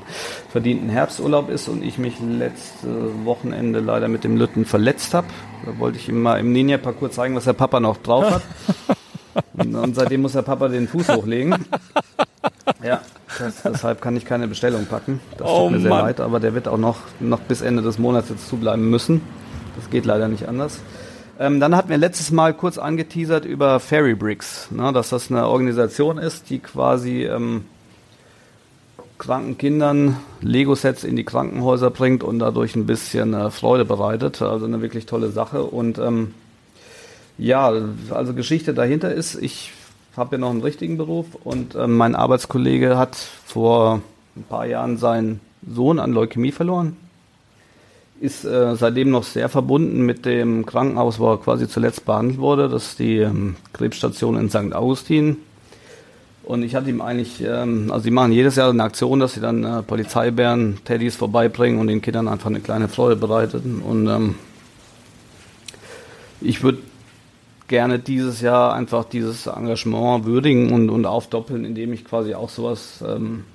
verdienten 0.51 0.89
Herbsturlaub 0.89 1.49
ist 1.49 1.69
und 1.69 1.83
ich 1.83 1.97
mich 1.97 2.15
letzte 2.19 2.87
Wochenende 3.25 3.79
leider 3.79 4.09
mit 4.09 4.25
dem 4.25 4.35
Lütten 4.35 4.65
verletzt 4.65 5.13
habe. 5.13 5.27
Da 5.65 5.77
wollte 5.79 5.97
ich 5.97 6.09
ihm 6.09 6.21
mal 6.21 6.37
im 6.37 6.51
Ninja-Parcours 6.51 7.13
zeigen, 7.13 7.35
was 7.35 7.45
der 7.45 7.53
Papa 7.53 7.79
noch 7.79 7.97
drauf 7.97 8.29
hat. 8.29 8.41
und, 9.53 9.75
und, 9.75 9.95
seitdem 9.95 10.21
muss 10.21 10.33
der 10.33 10.41
Papa 10.41 10.67
den 10.67 10.87
Fuß 10.87 11.09
hochlegen. 11.09 11.55
Ja, 12.81 13.01
das, 13.39 13.61
deshalb 13.63 14.01
kann 14.01 14.15
ich 14.15 14.25
keine 14.25 14.47
Bestellung 14.47 14.85
packen. 14.85 15.19
Das 15.37 15.47
oh, 15.47 15.63
tut 15.63 15.71
mir 15.73 15.79
sehr 15.81 15.89
Mann. 15.89 16.05
leid, 16.05 16.19
aber 16.19 16.39
der 16.39 16.53
wird 16.53 16.67
auch 16.67 16.77
noch, 16.77 16.97
noch 17.19 17.39
bis 17.39 17.61
Ende 17.61 17.81
des 17.81 17.97
Monats 17.97 18.29
jetzt 18.29 18.47
zubleiben 18.47 18.89
müssen. 18.89 19.21
Das 19.75 19.89
geht 19.89 20.05
leider 20.05 20.27
nicht 20.27 20.47
anders. 20.47 20.79
Ähm, 21.39 21.59
dann 21.59 21.75
hatten 21.75 21.89
wir 21.89 21.97
letztes 21.97 22.31
Mal 22.31 22.53
kurz 22.53 22.77
angeteasert 22.77 23.45
über 23.45 23.79
Fairy 23.79 24.13
Bricks, 24.13 24.69
ne, 24.71 24.91
dass 24.91 25.09
das 25.09 25.31
eine 25.31 25.47
Organisation 25.47 26.17
ist, 26.17 26.49
die 26.49 26.59
quasi 26.59 27.23
ähm, 27.23 27.63
kranken 29.17 29.57
Kindern 29.57 30.17
Lego-Sets 30.41 31.03
in 31.03 31.15
die 31.15 31.23
Krankenhäuser 31.23 31.91
bringt 31.91 32.23
und 32.23 32.39
dadurch 32.39 32.75
ein 32.75 32.85
bisschen 32.85 33.33
äh, 33.33 33.51
Freude 33.51 33.85
bereitet. 33.85 34.41
Also 34.41 34.65
eine 34.65 34.81
wirklich 34.81 35.05
tolle 35.05 35.29
Sache. 35.29 35.63
Und 35.63 35.97
ähm, 35.97 36.33
ja, 37.37 37.71
also 38.09 38.33
Geschichte 38.33 38.73
dahinter 38.73 39.13
ist, 39.13 39.35
ich 39.35 39.71
habe 40.17 40.35
ja 40.35 40.39
noch 40.39 40.49
einen 40.49 40.61
richtigen 40.61 40.97
Beruf 40.97 41.27
und 41.43 41.75
äh, 41.75 41.87
mein 41.87 42.15
Arbeitskollege 42.15 42.97
hat 42.97 43.15
vor 43.15 44.01
ein 44.35 44.43
paar 44.43 44.65
Jahren 44.65 44.97
seinen 44.97 45.39
Sohn 45.67 45.99
an 45.99 46.11
Leukämie 46.11 46.51
verloren. 46.51 46.97
Ist 48.21 48.43
äh, 48.43 48.75
seitdem 48.75 49.11
noch 49.11 49.23
sehr 49.23 49.47
verbunden 49.47 50.05
mit 50.05 50.25
dem 50.25 50.65
Krankenhaus, 50.65 51.19
wo 51.19 51.31
er 51.31 51.37
quasi 51.37 51.69
zuletzt 51.69 52.05
behandelt 52.05 52.39
wurde. 52.39 52.67
Das 52.67 52.87
ist 52.87 52.99
die 52.99 53.17
ähm, 53.17 53.55
Krebsstation 53.71 54.37
in 54.37 54.49
St. 54.49 54.73
Augustin. 54.73 55.37
Und 56.43 56.63
ich 56.63 56.75
hatte 56.75 56.89
ihm 56.89 56.99
eigentlich, 56.99 57.41
ähm, 57.41 57.91
also 57.91 58.03
die 58.03 58.11
machen 58.11 58.31
jedes 58.31 58.55
Jahr 58.55 58.71
eine 58.71 58.83
Aktion, 58.83 59.19
dass 59.19 59.35
sie 59.35 59.39
dann 59.39 59.63
äh, 59.63 59.83
Polizeibären, 59.83 60.79
Teddys 60.83 61.15
vorbeibringen 61.15 61.79
und 61.79 61.87
den 61.87 62.01
Kindern 62.01 62.27
einfach 62.27 62.49
eine 62.49 62.59
kleine 62.59 62.87
Freude 62.87 63.15
bereiten. 63.15 63.81
Und 63.87 64.07
ähm, 64.07 64.35
ich 66.41 66.63
würde 66.63 66.79
gerne 67.69 67.99
dieses 67.99 68.41
Jahr 68.41 68.73
einfach 68.73 69.05
dieses 69.05 69.47
Engagement 69.47 70.25
würdigen 70.25 70.73
und, 70.73 70.89
und 70.89 71.05
aufdoppeln, 71.05 71.63
indem 71.63 71.93
ich 71.93 72.03
quasi 72.03 72.33
auch 72.33 72.49
sowas 72.49 73.01
ähm, 73.07 73.45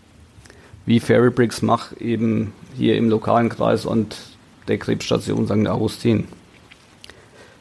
wie 0.87 1.01
Fairy 1.01 1.31
Bricks 1.31 1.61
mache, 1.61 2.01
eben 2.01 2.55
hier 2.75 2.97
im 2.97 3.11
lokalen 3.11 3.51
Kreis 3.51 3.85
und 3.85 4.17
der 4.69 4.79
Krebsstation 4.79 5.47
St. 5.47 5.69
Augustin 5.69 6.27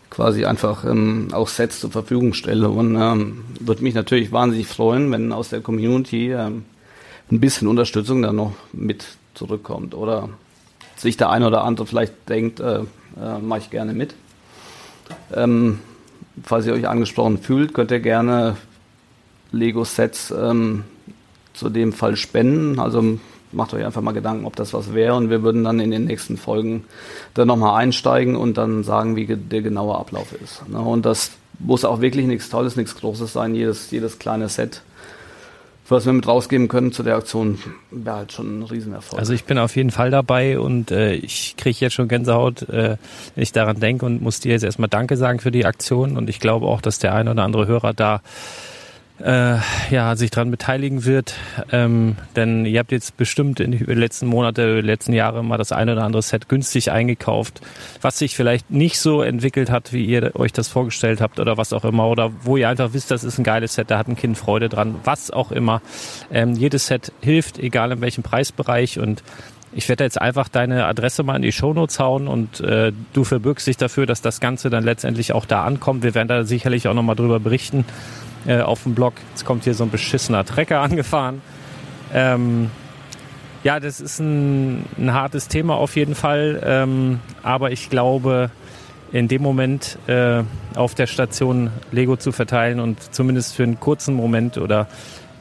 quasi 0.10 0.45
einfach 0.45 0.86
ähm, 0.86 1.30
auch 1.32 1.47
Sets 1.47 1.80
zur 1.80 1.91
Verfügung 1.91 2.34
stelle. 2.34 2.70
Und 2.70 2.95
ähm, 2.95 3.43
würde 3.60 3.84
mich 3.84 3.95
natürlich 3.95 4.32
wahnsinnig 4.32 4.68
freuen, 4.68 5.12
wenn 5.12 5.32
aus 5.32 5.49
der 5.49 5.62
Community 5.62 6.32
ähm, 6.32 6.66
ein 7.32 7.39
bisschen 7.39 7.68
Unterstützung 7.68 8.22
dann 8.22 8.36
noch 8.36 8.54
mit 8.72 9.06
zurückkommt. 9.34 9.95
Oder 9.95 10.30
sich 10.97 11.18
der 11.18 11.32
eine 11.32 11.47
oder 11.47 11.64
andere 11.64 11.88
vielleicht 11.88 12.14
denkt, 12.30 12.60
äh, 12.60 12.82
äh, 13.20 13.39
mache 13.41 13.60
ich 13.60 13.70
gerne 13.72 13.93
mit. 13.93 14.14
Ähm, 15.34 15.80
falls 16.41 16.65
ihr 16.65 16.73
euch 16.73 16.88
angesprochen 16.88 17.38
fühlt, 17.38 17.73
könnt 17.73 17.91
ihr 17.91 17.99
gerne 17.99 18.57
Lego-Sets 19.51 20.31
ähm, 20.31 20.84
zu 21.53 21.69
dem 21.69 21.93
Fall 21.93 22.15
spenden. 22.15 22.79
Also 22.79 23.19
macht 23.51 23.73
euch 23.73 23.86
einfach 23.86 24.01
mal 24.01 24.13
Gedanken, 24.13 24.45
ob 24.45 24.55
das 24.55 24.73
was 24.73 24.93
wäre 24.93 25.13
und 25.15 25.29
wir 25.29 25.43
würden 25.43 25.63
dann 25.63 25.79
in 25.79 25.91
den 25.91 26.05
nächsten 26.05 26.38
Folgen 26.38 26.86
dann 27.36 27.47
nochmal 27.47 27.79
einsteigen 27.79 28.36
und 28.36 28.57
dann 28.57 28.84
sagen, 28.84 29.15
wie 29.15 29.27
der 29.27 29.61
genaue 29.61 29.95
Ablauf 29.95 30.34
ist. 30.34 30.67
Ne? 30.67 30.79
Und 30.79 31.05
das 31.05 31.31
muss 31.59 31.86
auch 31.86 32.01
wirklich 32.01 32.25
nichts 32.25 32.49
Tolles, 32.49 32.75
nichts 32.75 32.95
Großes 32.95 33.31
sein, 33.31 33.53
jedes, 33.53 33.91
jedes 33.91 34.17
kleine 34.17 34.49
Set 34.49 34.81
was 35.89 36.05
wir 36.05 36.13
mit 36.13 36.27
rausgeben 36.27 36.67
können 36.67 36.91
zu 36.91 37.03
der 37.03 37.15
Aktion, 37.15 37.59
wäre 37.91 38.17
halt 38.17 38.31
schon 38.31 38.59
ein 38.59 38.63
Riesenerfolg. 38.63 39.19
Also 39.19 39.34
ich 39.34 39.43
bin 39.43 39.57
auf 39.57 39.75
jeden 39.75 39.91
Fall 39.91 40.11
dabei 40.11 40.59
und 40.59 40.91
äh, 40.91 41.13
ich 41.13 41.55
kriege 41.57 41.77
jetzt 41.79 41.93
schon 41.93 42.07
Gänsehaut, 42.07 42.63
äh, 42.69 42.97
wenn 43.36 43.43
ich 43.43 43.51
daran 43.51 43.79
denke 43.79 44.05
und 44.05 44.21
muss 44.21 44.39
dir 44.39 44.53
jetzt 44.53 44.63
erstmal 44.63 44.89
Danke 44.89 45.17
sagen 45.17 45.39
für 45.39 45.51
die 45.51 45.65
Aktion 45.65 46.17
und 46.17 46.29
ich 46.29 46.39
glaube 46.39 46.67
auch, 46.67 46.81
dass 46.81 46.99
der 46.99 47.13
ein 47.13 47.27
oder 47.27 47.43
andere 47.43 47.67
Hörer 47.67 47.93
da 47.93 48.21
äh, 49.24 49.57
ja, 49.89 50.15
sich 50.15 50.32
daran 50.32 50.51
beteiligen 50.51 51.05
wird. 51.05 51.36
Ähm, 51.71 52.17
denn 52.36 52.65
ihr 52.65 52.80
habt 52.80 52.91
jetzt 52.91 53.15
bestimmt 53.15 53.59
in 53.59 53.71
den 53.71 53.97
letzten 53.97 54.28
Monate, 54.28 54.82
letzten 54.82 55.13
Jahre 55.13 55.43
mal 55.43 55.57
das 55.57 55.71
eine 55.71 55.93
oder 55.93 56.03
andere 56.03 56.21
Set 56.21 56.49
günstig 56.49 56.91
eingekauft, 56.91 57.61
was 58.01 58.19
sich 58.19 58.36
vielleicht 58.36 58.69
nicht 58.69 58.99
so 58.99 59.21
entwickelt 59.21 59.71
hat, 59.71 59.93
wie 59.93 60.05
ihr 60.05 60.36
euch 60.36 60.51
das 60.51 60.67
vorgestellt 60.67 61.21
habt 61.21 61.39
oder 61.39 61.57
was 61.57 61.71
auch 61.71 61.86
immer. 61.86 62.07
Oder 62.07 62.32
wo 62.43 62.57
ihr 62.57 62.67
einfach 62.67 62.93
wisst, 62.93 63.11
das 63.11 63.24
ist 63.24 63.38
ein 63.38 63.43
geiles 63.43 63.76
Set, 63.76 63.89
da 63.91 63.97
hat 63.97 64.07
ein 64.07 64.17
Kind 64.17 64.38
Freude 64.38 64.67
dran, 64.67 64.95
was 65.03 65.32
auch 65.32 65.51
immer. 65.51 65.82
Ähm, 66.32 66.53
jedes 66.53 66.88
Set 66.88 67.13
hilft, 67.21 67.59
egal 67.59 67.91
in 67.93 68.01
welchem 68.01 68.24
Preisbereich 68.24 68.99
und 68.99 69.24
ich 69.76 69.89
werde 69.89 70.03
jetzt 70.03 70.21
einfach 70.21 70.49
deine 70.49 70.86
Adresse 70.86 71.24
mal 71.24 71.36
in 71.36 71.41
die 71.41 71.51
Shownotes 71.51 71.99
hauen 71.99 72.28
und 72.28 72.59
äh, 72.59 72.91
du 73.13 73.24
verbürgst 73.24 73.65
dich 73.65 73.76
dafür, 73.76 74.05
dass 74.05 74.21
das 74.21 74.39
Ganze 74.39 74.69
dann 74.69 74.84
letztendlich 74.84 75.34
auch 75.34 75.45
da 75.47 75.63
ankommt. 75.63 76.03
Wir 76.03 76.13
werden 76.13 76.28
da 76.28 76.43
sicherlich 76.43 76.88
auch 76.88 76.93
nochmal 76.93 77.15
drüber 77.15 77.39
berichten 77.39 77.84
äh, 78.48 78.62
auf 78.62 78.84
dem 78.84 78.96
Blog. 78.96 79.14
Jetzt 79.32 79.46
kommt 79.46 79.64
hier 79.64 79.74
so 79.74 79.84
ein 79.84 79.89
beschissener 79.89 80.46
Trecker 80.46 80.82
angefahren. 80.82 81.41
Ähm, 82.14 82.70
ja, 83.64 83.80
das 83.80 84.02
ist 84.02 84.20
ein, 84.20 84.86
ein, 84.98 85.14
hartes 85.14 85.48
Thema 85.48 85.76
auf 85.76 85.96
jeden 85.96 86.16
Fall. 86.16 86.62
Ähm, 86.66 87.20
aber 87.44 87.72
ich 87.72 87.89
glaube, 87.89 88.52
in 89.12 89.28
dem 89.28 89.41
Moment 89.41 89.98
äh, 90.08 90.44
auf 90.76 90.96
der 90.96 91.08
Station 91.08 91.70
Lego 91.91 92.18
zu 92.18 92.32
verteilen 92.32 92.80
und 92.80 93.14
zumindest 93.14 93.56
für 93.56 93.64
einen 93.64 93.80
kurzen 93.80 94.16
Moment 94.16 94.58
oder 94.58 94.88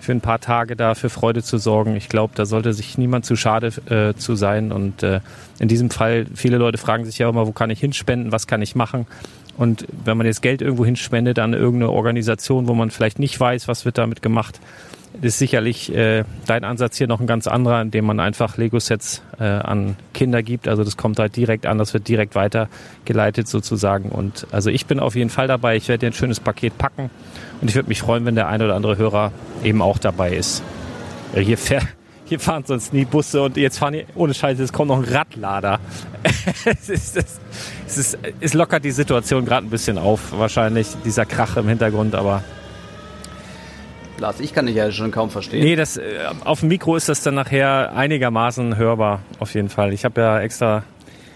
für 0.02 0.12
ein 0.12 0.20
paar 0.20 0.40
Tage 0.40 0.74
da 0.74 0.94
für 0.94 1.08
Freude 1.08 1.42
zu 1.42 1.58
sorgen. 1.58 1.94
Ich 1.94 2.08
glaube, 2.08 2.32
da 2.34 2.44
sollte 2.44 2.72
sich 2.72 2.98
niemand 2.98 3.24
zu 3.24 3.36
schade 3.36 3.68
äh, 3.88 4.18
zu 4.18 4.34
sein. 4.34 4.72
Und 4.72 5.02
äh, 5.04 5.20
in 5.60 5.68
diesem 5.68 5.90
Fall, 5.90 6.26
viele 6.34 6.58
Leute 6.58 6.76
fragen 6.76 7.04
sich 7.04 7.18
ja 7.18 7.28
immer, 7.28 7.46
wo 7.46 7.52
kann 7.52 7.70
ich 7.70 7.78
hinspenden, 7.78 8.32
was 8.32 8.48
kann 8.48 8.62
ich 8.62 8.74
machen? 8.74 9.06
Und 9.56 9.86
wenn 10.04 10.16
man 10.16 10.26
jetzt 10.26 10.42
Geld 10.42 10.62
irgendwo 10.62 10.84
hinspendet 10.84 11.38
an 11.38 11.52
irgendeine 11.52 11.92
Organisation, 11.92 12.68
wo 12.68 12.74
man 12.74 12.90
vielleicht 12.90 13.18
nicht 13.18 13.38
weiß, 13.38 13.68
was 13.68 13.84
wird 13.84 13.98
damit 13.98 14.22
gemacht, 14.22 14.60
ist 15.20 15.38
sicherlich 15.38 15.94
äh, 15.94 16.24
dein 16.46 16.64
Ansatz 16.64 16.96
hier 16.96 17.06
noch 17.06 17.20
ein 17.20 17.26
ganz 17.26 17.46
anderer, 17.46 17.82
indem 17.82 18.06
man 18.06 18.18
einfach 18.18 18.56
Lego-Sets 18.56 19.22
äh, 19.38 19.44
an 19.44 19.96
Kinder 20.14 20.42
gibt. 20.42 20.68
Also 20.68 20.84
das 20.84 20.96
kommt 20.96 21.18
halt 21.18 21.36
direkt 21.36 21.66
an, 21.66 21.76
das 21.76 21.92
wird 21.92 22.08
direkt 22.08 22.34
weitergeleitet 22.34 23.46
sozusagen. 23.46 24.08
Und 24.08 24.46
also 24.52 24.70
ich 24.70 24.86
bin 24.86 25.00
auf 25.00 25.14
jeden 25.14 25.30
Fall 25.30 25.48
dabei. 25.48 25.76
Ich 25.76 25.88
werde 25.88 26.00
dir 26.00 26.06
ein 26.06 26.14
schönes 26.14 26.40
Paket 26.40 26.78
packen 26.78 27.10
und 27.60 27.68
ich 27.68 27.74
würde 27.74 27.90
mich 27.90 28.00
freuen, 28.00 28.24
wenn 28.24 28.36
der 28.36 28.48
ein 28.48 28.62
oder 28.62 28.74
andere 28.74 28.96
Hörer 28.96 29.32
eben 29.62 29.82
auch 29.82 29.98
dabei 29.98 30.34
ist. 30.34 30.62
Hier 31.34 31.58
fährt, 31.58 31.86
hier 32.32 32.40
fahren 32.40 32.64
sonst 32.66 32.94
nie 32.94 33.04
Busse 33.04 33.42
und 33.42 33.58
jetzt 33.58 33.76
fahren 33.76 33.92
hier, 33.92 34.04
ohne 34.14 34.32
Scheiße, 34.32 34.62
es 34.62 34.72
kommt 34.72 34.88
noch 34.88 34.96
ein 34.96 35.04
Radlader. 35.04 35.80
es, 36.64 36.88
ist, 36.88 37.18
es, 37.18 37.98
ist, 37.98 38.18
es 38.40 38.54
lockert 38.54 38.86
die 38.86 38.90
Situation 38.90 39.44
gerade 39.44 39.66
ein 39.66 39.70
bisschen 39.70 39.98
auf, 39.98 40.32
wahrscheinlich, 40.38 40.86
dieser 41.04 41.26
Krach 41.26 41.58
im 41.58 41.68
Hintergrund, 41.68 42.14
aber. 42.14 42.42
Lars, 44.16 44.40
ich 44.40 44.54
kann 44.54 44.64
dich 44.64 44.76
ja 44.76 44.90
schon 44.90 45.10
kaum 45.10 45.28
verstehen. 45.28 45.62
Nee, 45.62 45.76
das, 45.76 45.98
äh, 45.98 46.20
auf 46.42 46.60
dem 46.60 46.70
Mikro 46.70 46.96
ist 46.96 47.10
das 47.10 47.22
dann 47.22 47.34
nachher 47.34 47.94
einigermaßen 47.94 48.78
hörbar, 48.78 49.20
auf 49.38 49.52
jeden 49.52 49.68
Fall. 49.68 49.92
Ich 49.92 50.06
habe 50.06 50.18
ja 50.18 50.40
extra 50.40 50.84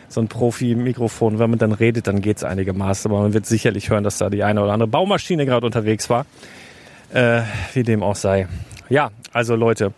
so 0.09 0.23
ein 0.23 0.29
Profi-Mikrofon. 0.29 1.39
Wenn 1.39 1.51
man 1.51 1.59
dann 1.59 1.73
redet, 1.73 2.07
dann 2.07 2.23
geht 2.23 2.39
es 2.39 2.45
einigermaßen. 2.45 3.11
Aber 3.11 3.21
man 3.21 3.35
wird 3.35 3.45
sicherlich 3.45 3.91
hören, 3.91 4.03
dass 4.03 4.17
da 4.17 4.31
die 4.31 4.45
eine 4.45 4.63
oder 4.63 4.73
andere 4.73 4.89
Baumaschine 4.89 5.45
gerade 5.45 5.67
unterwegs 5.67 6.09
war. 6.09 6.25
Äh, 7.13 7.43
wie 7.75 7.83
dem 7.83 8.03
auch 8.03 8.17
sei. 8.17 8.49
Ja, 8.89 9.11
also 9.33 9.57
Leute, 9.57 9.93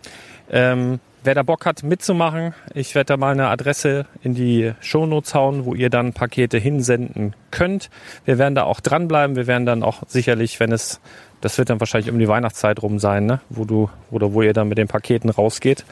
ähm, 0.49 0.99
wer 1.23 1.35
da 1.35 1.43
Bock 1.43 1.65
hat 1.65 1.83
mitzumachen, 1.83 2.53
ich 2.73 2.95
werde 2.95 3.07
da 3.07 3.17
mal 3.17 3.31
eine 3.31 3.47
Adresse 3.47 4.05
in 4.21 4.33
die 4.33 4.73
Shownotes 4.81 5.33
hauen, 5.33 5.65
wo 5.65 5.73
ihr 5.73 5.89
dann 5.89 6.13
Pakete 6.13 6.57
hinsenden 6.57 7.35
könnt. 7.51 7.89
Wir 8.25 8.37
werden 8.37 8.55
da 8.55 8.63
auch 8.63 8.79
dranbleiben. 8.79 9.35
Wir 9.35 9.47
werden 9.47 9.65
dann 9.65 9.83
auch 9.83 10.03
sicherlich, 10.07 10.59
wenn 10.59 10.71
es, 10.71 10.99
das 11.41 11.57
wird 11.57 11.69
dann 11.69 11.79
wahrscheinlich 11.79 12.11
um 12.11 12.19
die 12.19 12.27
Weihnachtszeit 12.27 12.81
rum 12.81 12.99
sein, 12.99 13.25
ne? 13.25 13.41
wo 13.49 13.65
du 13.65 13.89
oder 14.11 14.33
wo 14.33 14.41
ihr 14.41 14.53
dann 14.53 14.69
mit 14.69 14.77
den 14.77 14.87
Paketen 14.87 15.29
rausgeht. 15.29 15.85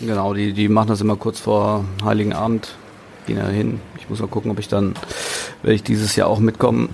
Genau, 0.00 0.34
die, 0.34 0.52
die 0.52 0.68
machen 0.68 0.88
das 0.88 1.00
immer 1.00 1.16
kurz 1.16 1.40
vor 1.40 1.84
Heiligen 2.04 2.32
Abend, 2.32 2.74
gehen 3.26 3.36
da 3.36 3.48
hin. 3.48 3.80
Ich 3.98 4.08
muss 4.08 4.20
mal 4.20 4.28
gucken, 4.28 4.50
ob 4.50 4.58
ich 4.58 4.68
dann, 4.68 4.94
werde 5.62 5.74
ich 5.74 5.82
dieses 5.82 6.16
Jahr 6.16 6.28
auch 6.28 6.38
mitkommen 6.38 6.88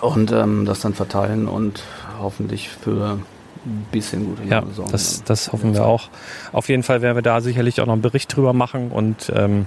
und 0.00 0.32
ähm, 0.32 0.64
das 0.64 0.80
dann 0.80 0.94
verteilen 0.94 1.48
und 1.48 1.82
hoffentlich 2.20 2.68
für 2.68 3.18
ein 3.66 3.86
bisschen 3.90 4.24
gute 4.26 4.48
Ja, 4.48 4.62
sorgen. 4.74 4.92
das, 4.92 5.22
das 5.24 5.52
hoffen 5.52 5.74
wir 5.74 5.84
auch. 5.84 6.08
Auf 6.52 6.68
jeden 6.68 6.82
Fall 6.82 7.02
werden 7.02 7.16
wir 7.16 7.22
da 7.22 7.40
sicherlich 7.40 7.80
auch 7.80 7.86
noch 7.86 7.92
einen 7.94 8.02
Bericht 8.02 8.34
drüber 8.34 8.52
machen 8.52 8.90
und 8.90 9.32
ähm, 9.34 9.66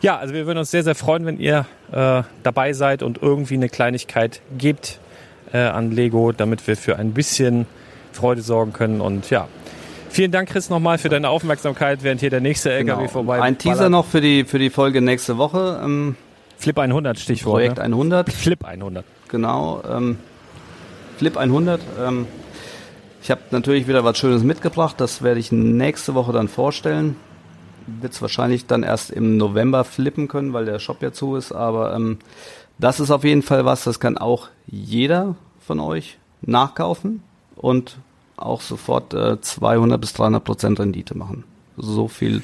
ja, 0.00 0.18
also 0.18 0.34
wir 0.34 0.46
würden 0.46 0.58
uns 0.58 0.70
sehr, 0.70 0.82
sehr 0.82 0.94
freuen, 0.94 1.24
wenn 1.26 1.38
ihr 1.38 1.66
äh, 1.92 2.22
dabei 2.42 2.72
seid 2.72 3.02
und 3.02 3.22
irgendwie 3.22 3.54
eine 3.54 3.68
Kleinigkeit 3.68 4.40
gebt 4.58 4.98
äh, 5.52 5.58
an 5.58 5.92
Lego, 5.92 6.32
damit 6.32 6.66
wir 6.66 6.76
für 6.76 6.96
ein 6.96 7.12
bisschen 7.12 7.66
Freude 8.12 8.42
sorgen 8.42 8.72
können. 8.72 9.00
Und 9.00 9.30
ja, 9.30 9.48
vielen 10.10 10.32
Dank, 10.32 10.48
Chris, 10.50 10.70
nochmal 10.70 10.98
für 10.98 11.08
deine 11.08 11.28
Aufmerksamkeit, 11.28 12.02
während 12.02 12.20
hier 12.20 12.30
der 12.30 12.40
nächste 12.40 12.72
LKW 12.72 12.96
genau. 13.02 13.08
vorbei 13.08 13.40
Ein 13.40 13.58
Teaser 13.58 13.76
ballert. 13.76 13.92
noch 13.92 14.06
für 14.06 14.20
die, 14.20 14.44
für 14.44 14.58
die 14.58 14.70
Folge 14.70 15.00
nächste 15.00 15.38
Woche. 15.38 15.80
Ähm, 15.82 16.16
Flip 16.58 16.78
100 16.78 17.18
Stichwort. 17.18 17.54
Projekt 17.54 17.78
ne? 17.78 17.84
100. 17.84 18.32
Flip 18.32 18.64
100. 18.64 19.04
Genau. 19.28 19.82
Ähm, 19.88 20.18
Flip 21.18 21.36
100. 21.36 21.80
Ähm, 22.00 22.26
ich 23.22 23.30
habe 23.30 23.40
natürlich 23.52 23.86
wieder 23.86 24.02
was 24.04 24.18
Schönes 24.18 24.42
mitgebracht. 24.42 24.96
Das 24.98 25.22
werde 25.22 25.38
ich 25.38 25.52
nächste 25.52 26.14
Woche 26.14 26.32
dann 26.32 26.48
vorstellen. 26.48 27.16
Wird 27.86 28.12
es 28.12 28.20
wahrscheinlich 28.20 28.66
dann 28.66 28.82
erst 28.82 29.10
im 29.10 29.36
November 29.36 29.84
flippen 29.84 30.26
können, 30.26 30.52
weil 30.52 30.64
der 30.64 30.80
Shop 30.80 31.02
ja 31.02 31.12
zu 31.12 31.36
ist. 31.36 31.52
Aber 31.52 31.94
ähm, 31.94 32.18
das 32.78 32.98
ist 32.98 33.12
auf 33.12 33.22
jeden 33.22 33.42
Fall 33.42 33.64
was, 33.64 33.84
das 33.84 34.00
kann 34.00 34.18
auch 34.18 34.48
jeder 34.66 35.36
von 35.60 35.78
euch 35.78 36.18
nachkaufen 36.40 37.22
und 37.54 37.98
auch 38.36 38.60
sofort 38.60 39.14
äh, 39.14 39.40
200 39.40 40.00
bis 40.00 40.12
300 40.14 40.42
Prozent 40.42 40.80
Rendite 40.80 41.16
machen. 41.16 41.44
So 41.84 42.06
viel 42.06 42.42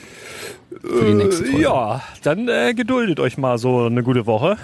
für 0.80 1.04
die 1.04 1.14
nächste 1.14 1.44
Folge. 1.44 1.62
Ja, 1.62 2.02
dann 2.22 2.48
äh, 2.48 2.74
geduldet 2.74 3.20
euch 3.20 3.38
mal 3.38 3.56
so 3.58 3.86
eine 3.86 4.02
gute 4.02 4.26
Woche. 4.26 4.56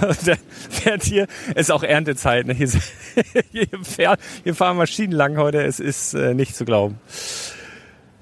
fährt 0.70 1.02
hier, 1.04 1.26
ist 1.54 1.70
auch 1.70 1.82
Erntezeit, 1.82 2.46
ne? 2.46 2.54
Hier, 2.54 2.68
hier, 3.52 3.66
fährt, 3.82 4.20
hier 4.42 4.54
fahren 4.54 4.76
Maschinen 4.76 5.12
lang 5.12 5.36
heute, 5.36 5.62
es 5.62 5.78
ist 5.80 6.14
äh, 6.14 6.34
nicht 6.34 6.56
zu 6.56 6.64
glauben. 6.64 6.98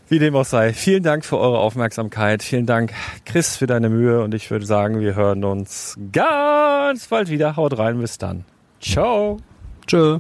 Wie 0.09 0.19
dem 0.19 0.37
auch 0.37 0.45
sei. 0.45 0.75
Vielen 0.75 1.03
Dank 1.03 1.25
für 1.25 1.39
eure 1.39 1.59
Aufmerksamkeit. 1.59 2.43
Vielen 2.43 2.67
Dank, 2.67 2.93
Chris, 3.25 3.57
für 3.57 3.67
deine 3.67 3.89
Mühe. 3.89 4.23
Und 4.23 4.35
ich 4.35 4.51
würde 4.51 4.67
sagen, 4.67 5.01
wir 5.01 5.15
hören 5.15 5.43
uns 5.43 5.97
ganz 6.13 7.07
bald 7.07 7.31
wieder. 7.31 7.57
Haut 7.57 7.79
rein, 7.79 7.99
bis 7.99 8.19
dann. 8.19 8.45
Ciao. 8.79 9.39
Tschö. 9.87 10.19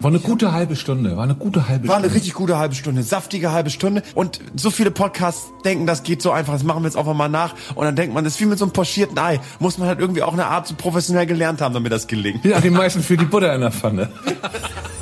War 0.00 0.10
eine 0.10 0.18
gute 0.18 0.52
halbe 0.52 0.76
Stunde, 0.76 1.16
war 1.16 1.24
eine 1.24 1.34
gute 1.34 1.68
halbe 1.68 1.70
war 1.70 1.74
Stunde. 1.76 1.88
War 1.88 1.96
eine 1.96 2.14
richtig 2.14 2.34
gute 2.34 2.58
halbe 2.58 2.74
Stunde, 2.74 3.02
saftige 3.02 3.52
halbe 3.52 3.70
Stunde. 3.70 4.02
Und 4.14 4.40
so 4.56 4.70
viele 4.70 4.90
Podcasts 4.90 5.52
denken, 5.64 5.86
das 5.86 6.02
geht 6.02 6.20
so 6.20 6.30
einfach, 6.30 6.52
das 6.52 6.64
machen 6.64 6.82
wir 6.82 6.88
jetzt 6.88 6.96
einfach 6.96 7.14
mal 7.14 7.28
nach. 7.28 7.54
Und 7.74 7.84
dann 7.84 7.96
denkt 7.96 8.14
man, 8.14 8.24
das 8.24 8.34
ist 8.34 8.40
wie 8.40 8.46
mit 8.46 8.58
so 8.58 8.64
einem 8.64 8.72
pochierten 8.72 9.18
Ei. 9.18 9.40
Muss 9.60 9.78
man 9.78 9.88
halt 9.88 10.00
irgendwie 10.00 10.22
auch 10.22 10.32
eine 10.32 10.46
Art 10.46 10.66
so 10.66 10.74
professionell 10.74 11.26
gelernt 11.26 11.60
haben, 11.60 11.74
damit 11.74 11.92
das 11.92 12.06
gelingt. 12.06 12.44
Ja, 12.44 12.60
die 12.60 12.70
meisten 12.70 13.02
für 13.02 13.16
die 13.16 13.24
Butter 13.24 13.54
in 13.54 13.60
der 13.60 13.70
Pfanne. 13.72 14.10